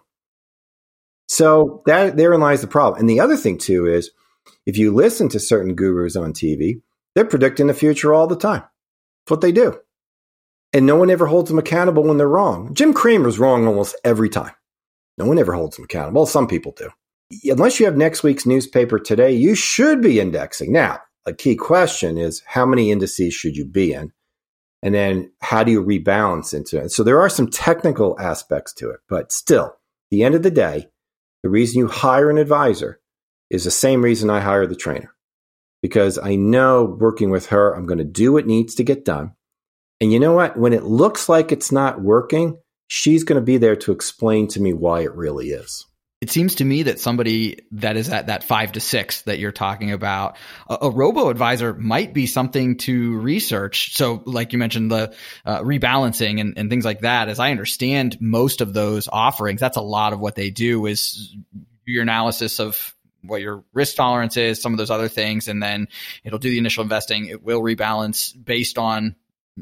So 1.28 1.82
that 1.86 2.16
therein 2.16 2.40
lies 2.40 2.60
the 2.60 2.66
problem. 2.66 2.98
And 2.98 3.08
the 3.08 3.20
other 3.20 3.36
thing 3.36 3.58
too 3.58 3.86
is 3.86 4.10
if 4.66 4.78
you 4.78 4.92
listen 4.92 5.28
to 5.28 5.38
certain 5.38 5.76
gurus 5.76 6.16
on 6.16 6.32
TV, 6.32 6.82
they're 7.14 7.24
predicting 7.24 7.68
the 7.68 7.74
future 7.74 8.12
all 8.12 8.26
the 8.26 8.36
time. 8.36 8.62
That's 8.62 9.30
what 9.30 9.40
they 9.40 9.52
do. 9.52 9.78
And 10.72 10.86
no 10.86 10.96
one 10.96 11.10
ever 11.10 11.26
holds 11.26 11.50
them 11.50 11.58
accountable 11.58 12.04
when 12.04 12.16
they're 12.16 12.28
wrong. 12.28 12.74
Jim 12.74 12.92
Cramer's 12.92 13.38
wrong 13.38 13.66
almost 13.66 13.96
every 14.04 14.28
time. 14.28 14.52
No 15.18 15.26
one 15.26 15.38
ever 15.38 15.52
holds 15.52 15.76
them 15.76 15.84
accountable. 15.84 16.20
Well, 16.20 16.26
some 16.26 16.46
people 16.46 16.72
do. 16.76 16.90
Unless 17.44 17.78
you 17.78 17.86
have 17.86 17.96
next 17.96 18.22
week's 18.22 18.46
newspaper 18.46 18.98
today, 18.98 19.32
you 19.32 19.54
should 19.54 20.00
be 20.00 20.20
indexing. 20.20 20.72
Now, 20.72 21.00
a 21.26 21.32
key 21.32 21.56
question 21.56 22.18
is 22.18 22.42
how 22.46 22.64
many 22.64 22.90
indices 22.90 23.34
should 23.34 23.56
you 23.56 23.64
be 23.64 23.92
in? 23.92 24.12
And 24.82 24.94
then 24.94 25.30
how 25.40 25.62
do 25.62 25.70
you 25.70 25.82
rebalance 25.82 26.54
into 26.54 26.78
it? 26.78 26.90
So 26.90 27.02
there 27.02 27.20
are 27.20 27.28
some 27.28 27.50
technical 27.50 28.18
aspects 28.18 28.72
to 28.74 28.90
it, 28.90 29.00
but 29.08 29.30
still, 29.30 29.76
the 30.10 30.24
end 30.24 30.34
of 30.34 30.42
the 30.42 30.50
day, 30.50 30.88
the 31.42 31.50
reason 31.50 31.78
you 31.78 31.88
hire 31.88 32.30
an 32.30 32.38
advisor 32.38 33.00
is 33.50 33.64
the 33.64 33.70
same 33.70 34.02
reason 34.02 34.30
I 34.30 34.40
hire 34.40 34.66
the 34.66 34.74
trainer. 34.74 35.14
Because 35.82 36.18
I 36.18 36.36
know 36.36 36.84
working 36.84 37.30
with 37.30 37.46
her, 37.46 37.74
I'm 37.74 37.86
going 37.86 37.98
to 37.98 38.04
do 38.04 38.32
what 38.32 38.46
needs 38.46 38.74
to 38.76 38.84
get 38.84 39.04
done. 39.04 39.32
And 40.00 40.12
you 40.12 40.18
know 40.18 40.32
what? 40.32 40.56
When 40.56 40.72
it 40.72 40.84
looks 40.84 41.28
like 41.28 41.52
it's 41.52 41.70
not 41.70 42.00
working, 42.00 42.58
she's 42.86 43.24
going 43.24 43.40
to 43.40 43.44
be 43.44 43.58
there 43.58 43.76
to 43.76 43.92
explain 43.92 44.48
to 44.48 44.60
me 44.60 44.72
why 44.72 45.02
it 45.02 45.14
really 45.14 45.50
is. 45.50 45.86
It 46.20 46.30
seems 46.30 46.56
to 46.56 46.66
me 46.66 46.82
that 46.82 47.00
somebody 47.00 47.60
that 47.72 47.96
is 47.96 48.10
at 48.10 48.26
that 48.26 48.44
five 48.44 48.72
to 48.72 48.80
six 48.80 49.22
that 49.22 49.38
you're 49.38 49.52
talking 49.52 49.90
about, 49.90 50.36
a, 50.68 50.78
a 50.82 50.90
robo 50.90 51.30
advisor 51.30 51.72
might 51.72 52.12
be 52.12 52.26
something 52.26 52.76
to 52.78 53.16
research. 53.18 53.94
So, 53.94 54.22
like 54.26 54.52
you 54.52 54.58
mentioned, 54.58 54.90
the 54.90 55.14
uh, 55.46 55.60
rebalancing 55.60 56.38
and, 56.40 56.58
and 56.58 56.68
things 56.68 56.84
like 56.84 57.00
that. 57.00 57.30
As 57.30 57.38
I 57.38 57.50
understand 57.50 58.18
most 58.20 58.60
of 58.60 58.74
those 58.74 59.08
offerings, 59.08 59.60
that's 59.60 59.78
a 59.78 59.82
lot 59.82 60.12
of 60.12 60.20
what 60.20 60.34
they 60.34 60.50
do 60.50 60.84
is 60.84 61.34
do 61.86 61.92
your 61.92 62.02
analysis 62.02 62.60
of 62.60 62.94
what 63.22 63.40
your 63.40 63.64
risk 63.72 63.96
tolerance 63.96 64.36
is, 64.36 64.60
some 64.60 64.72
of 64.72 64.78
those 64.78 64.90
other 64.90 65.08
things, 65.08 65.48
and 65.48 65.62
then 65.62 65.88
it'll 66.22 66.38
do 66.38 66.50
the 66.50 66.58
initial 66.58 66.82
investing. 66.82 67.26
It 67.26 67.42
will 67.42 67.62
rebalance 67.62 68.32
based 68.44 68.76
on 68.76 69.16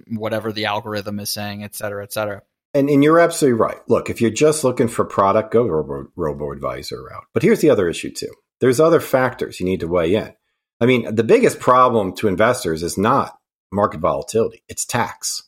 whatever 0.08 0.52
the 0.52 0.66
algorithm 0.66 1.20
is 1.20 1.30
saying, 1.30 1.64
et 1.64 1.74
cetera, 1.74 2.02
et 2.02 2.12
cetera. 2.12 2.42
And, 2.74 2.90
and 2.90 3.02
you're 3.02 3.20
absolutely 3.20 3.58
right. 3.58 3.78
Look, 3.88 4.10
if 4.10 4.20
you're 4.20 4.30
just 4.30 4.62
looking 4.62 4.88
for 4.88 5.04
product, 5.04 5.52
go 5.52 5.66
robo, 5.66 6.08
robo 6.16 6.52
advisor 6.52 7.02
route. 7.02 7.24
But 7.32 7.42
here's 7.42 7.60
the 7.60 7.70
other 7.70 7.88
issue 7.88 8.10
too. 8.10 8.32
There's 8.60 8.80
other 8.80 9.00
factors 9.00 9.58
you 9.58 9.66
need 9.66 9.80
to 9.80 9.88
weigh 9.88 10.14
in. 10.14 10.34
I 10.80 10.86
mean, 10.86 11.14
the 11.14 11.24
biggest 11.24 11.58
problem 11.60 12.14
to 12.16 12.28
investors 12.28 12.82
is 12.82 12.98
not 12.98 13.36
market 13.72 14.00
volatility; 14.00 14.62
it's 14.68 14.84
tax. 14.84 15.42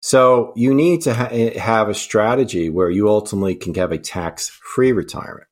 So 0.00 0.52
you 0.56 0.74
need 0.74 1.02
to 1.02 1.14
ha- 1.14 1.28
eh, 1.30 1.58
have 1.58 1.88
a 1.88 1.94
strategy 1.94 2.68
where 2.68 2.90
you 2.90 3.08
ultimately 3.08 3.54
can 3.54 3.74
have 3.74 3.92
a 3.92 3.98
tax-free 3.98 4.92
retirement. 4.92 5.46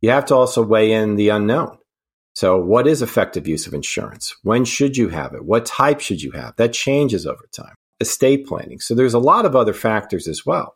You 0.00 0.10
have 0.10 0.26
to 0.26 0.36
also 0.36 0.62
weigh 0.62 0.92
in 0.92 1.16
the 1.16 1.28
unknown. 1.30 1.76
So, 2.40 2.56
what 2.56 2.86
is 2.86 3.02
effective 3.02 3.46
use 3.46 3.66
of 3.66 3.74
insurance? 3.74 4.34
When 4.44 4.64
should 4.64 4.96
you 4.96 5.10
have 5.10 5.34
it? 5.34 5.44
What 5.44 5.66
type 5.66 6.00
should 6.00 6.22
you 6.22 6.30
have? 6.30 6.56
That 6.56 6.72
changes 6.72 7.26
over 7.26 7.46
time. 7.52 7.74
Estate 8.00 8.46
planning. 8.46 8.80
So, 8.80 8.94
there's 8.94 9.12
a 9.12 9.18
lot 9.18 9.44
of 9.44 9.54
other 9.54 9.74
factors 9.74 10.26
as 10.26 10.46
well. 10.46 10.74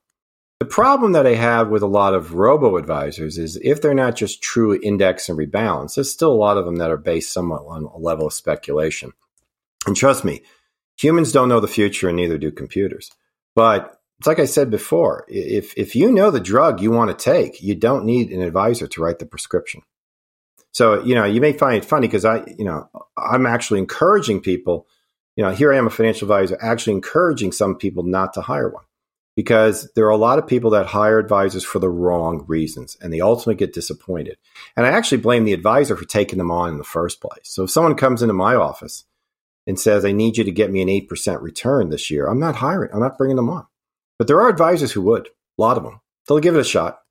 The 0.61 0.67
problem 0.67 1.13
that 1.13 1.27
I 1.27 1.37
have 1.37 1.71
with 1.71 1.81
a 1.81 1.87
lot 1.87 2.13
of 2.13 2.35
robo 2.35 2.77
advisors 2.77 3.39
is 3.39 3.59
if 3.63 3.81
they're 3.81 3.95
not 3.95 4.15
just 4.15 4.43
true 4.43 4.79
index 4.79 5.31
and 5.31 5.39
rebalance, 5.39 5.95
there's 5.95 6.13
still 6.13 6.35
a 6.35 6.43
lot 6.45 6.59
of 6.59 6.67
them 6.67 6.77
that 6.77 6.91
are 6.91 6.99
based 6.99 7.33
somewhat 7.33 7.63
on 7.67 7.85
a 7.85 7.97
level 7.97 8.27
of 8.27 8.35
speculation. 8.35 9.13
And 9.87 9.97
trust 9.97 10.23
me, 10.23 10.43
humans 10.99 11.33
don't 11.33 11.49
know 11.49 11.61
the 11.61 11.67
future 11.67 12.11
and 12.11 12.17
neither 12.17 12.37
do 12.37 12.53
computers. 12.53 13.11
But 13.57 13.99
it's 14.19 14.27
like 14.27 14.39
I 14.39 14.45
said 14.45 14.71
before, 14.71 15.25
if 15.29 15.73
if 15.79 15.97
you 15.97 16.13
know 16.13 16.31
the 16.31 16.41
drug 16.41 16.83
you 16.83 16.91
want 16.91 17.09
to 17.09 17.25
take, 17.25 17.63
you 17.63 17.75
don't 17.75 18.05
need 18.05 18.33
an 18.33 18.43
advisor 18.43 18.87
to 18.87 19.03
write 19.03 19.19
the 19.19 19.25
prescription. 19.25 19.81
So, 20.75 21.05
you 21.05 21.15
know, 21.15 21.25
you 21.25 21.41
may 21.41 21.53
find 21.53 21.77
it 21.77 21.85
funny 21.85 22.09
because 22.09 22.25
I, 22.25 22.45
you 22.59 22.65
know, 22.65 22.89
I'm 23.17 23.47
actually 23.47 23.79
encouraging 23.79 24.41
people, 24.41 24.89
you 25.37 25.45
know, 25.45 25.53
here 25.53 25.73
I 25.73 25.79
am 25.79 25.87
a 25.87 25.91
financial 25.91 26.27
advisor 26.27 26.59
actually 26.61 26.95
encouraging 26.95 27.53
some 27.53 27.77
people 27.77 28.03
not 28.03 28.35
to 28.35 28.41
hire 28.41 28.69
one 28.69 28.83
because 29.37 29.89
there 29.95 30.05
are 30.07 30.11
a 30.11 30.17
lot 30.17 30.41
of 30.41 30.49
people 30.49 30.71
that 30.71 30.87
hire 30.87 31.21
advisors 31.21 31.65
for 31.65 31.79
the 31.79 31.89
wrong 31.89 32.45
reasons 32.49 32.97
and 33.01 33.13
they 33.13 33.21
ultimately 33.21 33.55
get 33.55 33.73
disappointed. 33.73 34.37
And 34.77 34.85
I 34.85 34.89
actually 34.91 35.19
blame 35.19 35.45
the 35.45 35.53
advisor 35.53 35.97
for 35.97 36.07
taking 36.07 36.39
them 36.39 36.51
on 36.51 36.71
in 36.71 36.79
the 36.79 36.85
first 36.85 37.21
place. 37.21 37.45
So 37.45 37.63
if 37.63 37.71
someone 37.71 37.95
comes 37.95 38.21
into 38.21 38.35
my 38.35 38.57
office 38.57 39.05
and 39.69 39.79
says, 39.79 40.05
I 40.05 40.11
need 40.11 40.37
you 40.37 40.43
to 40.43 40.51
get 40.51 40.73
me 40.73 40.83
an 40.83 40.89
8% 40.89 41.41
return 41.41 41.91
this 41.91 42.11
year, 42.11 42.27
I'm 42.27 42.41
not 42.41 42.57
hiring, 42.57 42.91
I'm 42.93 43.01
not 43.01 43.17
bringing 43.17 43.37
them 43.37 43.49
on. 43.49 43.67
But 44.19 44.27
there 44.27 44.41
are 44.41 44.49
advisors 44.49 44.91
who 44.91 45.03
would, 45.03 45.29
a 45.29 45.63
lot 45.63 45.77
of 45.77 45.85
them. 45.85 46.01
They'll 46.27 46.41
give 46.41 46.57
it 46.57 46.61
a 46.61 46.65
shot 46.65 47.04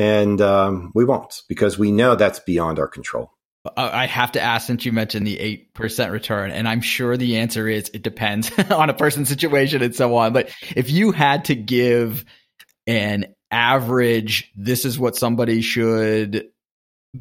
and 0.00 0.40
um, 0.40 0.92
we 0.94 1.04
won't 1.04 1.42
because 1.46 1.78
we 1.78 1.92
know 1.92 2.14
that's 2.14 2.40
beyond 2.40 2.78
our 2.78 2.88
control. 2.88 3.34
I 3.76 4.06
have 4.06 4.32
to 4.32 4.40
ask 4.40 4.66
since 4.66 4.86
you 4.86 4.92
mentioned 4.92 5.26
the 5.26 5.62
8% 5.76 6.10
return, 6.10 6.50
and 6.50 6.66
I'm 6.66 6.80
sure 6.80 7.18
the 7.18 7.36
answer 7.36 7.68
is 7.68 7.90
it 7.92 8.02
depends 8.02 8.50
on 8.70 8.88
a 8.88 8.94
person's 8.94 9.28
situation 9.28 9.82
and 9.82 9.94
so 9.94 10.16
on. 10.16 10.32
But 10.32 10.48
if 10.74 10.90
you 10.90 11.12
had 11.12 11.44
to 11.46 11.54
give 11.54 12.24
an 12.86 13.26
average, 13.50 14.50
this 14.56 14.86
is 14.86 14.98
what 14.98 15.16
somebody 15.16 15.60
should 15.60 16.48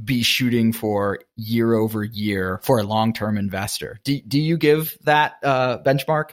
be 0.02 0.22
shooting 0.22 0.72
for 0.72 1.20
year 1.36 1.74
over 1.74 2.06
year 2.06 2.62
for 2.64 2.80
a 2.80 2.84
long 2.84 3.12
term 3.12 3.38
investor, 3.38 4.00
do, 4.06 4.22
do 4.22 4.40
you 4.40 4.56
give 4.56 4.98
that 5.04 5.34
uh, 5.44 5.80
benchmark? 5.80 6.30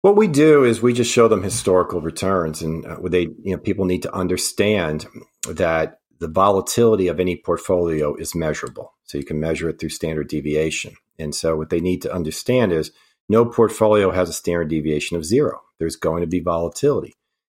What 0.00 0.16
we 0.16 0.26
do 0.26 0.64
is 0.64 0.80
we 0.80 0.94
just 0.94 1.12
show 1.12 1.28
them 1.28 1.42
historical 1.42 2.00
returns, 2.00 2.62
and 2.62 2.86
uh, 2.86 2.96
they, 3.04 3.28
you 3.42 3.52
know, 3.52 3.58
people 3.58 3.84
need 3.84 4.04
to 4.04 4.14
understand 4.14 5.06
that 5.48 5.98
the 6.18 6.28
volatility 6.28 7.08
of 7.08 7.18
any 7.18 7.36
portfolio 7.36 8.14
is 8.14 8.34
measurable. 8.34 8.94
So 9.04 9.18
you 9.18 9.24
can 9.24 9.40
measure 9.40 9.68
it 9.68 9.80
through 9.80 9.88
standard 9.88 10.28
deviation. 10.28 10.94
And 11.18 11.34
so 11.34 11.56
what 11.56 11.70
they 11.70 11.80
need 11.80 12.02
to 12.02 12.14
understand 12.14 12.72
is 12.72 12.92
no 13.28 13.44
portfolio 13.44 14.10
has 14.10 14.28
a 14.28 14.32
standard 14.32 14.68
deviation 14.68 15.16
of 15.16 15.24
zero. 15.24 15.60
There's 15.78 15.96
going 15.96 16.20
to 16.20 16.26
be 16.26 16.40
volatility, 16.40 17.14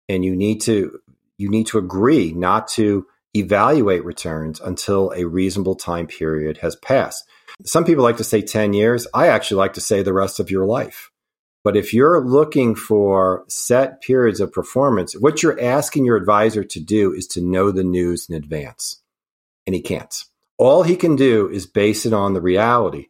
and 0.09 0.25
you 0.25 0.35
need 0.35 0.61
to 0.63 0.99
you 1.37 1.51
need 1.51 1.67
to 1.69 1.79
agree 1.79 2.33
not 2.33 2.69
to 2.69 3.07
evaluate 3.35 4.05
returns 4.05 4.61
until 4.61 5.13
a 5.15 5.25
reasonable 5.25 5.75
time 5.75 6.07
period 6.07 6.59
has 6.59 6.77
passed. 6.77 7.25
Some 7.65 7.85
people 7.85 8.05
like 8.05 8.17
to 8.19 8.25
say 8.25 8.41
10 8.41 8.73
years. 8.73 9.07
I 9.13 9.27
actually 9.27 9.59
like 9.59 9.73
to 9.75 9.81
say 9.81 10.03
the 10.03 10.13
rest 10.13 10.39
of 10.39 10.51
your 10.51 10.65
life 10.65 11.11
but 11.65 11.77
if 11.77 11.95
you're 11.95 12.25
looking 12.25 12.75
for 12.75 13.45
set 13.49 14.03
periods 14.03 14.39
of 14.39 14.53
performance, 14.53 15.15
what 15.15 15.43
you're 15.43 15.61
asking 15.61 16.05
your 16.05 16.17
advisor 16.17 16.63
to 16.63 16.79
do 16.81 17.13
is 17.13 17.27
to 17.29 17.41
know 17.41 17.71
the 17.73 17.83
news 17.83 18.29
in 18.29 18.37
advance. 18.37 19.01
and 19.67 19.75
he 19.75 19.81
can't. 19.81 20.15
All 20.59 20.83
he 20.83 20.97
can 20.97 21.17
do 21.17 21.49
is 21.49 21.67
base 21.67 22.07
it 22.07 22.13
on 22.13 22.35
the 22.35 22.41
reality 22.41 23.07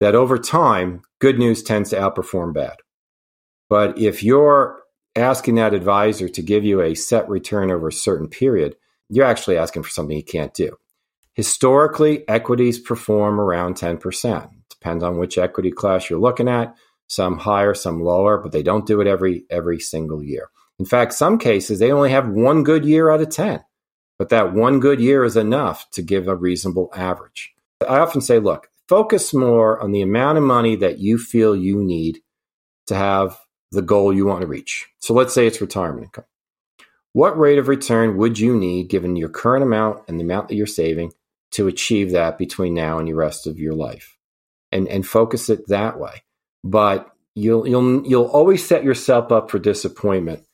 that 0.00 0.14
over 0.14 0.38
time, 0.38 1.02
good 1.20 1.38
news 1.38 1.62
tends 1.62 1.90
to 1.90 1.96
outperform 1.96 2.54
bad. 2.54 2.76
But 3.68 3.98
if 3.98 4.22
you're 4.22 4.82
asking 5.14 5.56
that 5.56 5.74
advisor 5.74 6.28
to 6.28 6.42
give 6.42 6.64
you 6.64 6.80
a 6.80 6.94
set 6.94 7.28
return 7.28 7.70
over 7.70 7.88
a 7.88 7.92
certain 7.92 8.28
period, 8.28 8.76
you're 9.08 9.24
actually 9.26 9.56
asking 9.56 9.82
for 9.82 9.90
something 9.90 10.16
he 10.16 10.22
can't 10.22 10.54
do. 10.54 10.76
Historically, 11.34 12.28
equities 12.28 12.78
perform 12.78 13.40
around 13.40 13.74
10%. 13.76 14.50
Depends 14.70 15.04
on 15.04 15.18
which 15.18 15.38
equity 15.38 15.70
class 15.70 16.08
you're 16.10 16.18
looking 16.18 16.48
at. 16.48 16.74
Some 17.06 17.38
higher, 17.38 17.74
some 17.74 18.02
lower, 18.02 18.38
but 18.38 18.52
they 18.52 18.62
don't 18.62 18.86
do 18.86 19.00
it 19.00 19.06
every 19.06 19.44
every 19.50 19.78
single 19.78 20.22
year. 20.22 20.48
In 20.78 20.84
fact, 20.84 21.14
some 21.14 21.38
cases 21.38 21.78
they 21.78 21.92
only 21.92 22.10
have 22.10 22.28
one 22.28 22.64
good 22.64 22.84
year 22.84 23.10
out 23.10 23.20
of 23.20 23.30
10. 23.30 23.64
But 24.18 24.28
that 24.28 24.54
one 24.54 24.80
good 24.80 25.00
year 25.00 25.24
is 25.24 25.36
enough 25.36 25.90
to 25.92 26.02
give 26.02 26.28
a 26.28 26.36
reasonable 26.36 26.90
average. 26.94 27.52
I 27.86 27.98
often 27.98 28.20
say, 28.20 28.38
look, 28.38 28.68
focus 28.88 29.34
more 29.34 29.80
on 29.80 29.92
the 29.92 30.02
amount 30.02 30.38
of 30.38 30.44
money 30.44 30.76
that 30.76 30.98
you 30.98 31.18
feel 31.18 31.56
you 31.56 31.82
need 31.82 32.20
to 32.86 32.94
have 32.94 33.38
the 33.72 33.82
goal 33.82 34.12
you 34.12 34.26
want 34.26 34.42
to 34.42 34.46
reach. 34.46 34.86
So 35.00 35.14
let's 35.14 35.34
say 35.34 35.46
it's 35.46 35.60
retirement 35.60 36.04
income. 36.04 36.24
What 37.12 37.38
rate 37.38 37.58
of 37.58 37.68
return 37.68 38.16
would 38.16 38.38
you 38.38 38.56
need 38.56 38.88
given 38.88 39.16
your 39.16 39.28
current 39.28 39.62
amount 39.62 40.02
and 40.08 40.18
the 40.18 40.24
amount 40.24 40.48
that 40.48 40.56
you're 40.56 40.66
saving 40.66 41.12
to 41.52 41.68
achieve 41.68 42.10
that 42.12 42.38
between 42.38 42.74
now 42.74 42.98
and 42.98 43.06
the 43.06 43.14
rest 43.14 43.46
of 43.46 43.58
your 43.58 43.74
life? 43.74 44.16
And 44.72 44.88
and 44.88 45.06
focus 45.06 45.48
it 45.48 45.68
that 45.68 46.00
way. 46.00 46.23
But 46.64 47.08
you'll 47.36 47.68
you'll 47.68 48.04
you'll 48.06 48.24
always 48.24 48.66
set 48.66 48.82
yourself 48.82 49.30
up 49.30 49.50
for 49.50 49.60
disappointment 49.60 50.44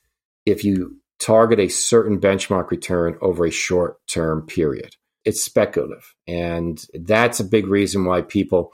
if 0.45 0.63
you 0.63 1.01
target 1.19 1.59
a 1.59 1.69
certain 1.69 2.19
benchmark 2.19 2.69
return 2.71 3.17
over 3.21 3.45
a 3.45 3.51
short 3.51 4.05
term 4.07 4.45
period. 4.45 4.95
It's 5.23 5.43
speculative. 5.43 6.15
And 6.27 6.83
that's 6.93 7.39
a 7.39 7.45
big 7.45 7.67
reason 7.67 8.05
why 8.05 8.21
people 8.21 8.73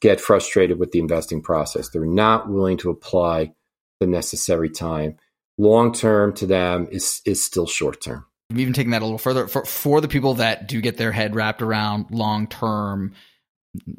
get 0.00 0.20
frustrated 0.20 0.78
with 0.78 0.90
the 0.92 0.98
investing 0.98 1.42
process. 1.42 1.90
They're 1.90 2.04
not 2.04 2.48
willing 2.48 2.78
to 2.78 2.90
apply 2.90 3.52
the 4.00 4.06
necessary 4.06 4.70
time. 4.70 5.16
Long 5.58 5.92
term 5.92 6.32
to 6.34 6.46
them 6.46 6.88
is, 6.90 7.20
is 7.26 7.42
still 7.42 7.66
short 7.66 8.00
term. 8.00 8.24
Even 8.54 8.72
taking 8.72 8.90
that 8.90 9.02
a 9.02 9.04
little 9.04 9.18
further, 9.18 9.46
for, 9.46 9.64
for 9.64 10.00
the 10.00 10.08
people 10.08 10.34
that 10.34 10.66
do 10.66 10.80
get 10.80 10.96
their 10.96 11.12
head 11.12 11.34
wrapped 11.34 11.62
around 11.62 12.06
long 12.10 12.46
term, 12.46 13.14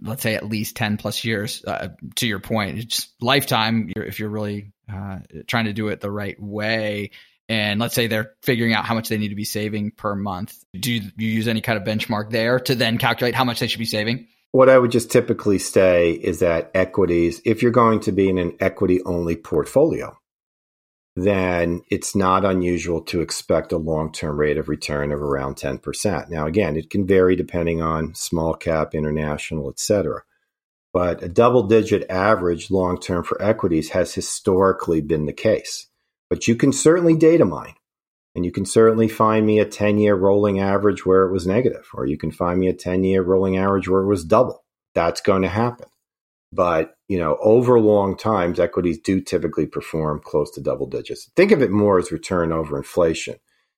let's 0.02 0.24
say 0.24 0.36
at 0.36 0.48
least 0.48 0.76
10 0.76 0.98
plus 0.98 1.24
years, 1.24 1.64
uh, 1.66 1.90
to 2.16 2.28
your 2.28 2.40
point, 2.40 2.80
it's 2.80 3.12
lifetime 3.22 3.92
if 3.96 4.20
you're 4.20 4.30
really 4.30 4.72
uh, 4.92 5.20
trying 5.48 5.66
to 5.66 5.74
do 5.74 5.88
it 5.88 6.02
the 6.02 6.12
right 6.12 6.40
way. 6.40 7.12
And 7.50 7.80
let's 7.80 7.94
say 7.94 8.08
they're 8.08 8.34
figuring 8.42 8.74
out 8.74 8.86
how 8.86 8.96
much 8.96 9.10
they 9.10 9.18
need 9.18 9.30
to 9.30 9.36
be 9.36 9.46
saving 9.46 9.92
per 9.92 10.16
month. 10.16 10.56
Do 10.74 10.92
you, 10.92 11.12
you, 11.18 11.28
use 11.28 11.48
any 11.48 11.62
kind 11.62 11.78
of 11.78 11.84
benchmark 11.84 12.32
there 12.32 12.60
to 12.62 12.76
then 12.76 12.98
calculate 12.98 13.36
how 13.36 13.44
much 13.44 13.60
they 13.60 13.68
should 13.68 13.80
be 13.80 13.86
saving? 13.86 14.28
What 14.52 14.70
i 14.70 14.78
would 14.78 14.92
just 14.92 15.10
typically 15.10 15.58
say 15.58 16.12
is 16.12 16.40
that 16.40 16.70
equities 16.76 17.42
if 17.44 17.64
you're 17.64 17.72
going 17.72 18.02
to 18.02 18.12
be 18.12 18.30
in 18.30 18.38
an 18.38 18.56
equity 18.60 19.02
only 19.04 19.36
portfolio 19.36 20.16
then 21.16 21.82
it's 21.90 22.16
not 22.16 22.44
unusual 22.44 23.00
to 23.02 23.22
expect 23.22 23.72
a 23.72 23.78
long-term 23.78 24.40
rate 24.40 24.58
of 24.58 24.68
return 24.68 25.12
of 25.12 25.22
around 25.22 25.56
10% 25.56 26.30
now 26.30 26.46
again 26.46 26.76
it 26.76 26.90
can 26.90 27.06
vary 27.06 27.36
depending 27.36 27.82
on 27.82 28.16
small 28.16 28.54
cap 28.54 28.96
international 28.96 29.70
etc 29.70 30.22
but 30.92 31.22
a 31.24 31.30
double 31.30 31.64
digit 31.64 32.10
average 32.10 32.72
long 32.72 33.00
term 33.00 33.24
for 33.24 33.42
equities 33.42 33.90
has 33.90 34.14
historically 34.14 35.02
been 35.02 35.26
the 35.26 35.34
case 35.34 35.88
but 36.34 36.48
you 36.48 36.56
can 36.56 36.72
certainly 36.74 37.16
data 37.16 37.46
mine. 37.46 37.76
And 38.34 38.44
you 38.44 38.52
can 38.52 38.66
certainly 38.66 39.08
find 39.08 39.46
me 39.46 39.60
a 39.60 39.66
10 39.66 40.00
year 40.00 40.16
rolling 40.16 40.60
average 40.60 41.06
where 41.06 41.28
it 41.28 41.32
was 41.32 41.46
negative, 41.46 41.88
or 41.94 42.08
you 42.08 42.18
can 42.18 42.32
find 42.32 42.60
me 42.60 42.68
a 42.70 42.74
10 42.74 43.04
year 43.04 43.22
rolling 43.22 43.56
average 43.56 43.88
where 43.88 44.02
it 44.02 44.08
was 44.08 44.26
double. 44.26 44.64
That's 44.96 45.22
going 45.22 45.44
to 45.44 45.48
happen. 45.48 45.86
But, 46.54 46.96
you 47.08 47.18
know, 47.18 47.38
over 47.42 47.80
long 47.80 48.16
times, 48.16 48.60
equities 48.60 49.00
do 49.00 49.20
typically 49.20 49.66
perform 49.66 50.22
close 50.24 50.52
to 50.52 50.62
double 50.62 50.86
digits. 50.86 51.30
Think 51.36 51.52
of 51.52 51.62
it 51.62 51.72
more 51.72 51.98
as 51.98 52.12
return 52.12 52.52
over 52.52 52.78
inflation. 52.78 53.36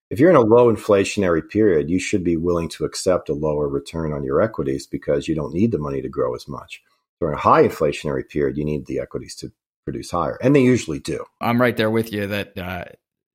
If 0.10 0.20
you're 0.20 0.30
in 0.30 0.36
a 0.36 0.42
low 0.42 0.74
inflationary 0.74 1.48
period, 1.48 1.90
you 1.90 2.00
should 2.00 2.24
be 2.24 2.38
willing 2.38 2.70
to 2.70 2.86
accept 2.86 3.30
a 3.30 3.34
lower 3.34 3.68
return 3.68 4.14
on 4.14 4.24
your 4.24 4.42
equities 4.42 4.86
because 4.86 5.28
you 5.28 5.36
don't 5.36 5.54
need 5.54 5.72
the 5.72 5.80
money 5.80 6.02
to 6.02 6.10
grow 6.10 6.36
as 6.36 6.48
much. 6.48 6.82
During 7.20 7.36
a 7.36 7.42
high 7.42 7.64
inflationary 7.64 8.28
period, 8.28 8.58
you 8.58 8.66
need 8.66 8.88
the 8.88 9.00
equities 9.00 9.36
to 9.36 9.52
produce 9.86 10.12
higher, 10.12 10.38
and 10.42 10.56
they 10.56 10.62
usually 10.62 11.00
do. 11.00 11.24
I'm 11.40 11.62
right 11.62 11.78
there 11.78 11.90
with 11.90 12.12
you 12.12 12.28
that 12.28 12.58
uh, 12.58 12.86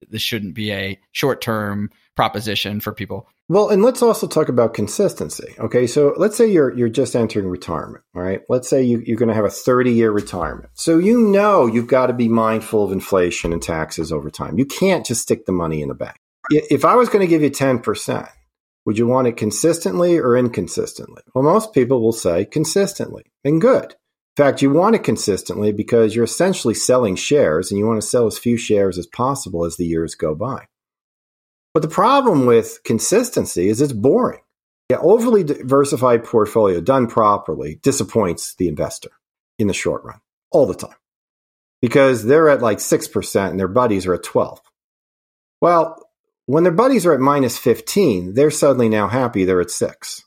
this 0.08 0.22
shouldn't 0.22 0.54
be 0.54 0.70
a 0.72 1.00
short 1.12 1.40
term 1.40 1.90
proposition 2.16 2.80
for 2.80 2.92
people. 2.92 3.28
Well, 3.48 3.68
and 3.68 3.82
let's 3.82 4.02
also 4.02 4.26
talk 4.26 4.48
about 4.48 4.74
consistency. 4.74 5.54
Okay, 5.58 5.86
so 5.86 6.14
let's 6.16 6.36
say 6.36 6.46
you're 6.46 6.76
you're 6.76 6.88
just 6.88 7.16
entering 7.16 7.48
retirement, 7.48 8.04
right? 8.14 8.42
Let's 8.48 8.68
say 8.68 8.82
you, 8.82 9.02
you're 9.04 9.16
going 9.16 9.28
to 9.28 9.34
have 9.34 9.44
a 9.44 9.50
30 9.50 9.92
year 9.92 10.10
retirement. 10.12 10.70
So 10.74 10.98
you 10.98 11.20
know 11.20 11.66
you've 11.66 11.88
got 11.88 12.06
to 12.06 12.12
be 12.12 12.28
mindful 12.28 12.84
of 12.84 12.92
inflation 12.92 13.52
and 13.52 13.62
taxes 13.62 14.12
over 14.12 14.30
time. 14.30 14.58
You 14.58 14.66
can't 14.66 15.04
just 15.04 15.22
stick 15.22 15.46
the 15.46 15.52
money 15.52 15.82
in 15.82 15.88
the 15.88 15.94
bank. 15.94 16.16
If 16.50 16.84
I 16.84 16.94
was 16.96 17.08
going 17.08 17.20
to 17.20 17.28
give 17.28 17.42
you 17.42 17.50
10%, 17.50 18.28
would 18.86 18.98
you 18.98 19.06
want 19.06 19.28
it 19.28 19.36
consistently 19.36 20.18
or 20.18 20.36
inconsistently? 20.36 21.22
Well, 21.34 21.44
most 21.44 21.72
people 21.72 22.02
will 22.02 22.12
say 22.12 22.44
consistently 22.44 23.24
and 23.44 23.60
good. 23.60 23.94
In 24.36 24.44
fact, 24.44 24.62
you 24.62 24.70
want 24.70 24.94
it 24.94 25.04
consistently 25.04 25.72
because 25.72 26.14
you're 26.14 26.24
essentially 26.24 26.74
selling 26.74 27.16
shares 27.16 27.70
and 27.70 27.78
you 27.78 27.86
want 27.86 28.00
to 28.00 28.06
sell 28.06 28.26
as 28.26 28.38
few 28.38 28.56
shares 28.56 28.96
as 28.96 29.06
possible 29.06 29.64
as 29.64 29.76
the 29.76 29.84
years 29.84 30.14
go 30.14 30.34
by. 30.34 30.66
But 31.72 31.82
the 31.82 31.88
problem 31.88 32.46
with 32.46 32.80
consistency 32.84 33.68
is 33.68 33.80
it's 33.80 33.92
boring. 33.92 34.40
An 34.90 34.98
overly 35.00 35.44
diversified 35.44 36.24
portfolio 36.24 36.80
done 36.80 37.06
properly 37.06 37.78
disappoints 37.82 38.54
the 38.56 38.66
investor 38.66 39.10
in 39.58 39.68
the 39.68 39.74
short 39.74 40.02
run 40.02 40.20
all 40.50 40.66
the 40.66 40.74
time 40.74 40.96
because 41.80 42.24
they're 42.24 42.48
at 42.48 42.62
like 42.62 42.78
6% 42.78 43.50
and 43.50 43.60
their 43.60 43.68
buddies 43.68 44.06
are 44.06 44.14
at 44.14 44.24
12. 44.24 44.60
Well, 45.60 46.04
when 46.46 46.64
their 46.64 46.72
buddies 46.72 47.06
are 47.06 47.12
at 47.12 47.20
minus 47.20 47.56
15, 47.56 48.34
they're 48.34 48.50
suddenly 48.50 48.88
now 48.88 49.06
happy 49.06 49.44
they're 49.44 49.60
at 49.60 49.70
6. 49.70 50.24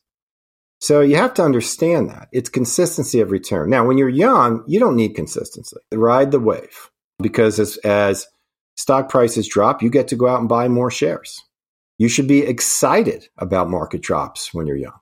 So 0.79 1.01
you 1.01 1.15
have 1.15 1.33
to 1.35 1.43
understand 1.43 2.09
that. 2.09 2.29
It's 2.31 2.49
consistency 2.49 3.19
of 3.19 3.31
return. 3.31 3.69
Now, 3.69 3.85
when 3.85 3.97
you're 3.97 4.09
young, 4.09 4.63
you 4.67 4.79
don't 4.79 4.95
need 4.95 5.15
consistency. 5.15 5.77
Ride 5.93 6.31
the 6.31 6.39
wave 6.39 6.89
because 7.19 7.59
as, 7.59 7.77
as 7.77 8.27
stock 8.75 9.09
prices 9.09 9.47
drop, 9.47 9.81
you 9.81 9.89
get 9.89 10.07
to 10.09 10.15
go 10.15 10.27
out 10.27 10.39
and 10.39 10.49
buy 10.49 10.67
more 10.67 10.91
shares. 10.91 11.41
You 11.97 12.09
should 12.09 12.27
be 12.27 12.39
excited 12.39 13.27
about 13.37 13.69
market 13.69 14.01
drops 14.01 14.53
when 14.53 14.67
you're 14.67 14.77
young. 14.77 14.99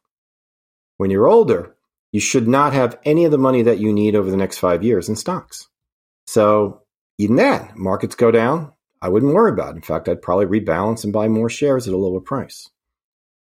When 0.98 1.10
you're 1.10 1.28
older, 1.28 1.76
you 2.12 2.20
should 2.20 2.48
not 2.48 2.74
have 2.74 3.00
any 3.06 3.26
of 3.26 3.32
the 3.32 3.38
money 3.38 3.62
that 3.64 3.80
you 3.80 3.94
need 3.94 4.16
over 4.16 4.30
the 4.30 4.38
next 4.38 4.58
five 4.58 4.84
years 4.84 5.10
in 5.10 5.16
stocks. 5.16 5.68
So 6.28 6.82
even 7.18 7.38
then, 7.38 7.72
markets 7.76 8.16
go 8.16 8.32
down. 8.32 8.74
I 9.02 9.10
wouldn't 9.10 9.34
worry 9.34 9.52
about 9.52 9.74
it. 9.74 9.78
In 9.78 9.82
fact, 9.82 10.08
I'd 10.10 10.22
probably 10.22 10.46
rebalance 10.46 11.04
and 11.04 11.14
buy 11.14 11.28
more 11.28 11.50
shares 11.50 11.88
at 11.88 11.94
a 11.94 11.98
lower 11.98 12.20
price. 12.20 12.70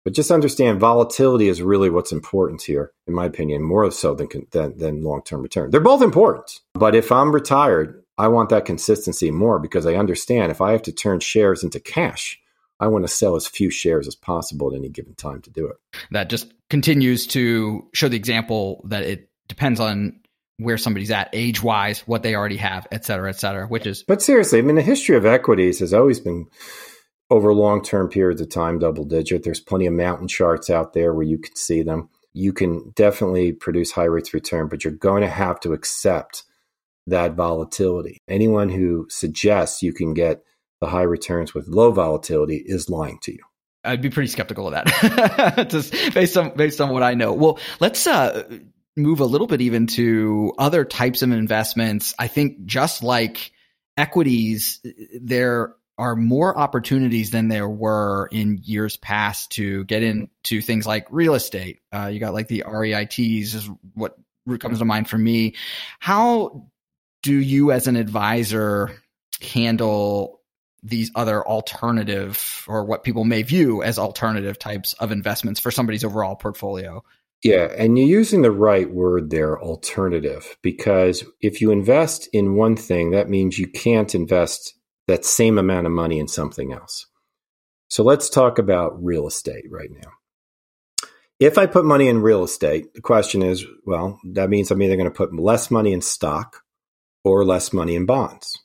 But 0.04 0.14
just 0.14 0.30
understand 0.30 0.80
volatility 0.80 1.48
is 1.48 1.64
really 1.64 1.90
what's 1.90 2.12
important 2.12 2.62
here, 2.62 2.92
in 3.08 3.14
my 3.16 3.26
opinion, 3.26 3.64
more 3.64 3.90
so 3.90 4.14
than, 4.14 4.28
than, 4.52 4.78
than 4.78 5.04
long 5.04 5.24
term 5.24 5.42
return. 5.42 5.72
They're 5.72 5.80
both 5.82 6.04
important. 6.04 6.60
But 6.74 6.94
if 6.94 7.12
I'm 7.12 7.34
retired, 7.34 8.04
I 8.18 8.28
want 8.30 8.50
that 8.50 8.66
consistency 8.66 9.32
more 9.32 9.60
because 9.60 9.86
I 9.86 9.96
understand 9.96 10.52
if 10.52 10.62
I 10.62 10.72
have 10.72 10.84
to 10.84 10.92
turn 10.92 11.20
shares 11.20 11.64
into 11.64 11.80
cash, 11.80 12.40
I 12.80 12.88
want 12.88 13.06
to 13.06 13.14
sell 13.14 13.36
as 13.36 13.48
few 13.48 13.70
shares 13.70 14.08
as 14.08 14.16
possible 14.16 14.72
at 14.72 14.78
any 14.78 14.90
given 14.90 15.16
time 15.16 15.42
to 15.42 15.50
do 15.50 15.68
it. 15.68 15.76
That 16.12 16.30
just 16.30 16.54
continues 16.70 17.28
to 17.28 17.88
show 17.94 18.10
the 18.10 18.18
example 18.18 18.86
that 18.90 19.04
it 19.04 19.30
depends 19.48 19.80
on 19.80 20.20
where 20.58 20.78
somebody's 20.78 21.12
at 21.12 21.30
age 21.34 21.62
wise, 21.62 22.02
what 22.02 22.24
they 22.24 22.36
already 22.36 22.58
have, 22.58 22.88
et 22.92 23.06
cetera, 23.06 23.30
et 23.30 23.40
cetera, 23.40 23.68
which 23.68 23.86
is. 23.86 24.04
But 24.04 24.22
seriously, 24.22 24.60
I 24.60 24.62
mean, 24.62 24.76
the 24.76 24.82
history 24.82 25.18
of 25.18 25.26
equities 25.26 25.80
has 25.80 25.94
always 25.94 26.20
been 26.20 26.48
over 27.30 27.54
long 27.54 27.84
term 27.84 28.10
periods 28.10 28.42
of 28.42 28.50
time 28.50 28.80
double 28.80 29.04
digit. 29.04 29.44
There's 29.44 29.60
plenty 29.60 29.86
of 29.88 29.94
mountain 29.94 30.28
charts 30.28 30.70
out 30.70 30.94
there 30.94 31.14
where 31.14 31.26
you 31.26 31.38
can 31.38 31.56
see 31.56 31.82
them. 31.82 32.10
You 32.34 32.54
can 32.54 32.92
definitely 32.96 33.54
produce 33.54 33.92
high 33.92 34.04
rates 34.04 34.30
of 34.30 34.36
return, 34.36 34.68
but 34.68 34.84
you're 34.84 34.94
going 34.94 35.22
to 35.22 35.30
have 35.30 35.60
to 35.62 35.74
accept 35.74 36.44
that 37.08 37.34
volatility. 37.34 38.20
Anyone 38.28 38.70
who 38.70 39.08
suggests 39.10 39.84
you 39.84 39.94
can 39.94 40.14
get 40.14 40.44
the 40.82 40.88
high 40.88 41.04
returns 41.04 41.54
with 41.54 41.68
low 41.68 41.92
volatility 41.92 42.62
is 42.66 42.90
lying 42.90 43.20
to 43.24 43.32
you. 43.32 43.44
I'd 43.84 44.02
be 44.02 44.10
pretty 44.10 44.28
skeptical 44.28 44.68
of 44.68 44.74
that, 44.74 45.68
just 45.70 45.94
based 46.14 46.38
on 46.38 46.56
based 46.56 46.82
on 46.82 46.90
what 46.90 47.04
I 47.04 47.14
know. 47.14 47.34
Well, 47.34 47.60
let's 47.80 48.08
uh, 48.08 48.44
move 48.98 49.20
a 49.20 49.26
little 49.26 49.48
bit 49.48 49.62
even 49.62 49.88
to 49.88 50.54
other 50.58 50.84
types 50.86 51.22
of 51.22 51.32
investments. 51.32 52.16
I 52.18 52.28
think 52.28 52.66
just 52.66 53.04
like 53.04 53.52
equities, 53.96 54.82
there 55.22 55.76
are 55.98 56.16
more 56.16 56.58
opportunities 56.58 57.32
than 57.32 57.48
there 57.48 57.70
were 57.70 58.28
in 58.32 58.60
years 58.64 58.98
past 58.98 59.52
to 59.52 59.86
get 59.86 60.04
into 60.04 60.62
things 60.62 60.86
like 60.86 61.08
real 61.10 61.36
estate. 61.36 61.80
Uh, 61.94 62.08
you 62.08 62.20
got 62.20 62.34
like 62.34 62.48
the 62.48 62.64
REITs 62.68 63.56
is 63.56 63.70
what 63.94 64.18
comes 64.60 64.80
to 64.80 64.86
mind 64.86 65.10
for 65.10 65.18
me. 65.18 65.56
How 66.00 66.68
do 67.26 67.36
you 67.36 67.72
as 67.72 67.88
an 67.88 67.96
advisor 67.96 69.02
handle 69.42 70.42
these 70.84 71.12
other 71.16 71.46
alternative 71.46 72.64
or 72.68 72.86
what 72.86 73.04
people 73.04 73.24
may 73.24 73.42
view 73.42 73.82
as 73.82 73.98
alternative 73.98 74.60
types 74.60 74.94
of 74.94 75.12
investments 75.12 75.60
for 75.60 75.72
somebody's 75.72 76.04
overall 76.04 76.36
portfolio. 76.36 77.04
Yeah, 77.44 77.68
and 77.76 77.98
you're 77.98 78.08
using 78.08 78.44
the 78.44 78.52
right 78.52 78.90
word 78.90 79.32
there, 79.32 79.60
alternative, 79.60 80.58
because 80.62 81.24
if 81.42 81.60
you 81.60 81.72
invest 81.72 82.30
in 82.34 82.56
one 82.56 82.76
thing, 82.76 83.12
that 83.12 83.30
means 83.30 83.58
you 83.58 83.68
can't 83.68 84.14
invest 84.14 84.76
that 85.08 85.26
same 85.26 85.58
amount 85.58 85.88
of 85.88 85.92
money 85.92 86.20
in 86.20 86.28
something 86.28 86.72
else. 86.72 87.08
So 87.90 88.04
let's 88.04 88.30
talk 88.30 88.60
about 88.60 89.04
real 89.04 89.28
estate 89.28 89.66
right 89.72 89.90
now. 89.92 90.12
If 91.40 91.58
I 91.58 91.66
put 91.66 91.84
money 91.84 92.08
in 92.08 92.22
real 92.22 92.44
estate, 92.44 92.94
the 92.94 93.02
question 93.02 93.42
is 93.42 93.66
well, 93.88 94.20
that 94.34 94.50
means 94.50 94.70
I'm 94.70 94.82
either 94.82 94.96
going 94.96 95.10
to 95.10 95.16
put 95.16 95.36
less 95.36 95.72
money 95.72 95.94
in 95.94 96.02
stock 96.02 96.62
or 97.26 97.44
less 97.44 97.74
money 97.74 97.96
in 97.96 98.06
bonds. 98.06 98.58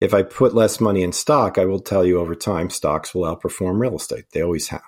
If 0.00 0.12
I 0.12 0.22
put 0.22 0.54
less 0.54 0.80
money 0.80 1.02
in 1.02 1.12
stock, 1.12 1.56
I 1.58 1.64
will 1.64 1.80
tell 1.80 2.04
you 2.04 2.20
over 2.20 2.34
time, 2.34 2.70
stocks 2.70 3.14
will 3.14 3.22
outperform 3.22 3.80
real 3.80 3.96
estate. 3.96 4.26
They 4.32 4.42
always 4.42 4.68
have. 4.68 4.82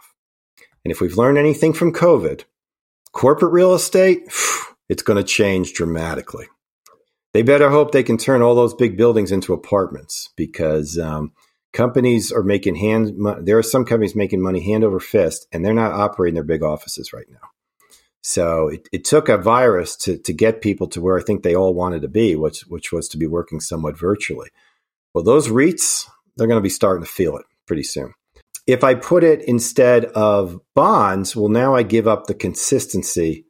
And 0.84 0.92
if 0.92 1.00
we've 1.00 1.16
learned 1.16 1.38
anything 1.38 1.72
from 1.72 1.94
COVID, 1.94 2.44
corporate 3.12 3.52
real 3.52 3.74
estate, 3.74 4.28
it's 4.88 5.02
going 5.02 5.16
to 5.16 5.24
change 5.24 5.72
dramatically. 5.72 6.46
They 7.32 7.42
better 7.42 7.70
hope 7.70 7.90
they 7.90 8.02
can 8.02 8.18
turn 8.18 8.42
all 8.42 8.54
those 8.54 8.74
big 8.74 8.96
buildings 8.96 9.32
into 9.32 9.54
apartments 9.54 10.30
because 10.36 10.98
um, 10.98 11.32
companies 11.72 12.30
are 12.30 12.42
making 12.42 12.76
hand. 12.76 13.16
There 13.40 13.58
are 13.58 13.62
some 13.62 13.86
companies 13.86 14.14
making 14.14 14.42
money 14.42 14.60
hand 14.60 14.84
over 14.84 15.00
fist, 15.00 15.48
and 15.52 15.64
they're 15.64 15.72
not 15.72 15.92
operating 15.92 16.34
their 16.34 16.44
big 16.44 16.62
offices 16.62 17.12
right 17.12 17.26
now. 17.30 17.48
So 18.26 18.68
it, 18.68 18.88
it 18.90 19.04
took 19.04 19.28
a 19.28 19.36
virus 19.36 19.96
to 19.96 20.16
to 20.16 20.32
get 20.32 20.62
people 20.62 20.88
to 20.88 21.00
where 21.02 21.18
I 21.18 21.22
think 21.22 21.42
they 21.42 21.54
all 21.54 21.74
wanted 21.74 22.00
to 22.02 22.08
be, 22.08 22.34
which 22.34 22.62
which 22.62 22.90
was 22.90 23.06
to 23.08 23.18
be 23.18 23.26
working 23.26 23.60
somewhat 23.60 23.98
virtually. 23.98 24.48
Well, 25.12 25.22
those 25.22 25.48
REITs 25.48 26.08
they're 26.36 26.48
going 26.48 26.58
to 26.58 26.62
be 26.62 26.70
starting 26.70 27.04
to 27.04 27.10
feel 27.10 27.36
it 27.36 27.44
pretty 27.66 27.82
soon. 27.82 28.14
If 28.66 28.82
I 28.82 28.94
put 28.94 29.24
it 29.24 29.42
instead 29.42 30.06
of 30.06 30.58
bonds, 30.74 31.36
well, 31.36 31.50
now 31.50 31.74
I 31.74 31.82
give 31.82 32.08
up 32.08 32.26
the 32.26 32.34
consistency 32.34 33.44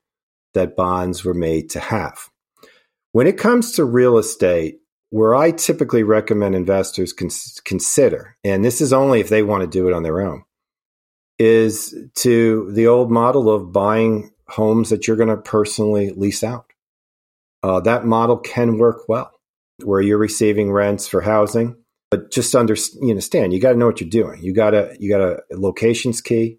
that 0.55 0.77
bonds 0.77 1.25
were 1.25 1.35
made 1.35 1.71
to 1.71 1.81
have. 1.81 2.29
When 3.13 3.29
it 3.29 3.39
comes 3.39 3.73
to 3.73 3.85
real 3.85 4.19
estate, 4.19 4.81
where 5.11 5.37
I 5.37 5.53
typically 5.53 6.03
recommend 6.03 6.57
investors 6.57 7.13
cons- 7.13 7.61
consider, 7.65 8.37
and 8.43 8.65
this 8.65 8.81
is 8.81 8.93
only 8.93 9.21
if 9.21 9.29
they 9.29 9.45
want 9.45 9.63
to 9.63 9.69
do 9.69 9.87
it 9.87 9.95
on 9.95 10.03
their 10.03 10.21
own, 10.21 10.43
is 11.39 11.95
to 12.17 12.73
the 12.73 12.89
old 12.89 13.13
model 13.13 13.49
of 13.49 13.73
buying 13.73 14.33
homes 14.49 14.91
that 14.91 15.07
you're 15.07 15.17
going 15.17 15.29
to 15.29 15.37
personally 15.37 16.11
lease 16.11 16.45
out. 16.45 16.67
Uh, 17.63 17.81
that 17.81 18.05
model 18.05 18.37
can 18.37 18.79
work 18.79 19.09
well, 19.09 19.31
where 19.83 20.01
you're 20.01 20.19
receiving 20.19 20.71
rents 20.71 21.09
for 21.09 21.23
housing, 21.23 21.77
but 22.11 22.31
just 22.31 22.55
understand 22.55 23.53
you 23.53 23.61
got 23.61 23.73
to 23.73 23.79
know 23.79 23.87
what 23.87 24.01
you're 24.01 24.11
doing. 24.11 24.43
You 24.43 24.53
got 24.53 24.71
to 24.71 24.95
you 25.01 25.09
got 25.09 25.23
a 25.23 25.43
location's 25.51 26.21
key. 26.21 26.59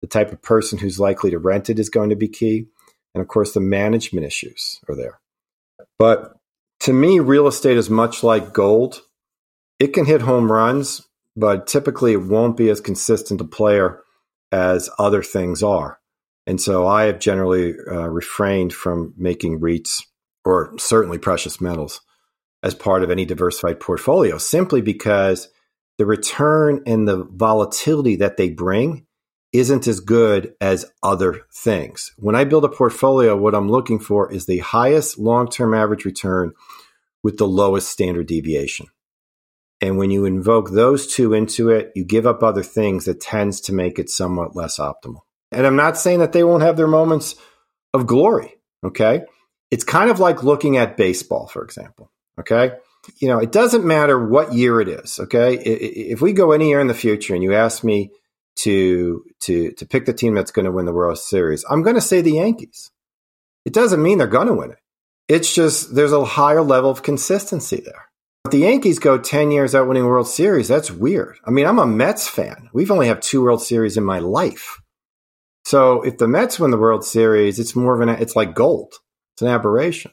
The 0.00 0.06
type 0.06 0.32
of 0.32 0.42
person 0.42 0.78
who's 0.78 1.00
likely 1.00 1.30
to 1.30 1.38
rent 1.38 1.70
it 1.70 1.78
is 1.78 1.88
going 1.88 2.10
to 2.10 2.16
be 2.16 2.28
key, 2.28 2.66
and 3.14 3.22
of 3.22 3.28
course 3.28 3.52
the 3.52 3.60
management 3.60 4.26
issues 4.26 4.80
are 4.88 4.94
there. 4.94 5.18
But 5.98 6.36
to 6.80 6.92
me, 6.92 7.20
real 7.20 7.46
estate 7.46 7.76
is 7.76 7.90
much 7.90 8.22
like 8.22 8.52
gold. 8.52 9.02
It 9.78 9.88
can 9.88 10.04
hit 10.04 10.22
home 10.22 10.52
runs, 10.52 11.02
but 11.36 11.66
typically 11.66 12.12
it 12.12 12.22
won't 12.22 12.56
be 12.56 12.68
as 12.68 12.80
consistent 12.80 13.40
a 13.40 13.44
player 13.44 14.02
as 14.52 14.88
other 14.98 15.22
things 15.22 15.62
are. 15.62 15.98
And 16.46 16.60
so 16.60 16.86
I 16.86 17.04
have 17.04 17.18
generally 17.18 17.74
uh, 17.90 18.08
refrained 18.08 18.72
from 18.72 19.14
making 19.16 19.60
REITs 19.60 20.02
or 20.44 20.74
certainly 20.78 21.18
precious 21.18 21.60
metals 21.60 22.00
as 22.62 22.74
part 22.74 23.02
of 23.02 23.10
any 23.10 23.24
diversified 23.24 23.80
portfolio 23.80 24.38
simply 24.38 24.80
because 24.80 25.48
the 25.98 26.06
return 26.06 26.82
and 26.86 27.06
the 27.06 27.24
volatility 27.24 28.16
that 28.16 28.36
they 28.36 28.50
bring 28.50 29.06
isn't 29.52 29.86
as 29.86 30.00
good 30.00 30.54
as 30.60 30.90
other 31.02 31.42
things. 31.52 32.12
When 32.18 32.34
I 32.34 32.44
build 32.44 32.64
a 32.64 32.68
portfolio, 32.68 33.36
what 33.36 33.54
I'm 33.54 33.70
looking 33.70 34.00
for 34.00 34.30
is 34.32 34.46
the 34.46 34.58
highest 34.58 35.18
long 35.18 35.48
term 35.48 35.72
average 35.72 36.04
return 36.04 36.52
with 37.22 37.38
the 37.38 37.46
lowest 37.46 37.88
standard 37.88 38.26
deviation. 38.26 38.86
And 39.80 39.96
when 39.96 40.10
you 40.10 40.24
invoke 40.24 40.70
those 40.70 41.06
two 41.06 41.32
into 41.32 41.70
it, 41.70 41.92
you 41.94 42.04
give 42.04 42.26
up 42.26 42.42
other 42.42 42.62
things 42.62 43.04
that 43.04 43.20
tends 43.20 43.60
to 43.62 43.72
make 43.72 43.98
it 43.98 44.10
somewhat 44.10 44.56
less 44.56 44.78
optimal. 44.78 45.20
And 45.54 45.66
I'm 45.66 45.76
not 45.76 45.96
saying 45.96 46.20
that 46.20 46.32
they 46.32 46.44
won't 46.44 46.62
have 46.62 46.76
their 46.76 46.86
moments 46.86 47.36
of 47.92 48.06
glory. 48.06 48.54
Okay. 48.84 49.22
It's 49.70 49.84
kind 49.84 50.10
of 50.10 50.20
like 50.20 50.42
looking 50.42 50.76
at 50.76 50.96
baseball, 50.96 51.46
for 51.46 51.64
example. 51.64 52.10
Okay. 52.38 52.72
You 53.18 53.28
know, 53.28 53.38
it 53.38 53.52
doesn't 53.52 53.84
matter 53.84 54.18
what 54.18 54.52
year 54.52 54.80
it 54.80 54.88
is. 54.88 55.18
Okay. 55.20 55.54
If 55.54 56.20
we 56.20 56.32
go 56.32 56.52
any 56.52 56.68
year 56.68 56.80
in 56.80 56.86
the 56.86 56.94
future 56.94 57.34
and 57.34 57.42
you 57.42 57.54
ask 57.54 57.84
me, 57.84 58.10
to 58.56 59.24
to 59.40 59.72
to 59.72 59.86
pick 59.86 60.06
the 60.06 60.12
team 60.12 60.34
that's 60.34 60.50
going 60.50 60.64
to 60.64 60.72
win 60.72 60.86
the 60.86 60.92
World 60.92 61.18
Series, 61.18 61.64
I'm 61.68 61.82
going 61.82 61.96
to 61.96 62.00
say 62.00 62.20
the 62.20 62.32
Yankees. 62.32 62.90
It 63.64 63.72
doesn't 63.72 64.02
mean 64.02 64.18
they're 64.18 64.26
going 64.26 64.48
to 64.48 64.54
win 64.54 64.70
it. 64.70 64.78
It's 65.28 65.54
just 65.54 65.94
there's 65.94 66.12
a 66.12 66.24
higher 66.24 66.62
level 66.62 66.90
of 66.90 67.02
consistency 67.02 67.80
there. 67.84 68.08
If 68.44 68.50
the 68.50 68.58
Yankees 68.58 68.98
go 68.98 69.16
10 69.16 69.50
years 69.50 69.72
without 69.72 69.88
winning 69.88 70.04
World 70.04 70.28
Series, 70.28 70.68
that's 70.68 70.90
weird. 70.90 71.38
I 71.46 71.50
mean, 71.50 71.66
I'm 71.66 71.78
a 71.78 71.86
Mets 71.86 72.28
fan. 72.28 72.68
We've 72.74 72.90
only 72.90 73.08
had 73.08 73.22
two 73.22 73.42
World 73.42 73.62
Series 73.62 73.96
in 73.96 74.04
my 74.04 74.18
life. 74.18 74.80
So 75.64 76.02
if 76.02 76.18
the 76.18 76.28
Mets 76.28 76.60
win 76.60 76.70
the 76.70 76.78
World 76.78 77.04
Series, 77.04 77.58
it's 77.58 77.74
more 77.74 77.94
of 77.94 78.00
an 78.00 78.08
it's 78.08 78.36
like 78.36 78.54
gold. 78.54 78.94
It's 79.34 79.42
an 79.42 79.48
aberration. 79.48 80.12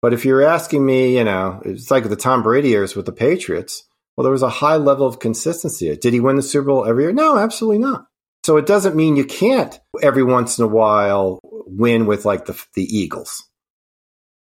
But 0.00 0.12
if 0.12 0.24
you're 0.24 0.42
asking 0.42 0.84
me, 0.84 1.16
you 1.16 1.24
know, 1.24 1.60
it's 1.64 1.90
like 1.90 2.08
the 2.08 2.16
Tom 2.16 2.42
Brady 2.42 2.68
years 2.68 2.94
with 2.94 3.06
the 3.06 3.12
Patriots 3.12 3.84
well, 4.16 4.22
there 4.22 4.32
was 4.32 4.42
a 4.42 4.48
high 4.48 4.76
level 4.76 5.06
of 5.06 5.18
consistency. 5.18 5.94
Did 5.96 6.12
he 6.12 6.20
win 6.20 6.36
the 6.36 6.42
Super 6.42 6.68
Bowl 6.68 6.86
every 6.86 7.04
year? 7.04 7.12
No, 7.12 7.36
absolutely 7.36 7.78
not. 7.78 8.06
So 8.44 8.56
it 8.56 8.66
doesn't 8.66 8.94
mean 8.94 9.16
you 9.16 9.24
can't 9.24 9.78
every 10.02 10.22
once 10.22 10.58
in 10.58 10.64
a 10.64 10.68
while 10.68 11.40
win 11.42 12.06
with 12.06 12.24
like 12.24 12.44
the, 12.44 12.62
the 12.74 12.84
Eagles. 12.84 13.48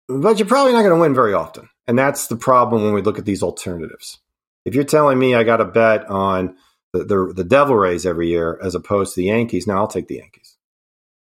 But 0.08 0.40
you're 0.40 0.48
probably 0.48 0.74
not 0.74 0.82
going 0.82 0.96
to 0.96 1.02
win 1.02 1.14
very 1.14 1.34
often. 1.34 1.70
And 1.88 2.00
that's 2.00 2.28
the 2.28 2.36
problem 2.36 2.84
when 2.84 2.94
we 2.94 3.02
look 3.02 3.20
at 3.20 3.26
these 3.26 3.44
alternatives. 3.44 4.20
If 4.66 4.74
you're 4.74 4.84
telling 4.84 5.20
me 5.20 5.36
I 5.36 5.44
got 5.44 5.58
to 5.58 5.66
bet 5.66 6.10
on 6.10 6.56
the, 6.94 7.04
the, 7.04 7.34
the 7.36 7.44
Devil 7.44 7.76
Rays 7.76 8.06
every 8.06 8.30
year 8.30 8.60
as 8.62 8.76
opposed 8.76 9.14
to 9.14 9.22
the 9.22 9.28
Yankees, 9.28 9.68
now 9.68 9.78
I'll 9.78 9.88
take 9.88 10.08
the 10.08 10.16
Yankees. 10.16 10.58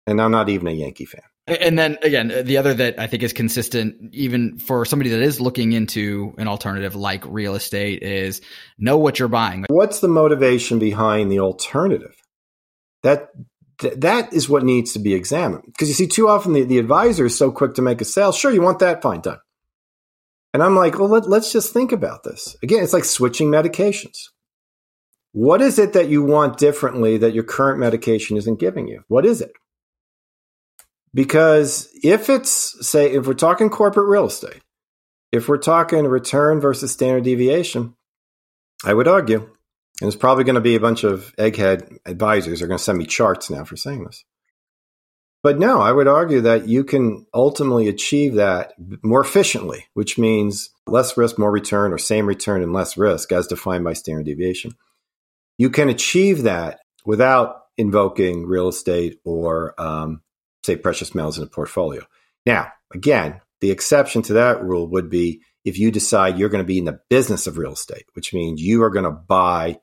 And 0.07 0.21
I'm 0.21 0.33
not 0.33 0.49
even 0.49 0.67
a 0.67 0.73
Yankee 0.73 1.05
fan. 1.05 1.23
And 1.47 1.77
then 1.77 1.99
again, 2.03 2.45
the 2.45 2.57
other 2.57 2.73
that 2.75 3.01
I 3.01 3.09
think 3.09 3.23
is 3.25 3.33
consistent, 3.33 4.15
even 4.15 4.59
for 4.59 4.85
somebody 4.85 5.11
that 5.11 5.21
is 5.21 5.41
looking 5.41 5.73
into 5.73 6.35
an 6.39 6.47
alternative 6.47 6.95
like 6.95 7.25
real 7.27 7.57
estate, 7.57 8.03
is 8.03 8.41
know 8.79 8.97
what 8.97 9.19
you're 9.19 9.29
buying. 9.29 9.65
What's 9.69 9.99
the 10.01 10.09
motivation 10.09 10.79
behind 10.79 11.33
the 11.33 11.41
alternative? 11.41 12.15
That 13.03 13.31
that 13.97 14.33
is 14.33 14.49
what 14.49 14.63
needs 14.63 14.93
to 14.93 15.01
be 15.01 15.15
examined. 15.15 15.65
Because 15.67 15.89
you 15.89 15.95
see, 15.95 16.07
too 16.07 16.29
often 16.29 16.53
the, 16.53 16.63
the 16.63 16.79
advisor 16.79 17.27
is 17.27 17.37
so 17.37 17.51
quick 17.51 17.75
to 17.75 17.83
make 17.83 18.01
a 18.01 18.05
sale. 18.05 18.31
Sure, 18.31 18.53
you 18.53 18.63
want 18.63 18.79
that, 18.79 19.03
fine, 19.03 19.21
done. 19.21 19.39
And 20.55 20.63
I'm 20.63 20.77
like, 20.77 20.99
well, 20.99 21.09
let, 21.09 21.29
let's 21.29 21.51
just 21.51 21.73
think 21.73 21.91
about 21.91 22.23
this. 22.23 22.57
Again, 22.63 22.85
it's 22.85 22.93
like 22.93 23.05
switching 23.05 23.49
medications. 23.49 24.29
What 25.33 25.63
is 25.63 25.79
it 25.79 25.95
that 25.95 26.09
you 26.09 26.23
want 26.23 26.59
differently 26.59 27.19
that 27.19 27.35
your 27.35 27.45
current 27.45 27.79
medication 27.79 28.37
isn't 28.37 28.61
giving 28.61 28.87
you? 28.87 29.03
What 29.09 29.25
is 29.25 29.41
it? 29.41 29.53
Because 31.15 31.89
if 32.03 32.31
it's, 32.31 32.87
say, 32.87 33.13
if 33.13 33.27
we're 33.27 33.35
talking 33.35 33.71
corporate 33.71 34.09
real 34.09 34.27
estate, 34.27 34.63
if 35.31 35.49
we're 35.49 35.59
talking 35.59 36.07
return 36.07 36.61
versus 36.61 36.93
standard 36.93 37.25
deviation, 37.25 37.95
I 38.85 38.95
would 38.95 39.09
argue, 39.09 39.39
and 39.41 39.51
there's 40.01 40.17
probably 40.17 40.45
going 40.45 40.57
to 40.57 40.61
be 40.61 40.75
a 40.75 40.81
bunch 40.81 41.05
of 41.05 41.35
egghead 41.37 41.97
advisors 42.05 42.61
are 42.61 42.67
going 42.67 42.79
to 42.79 42.85
send 42.85 42.99
me 42.99 43.07
charts 43.07 43.51
now 43.51 43.65
for 43.65 43.77
saying 43.77 44.05
this. 44.05 44.25
But 45.43 45.59
no, 45.59 45.81
I 45.81 45.93
would 45.93 46.09
argue 46.09 46.43
that 46.43 46.69
you 46.69 46.85
can 46.85 47.27
ultimately 47.35 47.89
achieve 47.89 48.35
that 48.35 48.75
more 49.03 49.21
efficiently, 49.21 49.87
which 49.95 50.17
means 50.17 50.71
less 50.87 51.17
risk, 51.17 51.39
more 51.39 51.51
return, 51.51 51.93
or 51.93 51.99
same 51.99 52.27
return 52.27 52.63
and 52.63 52.73
less 52.73 52.97
risk 52.97 53.33
as 53.33 53.49
defined 53.49 53.85
by 53.85 53.93
standard 53.95 54.27
deviation. 54.27 54.73
You 55.59 55.71
can 55.71 55.89
achieve 55.89 56.43
that 56.43 56.81
without 57.05 57.57
invoking 57.77 58.47
real 58.47 58.69
estate 58.69 59.21
or 59.25 59.81
um, 59.81 60.23
say, 60.65 60.77
precious 60.77 61.15
metals 61.15 61.39
in 61.39 61.45
a 61.45 61.49
portfolio. 61.49 62.05
Now, 62.47 62.73
again, 62.93 63.41
the 63.61 63.71
exception 63.71 64.23
to 64.23 64.35
that 64.35 64.63
rule 64.63 64.89
would 64.89 65.09
be 65.09 65.43
if 65.65 65.79
you 65.79 65.91
decide 65.91 66.39
you're 66.39 66.49
going 66.49 66.65
to 66.65 66.67
be 66.67 66.79
in 66.79 66.85
the 66.85 67.01
business 67.09 67.47
of 67.47 67.59
real 67.59 67.73
estate, 67.73 68.05
which 68.15 68.35
means 68.35 68.61
you 68.61 68.83
are 68.83 68.91
going 68.91 69.05
to 69.05 69.11
buy 69.11 69.79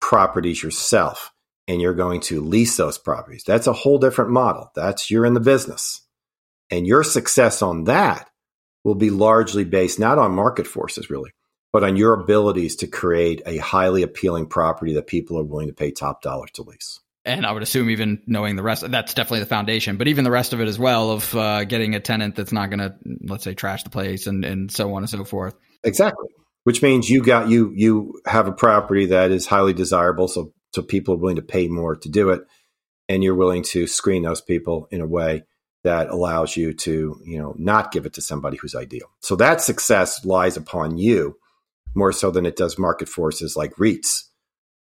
properties 0.00 0.62
yourself 0.62 1.32
and 1.66 1.80
you're 1.80 1.94
going 1.94 2.20
to 2.20 2.42
lease 2.42 2.76
those 2.76 2.98
properties. 2.98 3.44
That's 3.44 3.66
a 3.66 3.72
whole 3.72 3.98
different 3.98 4.30
model. 4.30 4.70
That's 4.74 5.10
you're 5.10 5.24
in 5.24 5.34
the 5.34 5.40
business. 5.40 6.02
And 6.70 6.86
your 6.86 7.04
success 7.04 7.62
on 7.62 7.84
that 7.84 8.28
will 8.84 8.94
be 8.94 9.10
largely 9.10 9.64
based 9.64 9.98
not 9.98 10.18
on 10.18 10.32
market 10.32 10.66
forces, 10.66 11.08
really, 11.08 11.30
but 11.72 11.84
on 11.84 11.96
your 11.96 12.12
abilities 12.14 12.76
to 12.76 12.86
create 12.86 13.42
a 13.46 13.56
highly 13.56 14.02
appealing 14.02 14.46
property 14.46 14.94
that 14.94 15.06
people 15.06 15.38
are 15.38 15.44
willing 15.44 15.68
to 15.68 15.74
pay 15.74 15.90
top 15.90 16.22
dollar 16.22 16.46
to 16.54 16.62
lease 16.62 17.00
and 17.24 17.46
I 17.46 17.52
would 17.52 17.62
assume 17.62 17.90
even 17.90 18.22
knowing 18.26 18.56
the 18.56 18.62
rest, 18.62 18.88
that's 18.90 19.14
definitely 19.14 19.40
the 19.40 19.46
foundation. 19.46 19.96
But 19.96 20.08
even 20.08 20.24
the 20.24 20.30
rest 20.30 20.52
of 20.52 20.60
it 20.60 20.68
as 20.68 20.78
well 20.78 21.10
of 21.10 21.34
uh, 21.34 21.64
getting 21.64 21.94
a 21.94 22.00
tenant 22.00 22.34
that's 22.34 22.52
not 22.52 22.68
going 22.68 22.80
to, 22.80 22.96
let's 23.22 23.44
say, 23.44 23.54
trash 23.54 23.84
the 23.84 23.90
place 23.90 24.26
and 24.26 24.44
and 24.44 24.70
so 24.70 24.92
on 24.94 25.02
and 25.02 25.10
so 25.10 25.24
forth. 25.24 25.54
Exactly. 25.84 26.28
which 26.64 26.82
means 26.82 27.08
you 27.08 27.22
got 27.22 27.48
you 27.48 27.72
you 27.74 28.20
have 28.26 28.48
a 28.48 28.52
property 28.52 29.06
that 29.06 29.30
is 29.30 29.46
highly 29.46 29.72
desirable, 29.72 30.28
so 30.28 30.52
so 30.74 30.82
people 30.82 31.14
are 31.14 31.18
willing 31.18 31.36
to 31.36 31.42
pay 31.42 31.68
more 31.68 31.96
to 31.96 32.08
do 32.08 32.30
it, 32.30 32.42
and 33.08 33.22
you're 33.22 33.34
willing 33.34 33.62
to 33.62 33.86
screen 33.86 34.22
those 34.22 34.40
people 34.40 34.88
in 34.90 35.00
a 35.00 35.06
way 35.06 35.44
that 35.84 36.08
allows 36.08 36.56
you 36.56 36.72
to 36.72 37.20
you 37.24 37.38
know 37.38 37.54
not 37.56 37.92
give 37.92 38.04
it 38.04 38.14
to 38.14 38.20
somebody 38.20 38.56
who's 38.56 38.74
ideal. 38.74 39.06
So 39.20 39.36
that 39.36 39.60
success 39.60 40.24
lies 40.24 40.56
upon 40.56 40.98
you 40.98 41.36
more 41.94 42.12
so 42.12 42.30
than 42.30 42.46
it 42.46 42.56
does 42.56 42.78
market 42.78 43.08
forces 43.08 43.56
like 43.56 43.74
REITs, 43.76 44.22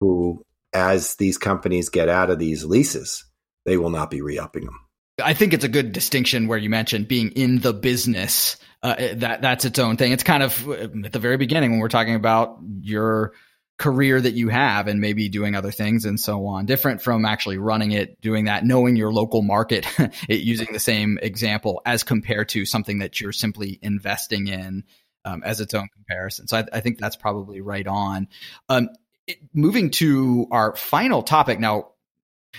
who 0.01 0.43
as 0.73 1.17
these 1.17 1.39
companies 1.39 1.89
get 1.89 2.09
out 2.09 2.31
of 2.31 2.39
these 2.39 2.65
leases, 2.65 3.25
they 3.65 3.77
will 3.77 3.91
not 3.91 4.11
be 4.11 4.21
re-upping 4.21 4.65
them. 4.65 4.81
I 5.23 5.33
think 5.33 5.55
it's 5.55 5.65
a 5.65 5.69
good 5.69 5.93
distinction 5.93 6.47
where 6.47 6.59
you 6.59 6.69
mentioned 6.69 7.09
being 7.09 7.31
in 7.31 7.59
the 7.59 7.73
business. 7.73 8.57
Uh, 8.83 9.15
that 9.15 9.41
that's 9.41 9.65
its 9.65 9.79
own 9.79 9.97
thing. 9.97 10.13
It's 10.13 10.23
kind 10.23 10.43
of 10.43 10.69
at 10.71 11.13
the 11.13 11.19
very 11.19 11.39
beginning 11.39 11.71
when 11.71 11.81
we're 11.81 11.89
talking 11.89 12.15
about 12.15 12.59
your 12.83 13.33
career 13.79 14.21
that 14.21 14.35
you 14.35 14.49
have 14.49 14.89
and 14.89 15.01
maybe 15.01 15.29
doing 15.29 15.55
other 15.55 15.71
things 15.71 16.05
and 16.05 16.19
so 16.21 16.47
on. 16.47 16.67
Different 16.67 17.03
from 17.03 17.25
actually 17.25 17.59
running 17.59 17.93
it, 17.93 18.21
doing 18.21 18.47
that, 18.47 18.65
knowing 18.65 18.97
your 18.97 19.13
local 19.13 19.43
market, 19.43 19.87
it, 20.29 20.41
using 20.41 20.69
the 20.73 20.79
same 20.79 21.19
example 21.21 21.83
as 21.85 22.03
compared 22.03 22.51
to 22.51 22.65
something 22.65 22.99
that 22.99 23.21
you're 23.21 23.33
simply 23.33 23.79
investing 23.83 24.49
in 24.49 24.85
um, 25.27 25.43
as 25.45 25.61
its 25.61 25.75
own 25.75 25.89
comparison. 25.93 26.47
So 26.47 26.59
I, 26.59 26.65
I, 26.73 26.81
think 26.81 26.99
that's 26.99 27.17
probably 27.17 27.61
right 27.61 27.87
on. 27.87 28.29
Um, 28.69 28.89
it, 29.27 29.39
moving 29.53 29.91
to 29.91 30.47
our 30.53 30.75
final 30.77 31.23
topic 31.23 31.59
now, 31.59 31.89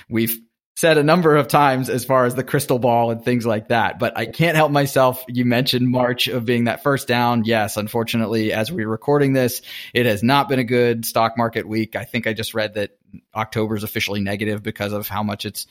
we've 0.09 0.38
said 0.76 0.99
a 0.99 1.03
number 1.03 1.36
of 1.36 1.47
times 1.47 1.89
as 1.89 2.05
far 2.05 2.26
as 2.26 2.36
the 2.36 2.43
crystal 2.43 2.78
ball 2.78 3.09
and 3.09 3.26
things 3.26 3.47
like 3.47 3.70
that. 3.70 3.97
But 3.97 4.15
I 4.15 4.28
can't 4.28 4.55
help 4.55 4.72
myself. 4.72 5.24
You 5.28 5.43
mentioned 5.43 5.89
March 5.89 6.28
of 6.28 6.45
being 6.45 6.65
that 6.65 6.84
first 6.84 7.07
down. 7.07 7.45
Yes, 7.45 7.78
unfortunately, 7.78 8.53
as 8.53 8.72
we're 8.72 8.88
recording 8.88 9.34
this, 9.34 9.63
it 9.93 10.05
has 10.05 10.22
not 10.22 10.49
been 10.49 10.59
a 10.59 10.63
good 10.63 11.03
stock 11.03 11.36
market 11.36 11.68
week. 11.68 11.95
I 11.95 12.03
think 12.03 12.28
I 12.28 12.34
just 12.34 12.53
read 12.53 12.76
that 12.76 12.91
October 13.34 13.76
is 13.76 13.84
officially 13.84 14.20
negative 14.20 14.61
because 14.61 14.93
of 14.93 15.07
how 15.07 15.24
much 15.24 15.45
it's 15.45 15.65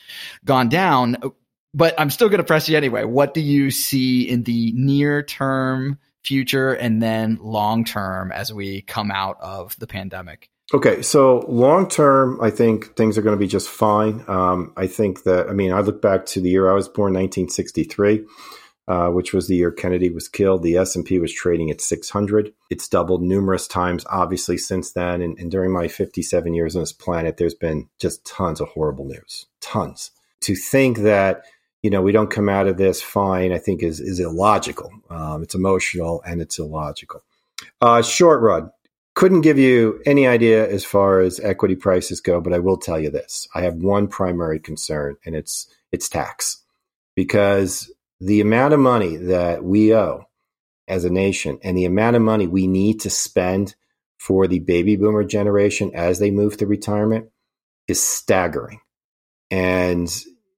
gone 0.44 0.70
down. 0.70 1.18
But 1.72 2.00
I'm 2.00 2.10
still 2.10 2.28
going 2.28 2.38
to 2.38 2.44
press 2.44 2.68
you 2.68 2.76
anyway. 2.76 3.04
What 3.04 3.32
do 3.32 3.42
you 3.42 3.70
see 3.70 4.28
in 4.28 4.42
the 4.42 4.72
near 4.74 5.22
term 5.22 5.98
future 6.26 6.72
and 6.72 7.02
then 7.02 7.38
long 7.40 7.84
term 7.84 8.32
as 8.32 8.52
we 8.52 8.82
come 8.82 9.10
out 9.10 9.36
of 9.40 9.76
the 9.78 9.86
pandemic? 9.86 10.50
Okay, 10.74 11.00
so 11.00 11.44
long 11.46 11.88
term, 11.88 12.40
I 12.40 12.50
think 12.50 12.96
things 12.96 13.16
are 13.16 13.22
going 13.22 13.36
to 13.36 13.40
be 13.40 13.46
just 13.46 13.68
fine. 13.68 14.24
Um, 14.26 14.72
I 14.76 14.88
think 14.88 15.22
that, 15.22 15.48
I 15.48 15.52
mean, 15.52 15.72
I 15.72 15.78
look 15.78 16.02
back 16.02 16.26
to 16.26 16.40
the 16.40 16.50
year 16.50 16.68
I 16.68 16.74
was 16.74 16.88
born, 16.88 17.12
1963, 17.12 18.26
uh, 18.88 19.10
which 19.10 19.32
was 19.32 19.46
the 19.46 19.54
year 19.54 19.70
Kennedy 19.70 20.10
was 20.10 20.28
killed. 20.28 20.64
The 20.64 20.76
S 20.76 20.96
and 20.96 21.04
P 21.04 21.20
was 21.20 21.32
trading 21.32 21.70
at 21.70 21.80
600. 21.80 22.52
It's 22.68 22.88
doubled 22.88 23.22
numerous 23.22 23.68
times, 23.68 24.04
obviously, 24.10 24.58
since 24.58 24.92
then. 24.92 25.22
And, 25.22 25.38
and 25.38 25.52
during 25.52 25.72
my 25.72 25.86
57 25.86 26.52
years 26.52 26.74
on 26.74 26.82
this 26.82 26.92
planet, 26.92 27.36
there's 27.36 27.54
been 27.54 27.88
just 28.00 28.26
tons 28.26 28.60
of 28.60 28.68
horrible 28.68 29.04
news, 29.04 29.46
tons. 29.60 30.10
To 30.42 30.56
think 30.56 30.98
that 30.98 31.44
you 31.86 31.90
know 31.90 32.02
we 32.02 32.10
don't 32.10 32.32
come 32.32 32.48
out 32.48 32.66
of 32.66 32.78
this 32.78 33.00
fine, 33.00 33.52
I 33.52 33.58
think 33.58 33.80
is 33.80 34.00
is 34.00 34.18
illogical. 34.18 34.90
Um, 35.08 35.44
it's 35.44 35.54
emotional 35.54 36.20
and 36.26 36.42
it's 36.42 36.58
illogical. 36.58 37.22
Uh, 37.80 38.02
short 38.02 38.42
run, 38.42 38.72
couldn't 39.14 39.42
give 39.42 39.56
you 39.56 40.02
any 40.04 40.26
idea 40.26 40.68
as 40.68 40.84
far 40.84 41.20
as 41.20 41.38
equity 41.38 41.76
prices 41.76 42.20
go, 42.20 42.40
but 42.40 42.52
I 42.52 42.58
will 42.58 42.76
tell 42.76 42.98
you 42.98 43.08
this. 43.08 43.46
I 43.54 43.60
have 43.60 43.76
one 43.76 44.08
primary 44.08 44.58
concern 44.58 45.16
and 45.24 45.36
it's 45.36 45.72
it's 45.92 46.08
tax. 46.08 46.64
Because 47.14 47.88
the 48.20 48.40
amount 48.40 48.74
of 48.74 48.80
money 48.80 49.14
that 49.14 49.62
we 49.62 49.94
owe 49.94 50.24
as 50.88 51.04
a 51.04 51.10
nation 51.10 51.60
and 51.62 51.78
the 51.78 51.84
amount 51.84 52.16
of 52.16 52.22
money 52.22 52.48
we 52.48 52.66
need 52.66 52.98
to 53.02 53.10
spend 53.10 53.76
for 54.18 54.48
the 54.48 54.58
baby 54.58 54.96
boomer 54.96 55.22
generation 55.22 55.92
as 55.94 56.18
they 56.18 56.32
move 56.32 56.56
to 56.56 56.66
retirement 56.66 57.30
is 57.86 58.02
staggering. 58.02 58.80
And 59.52 60.10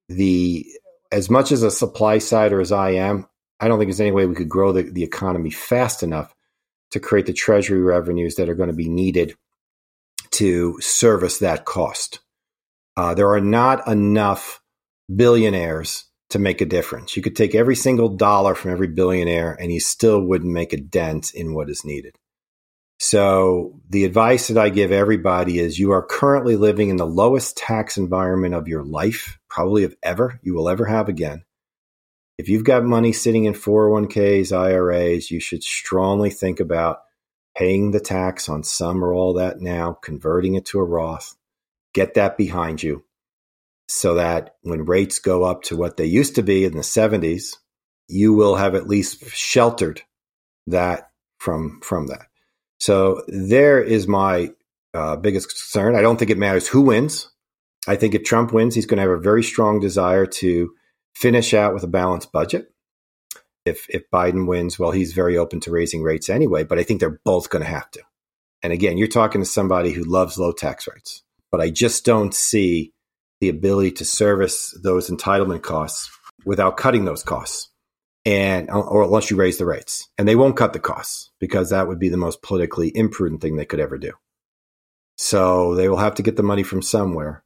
the 0.09 0.67
as 1.11 1.31
much 1.31 1.53
as 1.53 1.63
a 1.63 1.71
supply 1.71 2.19
sider 2.19 2.61
as 2.61 2.73
I 2.73 2.91
am, 2.91 3.27
I 3.61 3.69
don't 3.69 3.79
think 3.79 3.89
there's 3.89 4.01
any 4.01 4.13
way 4.13 4.27
we 4.27 4.35
could 4.35 4.49
grow 4.49 4.73
the, 4.73 4.83
the 4.83 5.03
economy 5.03 5.51
fast 5.51 6.03
enough 6.03 6.35
to 6.91 7.01
create 7.01 7.27
the 7.27 7.33
treasury 7.33 7.81
revenues 7.81 8.37
that 8.37 8.49
are 8.49 8.55
going 8.55 8.71
to 8.71 8.77
be 8.77 8.89
needed 8.89 9.37
to 10.33 10.79
service 10.81 11.39
that 11.39 11.65
cost. 11.65 12.21
Uh, 12.97 13.15
there 13.15 13.33
are 13.33 13.41
not 13.41 13.87
enough 13.87 14.61
billionaires 15.15 16.05
to 16.31 16.39
make 16.39 16.61
a 16.61 16.67
difference. 16.67 17.17
You 17.17 17.23
could 17.23 17.37
take 17.37 17.55
every 17.55 17.77
single 17.77 18.09
dollar 18.11 18.55
from 18.55 18.71
every 18.71 18.89
billionaire 18.89 19.53
and 19.53 19.73
you 19.73 19.81
still 19.81 20.21
wouldn't 20.21 20.53
make 20.53 20.73
a 20.73 20.77
dent 20.77 21.33
in 21.35 21.55
what 21.55 21.71
is 21.71 21.85
needed. 21.85 22.17
So 22.99 23.81
the 23.89 24.05
advice 24.05 24.49
that 24.49 24.59
I 24.59 24.71
give 24.71 24.91
everybody 24.91 25.59
is 25.59 25.79
you 25.79 25.93
are 25.93 26.03
currently 26.03 26.57
living 26.57 26.89
in 26.89 26.97
the 26.97 27.07
lowest 27.07 27.57
tax 27.57 27.97
environment 27.97 28.55
of 28.55 28.69
your 28.69 28.83
life, 28.83 29.39
probably 29.49 29.85
of 29.85 29.95
ever 30.03 30.41
you 30.43 30.55
will 30.55 30.69
ever 30.69 30.85
have 30.85 31.09
again 31.09 31.45
if 32.39 32.49
you've 32.49 32.65
got 32.65 32.85
money 32.85 33.13
sitting 33.13 33.45
in 33.45 33.53
401ks, 33.53 34.57
IRAs, 34.57 35.31
you 35.31 35.41
should 35.41 35.65
strongly 35.65 36.31
think 36.31 36.61
about 36.61 37.01
paying 37.57 37.91
the 37.91 38.01
tax 38.01 38.49
on 38.49 38.63
some 38.63 39.05
or 39.05 39.13
all 39.13 39.35
that 39.35 39.61
now, 39.61 39.93
converting 39.93 40.55
it 40.55 40.65
to 40.67 40.79
a 40.79 40.85
Roth. 40.85 41.37
Get 41.93 42.15
that 42.15 42.39
behind 42.39 42.81
you 42.81 43.05
so 43.89 44.15
that 44.15 44.55
when 44.63 44.85
rates 44.85 45.19
go 45.19 45.43
up 45.43 45.63
to 45.65 45.77
what 45.77 45.97
they 45.97 46.07
used 46.07 46.37
to 46.37 46.43
be 46.43 46.65
in 46.65 46.75
the 46.75 46.83
70s, 46.83 47.57
you 48.07 48.33
will 48.33 48.55
have 48.55 48.77
at 48.77 48.87
least 48.87 49.29
sheltered 49.31 50.03
that 50.69 51.11
from 51.39 51.81
from 51.83 52.07
that. 52.07 52.28
So 52.79 53.23
there 53.29 53.83
is 53.83 54.07
my 54.07 54.53
uh, 54.95 55.17
biggest 55.17 55.49
concern. 55.49 55.97
I 55.97 56.03
don't 56.03 56.17
think 56.17 56.31
it 56.31 56.39
matters 56.39 56.69
who 56.69 56.83
wins. 56.83 57.31
I 57.87 57.97
think 57.97 58.15
if 58.15 58.25
Trump 58.25 58.53
wins, 58.53 58.75
he's 58.75 58.87
going 58.87 58.99
to 58.99 59.03
have 59.03 59.11
a 59.11 59.21
very 59.21 59.43
strong 59.43 59.81
desire 59.81 60.27
to 60.27 60.73
finish 61.15 61.55
out 61.55 61.75
with 61.75 61.83
a 61.83 61.89
balanced 61.89 62.33
budget. 62.33 62.73
If 63.65 63.87
if 63.89 64.09
Biden 64.11 64.47
wins, 64.47 64.79
well, 64.79 64.93
he's 64.93 65.13
very 65.13 65.37
open 65.37 65.61
to 65.61 65.71
raising 65.71 66.03
rates 66.03 66.29
anyway, 66.29 66.65
but 66.65 66.79
I 66.79 66.83
think 66.85 67.01
they're 67.01 67.21
both 67.25 67.51
going 67.51 67.65
to 67.65 67.71
have 67.71 67.91
to. 67.93 68.03
And 68.63 68.73
again, 68.73 68.99
you're 68.99 69.09
talking 69.09 69.41
to 69.41 69.47
somebody 69.47 69.93
who 69.93 70.03
loves 70.03 70.39
low 70.39 70.53
tax 70.53 70.89
rates, 70.89 71.23
but 71.51 71.61
I 71.61 71.71
just 71.71 72.05
don't 72.05 72.35
see 72.35 72.93
the 73.41 73.49
ability 73.49 73.93
to 73.93 74.05
service 74.05 74.77
those 74.83 75.11
entitlement 75.11 75.63
costs 75.63 76.11
without 76.45 76.77
cutting 76.77 77.05
those 77.05 77.23
costs 77.23 77.68
and 78.29 78.71
or 78.71 79.05
unless 79.05 79.31
you 79.31 79.37
raise 79.37 79.57
the 79.57 79.65
rates 79.65 80.09
and 80.19 80.29
they 80.29 80.37
won't 80.37 80.57
cut 80.57 80.73
the 80.73 80.79
costs 80.79 81.31
because 81.39 81.71
that 81.71 81.89
would 81.89 81.99
be 81.99 82.09
the 82.09 82.17
most 82.17 82.43
politically 82.43 82.93
imprudent 82.95 83.41
thing 83.41 83.57
they 83.57 83.65
could 83.65 83.81
ever 83.81 83.97
do 83.97 84.13
so 85.17 85.75
they 85.75 85.89
will 85.89 85.97
have 85.97 86.15
to 86.15 86.23
get 86.23 86.37
the 86.37 86.43
money 86.43 86.63
from 86.63 86.83
somewhere 86.83 87.43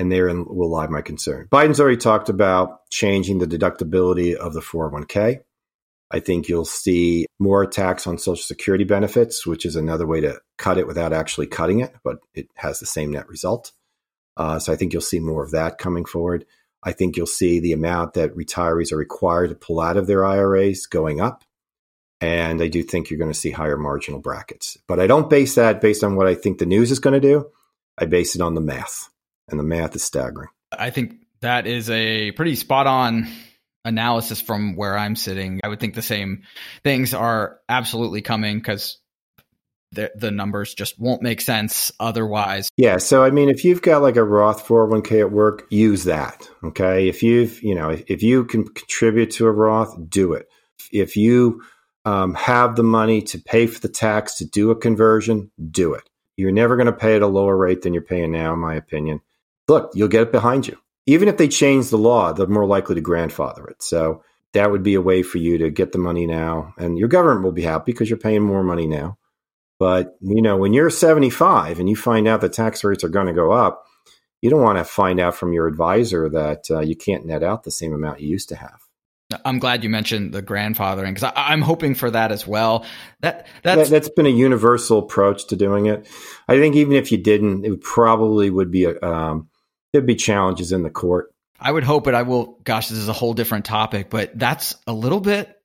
and 0.00 0.10
therein 0.10 0.46
will 0.46 0.70
lie 0.70 0.86
my 0.86 1.02
concern. 1.02 1.46
Biden's 1.50 1.78
already 1.78 1.98
talked 1.98 2.30
about 2.30 2.88
changing 2.88 3.38
the 3.38 3.46
deductibility 3.46 4.34
of 4.34 4.54
the 4.54 4.60
401k. 4.60 5.40
I 6.10 6.20
think 6.20 6.48
you'll 6.48 6.64
see 6.64 7.26
more 7.38 7.62
attacks 7.62 8.06
on 8.06 8.18
Social 8.18 8.42
Security 8.42 8.84
benefits, 8.84 9.46
which 9.46 9.64
is 9.64 9.76
another 9.76 10.06
way 10.06 10.20
to 10.22 10.40
cut 10.58 10.78
it 10.78 10.86
without 10.86 11.12
actually 11.12 11.46
cutting 11.46 11.80
it, 11.80 11.94
but 12.02 12.18
it 12.34 12.48
has 12.54 12.80
the 12.80 12.86
same 12.86 13.12
net 13.12 13.28
result. 13.28 13.72
Uh, 14.36 14.58
so 14.58 14.72
I 14.72 14.76
think 14.76 14.92
you'll 14.92 15.02
see 15.02 15.20
more 15.20 15.44
of 15.44 15.50
that 15.50 15.78
coming 15.78 16.04
forward. 16.04 16.46
I 16.82 16.92
think 16.92 17.16
you'll 17.16 17.26
see 17.26 17.60
the 17.60 17.72
amount 17.72 18.14
that 18.14 18.34
retirees 18.34 18.92
are 18.92 18.96
required 18.96 19.48
to 19.48 19.54
pull 19.54 19.80
out 19.80 19.96
of 19.96 20.06
their 20.06 20.24
IRAs 20.24 20.86
going 20.86 21.20
up. 21.20 21.44
And 22.20 22.62
I 22.62 22.68
do 22.68 22.82
think 22.82 23.10
you're 23.10 23.18
going 23.18 23.32
to 23.32 23.38
see 23.38 23.50
higher 23.50 23.76
marginal 23.76 24.20
brackets. 24.20 24.76
But 24.86 25.00
I 25.00 25.06
don't 25.06 25.30
base 25.30 25.54
that 25.54 25.80
based 25.80 26.04
on 26.04 26.16
what 26.16 26.26
I 26.26 26.34
think 26.34 26.58
the 26.58 26.66
news 26.66 26.90
is 26.90 26.98
going 26.98 27.14
to 27.14 27.20
do. 27.20 27.50
I 27.98 28.06
base 28.06 28.34
it 28.34 28.42
on 28.42 28.54
the 28.54 28.60
math 28.60 29.08
and 29.48 29.58
the 29.58 29.64
math 29.64 29.94
is 29.94 30.02
staggering. 30.02 30.48
I 30.72 30.90
think 30.90 31.14
that 31.40 31.66
is 31.66 31.90
a 31.90 32.30
pretty 32.32 32.56
spot 32.56 32.86
on 32.86 33.26
analysis 33.84 34.40
from 34.40 34.76
where 34.76 34.96
I'm 34.96 35.16
sitting. 35.16 35.60
I 35.64 35.68
would 35.68 35.80
think 35.80 35.94
the 35.94 36.02
same 36.02 36.42
things 36.84 37.14
are 37.14 37.58
absolutely 37.68 38.22
coming 38.22 38.58
because 38.58 38.98
the, 39.92 40.10
the 40.14 40.30
numbers 40.30 40.74
just 40.74 40.98
won't 40.98 41.22
make 41.22 41.40
sense 41.40 41.90
otherwise. 41.98 42.70
Yeah. 42.76 42.98
So, 42.98 43.24
I 43.24 43.30
mean, 43.30 43.48
if 43.48 43.64
you've 43.64 43.82
got 43.82 44.02
like 44.02 44.16
a 44.16 44.24
Roth 44.24 44.66
401k 44.66 45.20
at 45.20 45.32
work, 45.32 45.66
use 45.70 46.04
that. 46.04 46.48
Okay. 46.62 47.08
If 47.08 47.22
you've, 47.22 47.62
you 47.62 47.74
know, 47.74 47.90
if 47.90 48.22
you 48.22 48.44
can 48.44 48.66
contribute 48.66 49.32
to 49.32 49.46
a 49.46 49.52
Roth, 49.52 49.96
do 50.08 50.32
it. 50.34 50.48
If 50.92 51.16
you 51.16 51.62
um, 52.04 52.34
have 52.34 52.76
the 52.76 52.82
money 52.82 53.22
to 53.22 53.38
pay 53.38 53.66
for 53.66 53.80
the 53.80 53.88
tax 53.88 54.36
to 54.36 54.44
do 54.44 54.70
a 54.70 54.76
conversion, 54.76 55.50
do 55.70 55.94
it. 55.94 56.08
You're 56.36 56.52
never 56.52 56.76
going 56.76 56.86
to 56.86 56.92
pay 56.92 57.16
at 57.16 57.22
a 57.22 57.26
lower 57.26 57.56
rate 57.56 57.82
than 57.82 57.92
you're 57.92 58.02
paying 58.02 58.32
now, 58.32 58.54
in 58.54 58.60
my 58.60 58.74
opinion 58.74 59.20
look, 59.70 59.92
you'll 59.94 60.08
get 60.08 60.22
it 60.22 60.32
behind 60.32 60.66
you. 60.66 60.76
Even 61.06 61.28
if 61.28 61.38
they 61.38 61.48
change 61.48 61.88
the 61.88 61.96
law, 61.96 62.32
they're 62.32 62.46
more 62.46 62.66
likely 62.66 62.96
to 62.96 63.00
grandfather 63.00 63.66
it. 63.68 63.82
So 63.82 64.22
that 64.52 64.70
would 64.70 64.82
be 64.82 64.94
a 64.94 65.00
way 65.00 65.22
for 65.22 65.38
you 65.38 65.58
to 65.58 65.70
get 65.70 65.92
the 65.92 65.98
money 65.98 66.26
now. 66.26 66.74
And 66.76 66.98
your 66.98 67.08
government 67.08 67.44
will 67.44 67.52
be 67.52 67.62
happy 67.62 67.92
because 67.92 68.10
you're 68.10 68.18
paying 68.18 68.42
more 68.42 68.62
money 68.62 68.86
now. 68.86 69.16
But, 69.80 70.18
you 70.20 70.42
know, 70.42 70.58
when 70.58 70.74
you're 70.74 70.90
75 70.90 71.80
and 71.80 71.88
you 71.88 71.96
find 71.96 72.28
out 72.28 72.42
the 72.42 72.50
tax 72.50 72.84
rates 72.84 73.02
are 73.02 73.08
going 73.08 73.28
to 73.28 73.32
go 73.32 73.50
up, 73.50 73.86
you 74.42 74.50
don't 74.50 74.62
want 74.62 74.76
to 74.76 74.84
find 74.84 75.18
out 75.18 75.34
from 75.34 75.54
your 75.54 75.66
advisor 75.66 76.28
that 76.28 76.64
uh, 76.70 76.80
you 76.80 76.94
can't 76.94 77.24
net 77.24 77.42
out 77.42 77.64
the 77.64 77.70
same 77.70 77.94
amount 77.94 78.20
you 78.20 78.28
used 78.28 78.50
to 78.50 78.56
have. 78.56 78.78
I'm 79.44 79.58
glad 79.58 79.82
you 79.82 79.90
mentioned 79.90 80.34
the 80.34 80.42
grandfathering 80.42 81.14
because 81.14 81.32
I'm 81.34 81.62
hoping 81.62 81.94
for 81.94 82.10
that 82.10 82.30
as 82.30 82.46
well. 82.46 82.84
That 83.20 83.46
that's 83.62 83.90
that, 83.90 84.02
has 84.02 84.08
been 84.10 84.26
a 84.26 84.30
universal 84.30 84.98
approach 84.98 85.46
to 85.48 85.56
doing 85.56 85.86
it. 85.86 86.08
I 86.48 86.58
think 86.58 86.74
even 86.74 86.94
if 86.94 87.12
you 87.12 87.18
didn't, 87.18 87.64
it 87.64 87.80
probably 87.80 88.50
would 88.50 88.72
be 88.72 88.86
a 88.86 89.00
um, 89.00 89.48
there'd 89.92 90.04
be 90.04 90.16
challenges 90.16 90.72
in 90.72 90.82
the 90.82 90.90
court. 90.90 91.32
I 91.60 91.70
would 91.70 91.84
hope 91.84 92.08
it. 92.08 92.14
I 92.14 92.22
will. 92.22 92.58
Gosh, 92.64 92.88
this 92.88 92.98
is 92.98 93.08
a 93.08 93.12
whole 93.12 93.34
different 93.34 93.66
topic, 93.66 94.10
but 94.10 94.36
that's 94.36 94.74
a 94.88 94.92
little 94.92 95.20
bit 95.20 95.59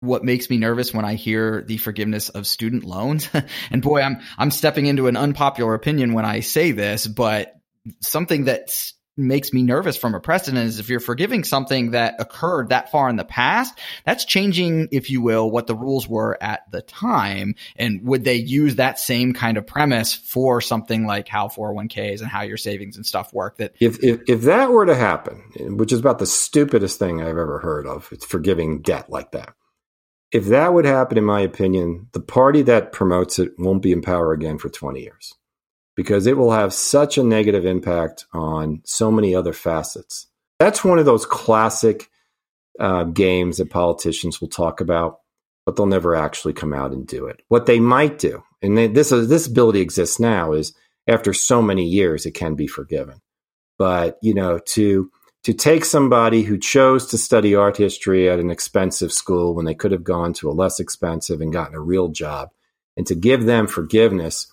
what 0.00 0.24
makes 0.24 0.50
me 0.50 0.58
nervous 0.58 0.92
when 0.92 1.04
I 1.04 1.14
hear 1.14 1.62
the 1.62 1.78
forgiveness 1.78 2.28
of 2.28 2.46
student 2.46 2.84
loans. 2.84 3.28
and 3.70 3.82
boy, 3.82 4.00
I'm 4.02 4.20
I'm 4.36 4.50
stepping 4.50 4.86
into 4.86 5.06
an 5.06 5.16
unpopular 5.16 5.74
opinion 5.74 6.12
when 6.12 6.24
I 6.24 6.40
say 6.40 6.72
this, 6.72 7.06
but 7.06 7.54
something 8.00 8.44
that 8.44 8.70
makes 9.16 9.52
me 9.52 9.62
nervous 9.62 9.96
from 9.96 10.14
a 10.14 10.20
precedent 10.20 10.66
is 10.66 10.80
if 10.80 10.88
you're 10.88 11.00
forgiving 11.00 11.44
something 11.44 11.92
that 11.92 12.16
occurred 12.18 12.70
that 12.70 12.90
far 12.90 13.08
in 13.08 13.16
the 13.16 13.24
past, 13.24 13.78
that's 14.04 14.24
changing, 14.24 14.88
if 14.90 15.10
you 15.10 15.22
will, 15.22 15.50
what 15.50 15.66
the 15.66 15.74
rules 15.74 16.08
were 16.08 16.36
at 16.42 16.62
the 16.70 16.82
time. 16.82 17.54
And 17.76 18.02
would 18.02 18.24
they 18.24 18.34
use 18.34 18.76
that 18.76 18.98
same 18.98 19.32
kind 19.32 19.56
of 19.56 19.66
premise 19.66 20.14
for 20.14 20.60
something 20.60 21.06
like 21.06 21.28
how 21.28 21.48
401ks 21.48 22.20
and 22.20 22.30
how 22.30 22.42
your 22.42 22.56
savings 22.56 22.96
and 22.96 23.06
stuff 23.06 23.32
work? 23.32 23.58
That 23.58 23.74
if, 23.78 24.02
if, 24.02 24.22
if 24.28 24.42
that 24.42 24.70
were 24.70 24.86
to 24.86 24.96
happen, 24.96 25.76
which 25.76 25.92
is 25.92 26.00
about 26.00 26.18
the 26.18 26.26
stupidest 26.26 26.98
thing 26.98 27.20
I've 27.20 27.28
ever 27.28 27.60
heard 27.60 27.86
of, 27.86 28.08
it's 28.10 28.24
forgiving 28.24 28.80
debt 28.82 29.10
like 29.10 29.32
that. 29.32 29.54
If 30.34 30.46
that 30.46 30.74
would 30.74 30.84
happen, 30.84 31.16
in 31.16 31.24
my 31.24 31.40
opinion, 31.42 32.08
the 32.10 32.18
party 32.18 32.62
that 32.62 32.90
promotes 32.90 33.38
it 33.38 33.52
won't 33.56 33.82
be 33.82 33.92
in 33.92 34.02
power 34.02 34.32
again 34.32 34.58
for 34.58 34.68
20 34.68 35.00
years 35.00 35.32
because 35.94 36.26
it 36.26 36.36
will 36.36 36.50
have 36.50 36.74
such 36.74 37.16
a 37.16 37.22
negative 37.22 37.64
impact 37.64 38.26
on 38.32 38.82
so 38.84 39.12
many 39.12 39.32
other 39.32 39.52
facets. 39.52 40.26
That's 40.58 40.82
one 40.82 40.98
of 40.98 41.04
those 41.04 41.24
classic 41.24 42.10
uh, 42.80 43.04
games 43.04 43.58
that 43.58 43.70
politicians 43.70 44.40
will 44.40 44.48
talk 44.48 44.80
about, 44.80 45.20
but 45.64 45.76
they'll 45.76 45.86
never 45.86 46.16
actually 46.16 46.54
come 46.54 46.72
out 46.72 46.90
and 46.90 47.06
do 47.06 47.26
it. 47.26 47.40
What 47.46 47.66
they 47.66 47.78
might 47.78 48.18
do, 48.18 48.42
and 48.60 48.76
they, 48.76 48.88
this 48.88 49.10
this 49.10 49.46
ability 49.46 49.82
exists 49.82 50.18
now, 50.18 50.52
is 50.52 50.74
after 51.06 51.32
so 51.32 51.62
many 51.62 51.84
years, 51.84 52.26
it 52.26 52.32
can 52.32 52.56
be 52.56 52.66
forgiven. 52.66 53.20
But 53.78 54.18
you 54.20 54.34
know, 54.34 54.58
to 54.58 55.12
to 55.44 55.52
take 55.52 55.84
somebody 55.84 56.42
who 56.42 56.58
chose 56.58 57.06
to 57.06 57.18
study 57.18 57.54
art 57.54 57.76
history 57.76 58.30
at 58.30 58.40
an 58.40 58.50
expensive 58.50 59.12
school 59.12 59.54
when 59.54 59.66
they 59.66 59.74
could 59.74 59.92
have 59.92 60.02
gone 60.02 60.32
to 60.32 60.50
a 60.50 60.52
less 60.52 60.80
expensive 60.80 61.40
and 61.40 61.52
gotten 61.52 61.74
a 61.74 61.80
real 61.80 62.08
job, 62.08 62.50
and 62.96 63.06
to 63.06 63.14
give 63.14 63.44
them 63.44 63.66
forgiveness 63.66 64.50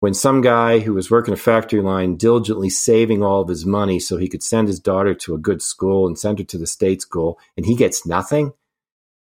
when 0.00 0.12
some 0.12 0.42
guy 0.42 0.80
who 0.80 0.92
was 0.92 1.10
working 1.10 1.32
a 1.32 1.36
factory 1.36 1.80
line 1.80 2.16
diligently 2.16 2.68
saving 2.68 3.22
all 3.22 3.40
of 3.40 3.48
his 3.48 3.64
money 3.64 3.98
so 3.98 4.18
he 4.18 4.28
could 4.28 4.42
send 4.42 4.68
his 4.68 4.78
daughter 4.78 5.14
to 5.14 5.34
a 5.34 5.38
good 5.38 5.62
school 5.62 6.06
and 6.06 6.18
send 6.18 6.38
her 6.38 6.44
to 6.44 6.58
the 6.58 6.66
state 6.66 7.00
school 7.00 7.38
and 7.56 7.64
he 7.64 7.74
gets 7.74 8.04
nothing, 8.04 8.52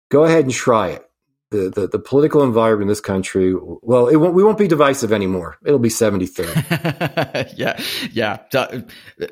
go 0.09 0.23
ahead 0.23 0.45
and 0.45 0.53
try 0.53 0.87
it 0.89 1.10
the, 1.51 1.89
the, 1.91 1.99
political 1.99 2.43
environment 2.43 2.83
in 2.83 2.87
this 2.87 3.01
country, 3.01 3.53
well, 3.53 4.07
it 4.07 4.15
won't, 4.15 4.33
we 4.33 4.41
won't 4.41 4.57
be 4.57 4.69
divisive 4.69 5.11
anymore. 5.11 5.57
It'll 5.65 5.79
be 5.79 5.89
73. 5.89 6.45
yeah. 7.57 7.79
Yeah. 8.13 8.37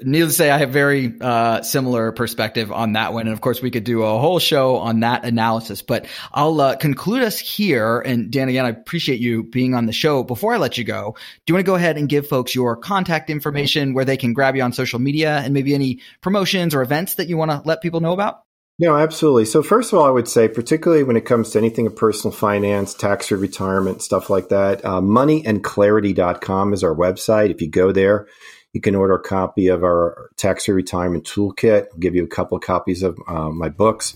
Needless 0.03 0.33
to 0.33 0.37
say, 0.37 0.51
I 0.51 0.57
have 0.57 0.71
very 0.71 1.13
uh, 1.21 1.61
similar 1.61 2.11
perspective 2.11 2.73
on 2.73 2.93
that 2.93 3.13
one. 3.13 3.27
And 3.27 3.33
of 3.33 3.39
course, 3.39 3.61
we 3.61 3.71
could 3.71 3.85
do 3.85 4.03
a 4.03 4.19
whole 4.19 4.39
show 4.39 4.75
on 4.77 4.99
that 4.99 5.23
analysis, 5.23 5.81
but 5.81 6.07
I'll 6.33 6.59
uh, 6.59 6.75
conclude 6.75 7.23
us 7.23 7.39
here. 7.39 8.01
And 8.01 8.29
Dan, 8.29 8.49
again, 8.49 8.65
I 8.65 8.69
appreciate 8.69 9.21
you 9.21 9.43
being 9.43 9.73
on 9.73 9.85
the 9.85 9.93
show. 9.93 10.23
Before 10.23 10.53
I 10.53 10.57
let 10.57 10.77
you 10.77 10.83
go, 10.83 11.15
do 11.45 11.51
you 11.51 11.55
want 11.55 11.65
to 11.65 11.71
go 11.71 11.75
ahead 11.75 11.97
and 11.97 12.09
give 12.09 12.27
folks 12.27 12.53
your 12.53 12.75
contact 12.75 13.29
information 13.29 13.93
where 13.93 14.05
they 14.05 14.17
can 14.17 14.33
grab 14.33 14.57
you 14.57 14.63
on 14.63 14.73
social 14.73 14.99
media 14.99 15.37
and 15.37 15.53
maybe 15.53 15.73
any 15.73 16.01
promotions 16.19 16.75
or 16.75 16.81
events 16.81 17.15
that 17.15 17.29
you 17.29 17.37
want 17.37 17.51
to 17.51 17.61
let 17.63 17.81
people 17.81 18.01
know 18.01 18.11
about? 18.11 18.43
No, 18.81 18.95
absolutely. 18.95 19.43
So 19.43 19.61
first 19.61 19.91
of 19.91 19.99
all, 19.99 20.05
I 20.05 20.09
would 20.09 20.29
say, 20.29 20.47
particularly 20.47 21.03
when 21.03 21.17
it 21.17 21.25
comes 21.25 21.49
to 21.49 21.57
anything 21.57 21.85
of 21.85 21.97
personal 21.97 22.33
finance, 22.33 22.93
tax-free 22.93 23.37
retirement, 23.37 24.01
stuff 24.01 24.29
like 24.29 24.47
that, 24.49 24.85
uh, 24.85 25.01
moneyandclarity.com 25.01 26.73
is 26.73 26.81
our 26.81 26.95
website. 26.95 27.51
If 27.51 27.61
you 27.61 27.69
go 27.69 27.91
there, 27.91 28.27
you 28.71 28.79
can 28.79 28.95
order 28.95 29.15
a 29.15 29.21
copy 29.21 29.67
of 29.67 29.83
our 29.83 30.29
tax-free 30.37 30.73
retirement 30.73 31.25
toolkit. 31.25 31.87
I'll 31.91 31.99
give 31.99 32.15
you 32.15 32.23
a 32.23 32.27
couple 32.27 32.57
of 32.57 32.63
copies 32.63 33.03
of 33.03 33.17
uh, 33.27 33.49
my 33.49 33.67
books, 33.67 34.15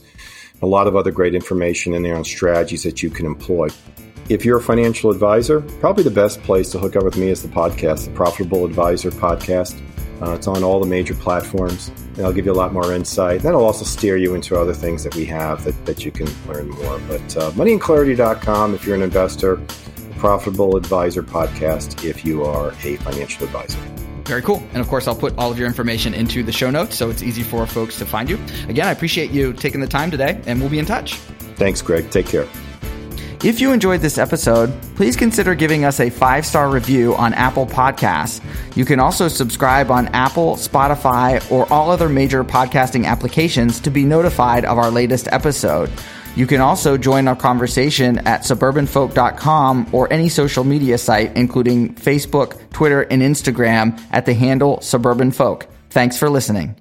a 0.61 0.65
lot 0.65 0.87
of 0.87 0.95
other 0.95 1.11
great 1.11 1.35
information 1.35 1.93
in 1.93 2.01
there 2.01 2.15
on 2.15 2.23
strategies 2.23 2.83
that 2.83 3.03
you 3.03 3.09
can 3.09 3.25
employ. 3.25 3.67
If 4.29 4.45
you're 4.45 4.59
a 4.59 4.63
financial 4.63 5.11
advisor, 5.11 5.59
probably 5.81 6.05
the 6.05 6.11
best 6.11 6.41
place 6.43 6.71
to 6.71 6.79
hook 6.79 6.95
up 6.95 7.03
with 7.03 7.17
me 7.17 7.27
is 7.27 7.41
the 7.41 7.49
podcast, 7.49 8.05
the 8.05 8.11
Profitable 8.11 8.63
Advisor 8.63 9.11
podcast. 9.11 9.77
Uh, 10.21 10.33
it's 10.33 10.47
on 10.47 10.63
all 10.63 10.79
the 10.79 10.85
major 10.85 11.13
platforms, 11.13 11.89
and 12.15 12.25
I'll 12.25 12.33
give 12.33 12.45
you 12.45 12.51
a 12.51 12.53
lot 12.53 12.73
more 12.73 12.93
insight. 12.93 13.41
Then 13.41 13.53
I'll 13.53 13.65
also 13.65 13.85
steer 13.85 14.17
you 14.17 14.35
into 14.35 14.57
other 14.57 14.73
things 14.73 15.03
that 15.03 15.15
we 15.15 15.25
have 15.25 15.63
that, 15.65 15.85
that 15.85 16.05
you 16.05 16.11
can 16.11 16.27
learn 16.47 16.69
more. 16.69 16.99
But 17.07 17.37
uh, 17.37 17.51
moneyandclarity.com 17.51 18.73
if 18.75 18.85
you're 18.85 18.95
an 18.95 19.01
investor, 19.01 19.55
the 19.55 20.15
Profitable 20.17 20.77
Advisor 20.77 21.23
podcast 21.23 22.03
if 22.07 22.23
you 22.23 22.43
are 22.43 22.69
a 22.69 22.95
financial 22.97 23.45
advisor. 23.45 23.79
Very 24.25 24.41
cool. 24.41 24.63
And 24.71 24.77
of 24.77 24.87
course, 24.87 25.07
I'll 25.07 25.15
put 25.15 25.37
all 25.37 25.51
of 25.51 25.59
your 25.59 25.67
information 25.67 26.13
into 26.13 26.43
the 26.43 26.51
show 26.51 26.69
notes 26.69 26.95
so 26.95 27.09
it's 27.09 27.21
easy 27.21 27.43
for 27.43 27.65
folks 27.67 27.97
to 27.99 28.05
find 28.05 28.29
you. 28.29 28.39
Again, 28.69 28.87
I 28.87 28.91
appreciate 28.91 29.31
you 29.31 29.53
taking 29.53 29.81
the 29.81 29.87
time 29.87 30.11
today, 30.11 30.41
and 30.45 30.61
we'll 30.61 30.69
be 30.69 30.79
in 30.79 30.85
touch. 30.85 31.15
Thanks, 31.55 31.81
Greg. 31.81 32.09
Take 32.09 32.27
care. 32.27 32.47
If 33.43 33.59
you 33.59 33.73
enjoyed 33.73 33.99
this 33.99 34.17
episode, 34.17 34.71
please 34.95 35.17
consider 35.17 35.53
giving 35.53 35.83
us 35.83 35.99
a 35.99 36.09
five 36.09 36.45
star 36.45 36.69
review 36.69 37.13
on 37.15 37.33
Apple 37.33 37.65
Podcasts. 37.65 38.41
You 38.73 38.85
can 38.85 39.01
also 39.01 39.27
subscribe 39.27 39.91
on 39.91 40.07
Apple, 40.09 40.55
Spotify, 40.55 41.51
or 41.51 41.71
all 41.71 41.91
other 41.91 42.07
major 42.07 42.45
podcasting 42.45 43.05
applications 43.05 43.81
to 43.81 43.89
be 43.89 44.05
notified 44.05 44.63
of 44.63 44.77
our 44.77 44.89
latest 44.89 45.27
episode. 45.29 45.91
You 46.37 46.47
can 46.47 46.61
also 46.61 46.95
join 46.97 47.27
our 47.27 47.35
conversation 47.35 48.19
at 48.19 48.43
suburbanfolk.com 48.43 49.89
or 49.91 50.11
any 50.11 50.29
social 50.29 50.63
media 50.63 50.97
site, 50.97 51.35
including 51.35 51.95
Facebook, 51.95 52.57
Twitter, 52.71 53.01
and 53.01 53.21
Instagram 53.21 54.01
at 54.11 54.25
the 54.25 54.33
handle 54.33 54.79
Suburban 54.79 55.31
Folk. 55.31 55.67
Thanks 55.89 56.17
for 56.17 56.29
listening. 56.29 56.77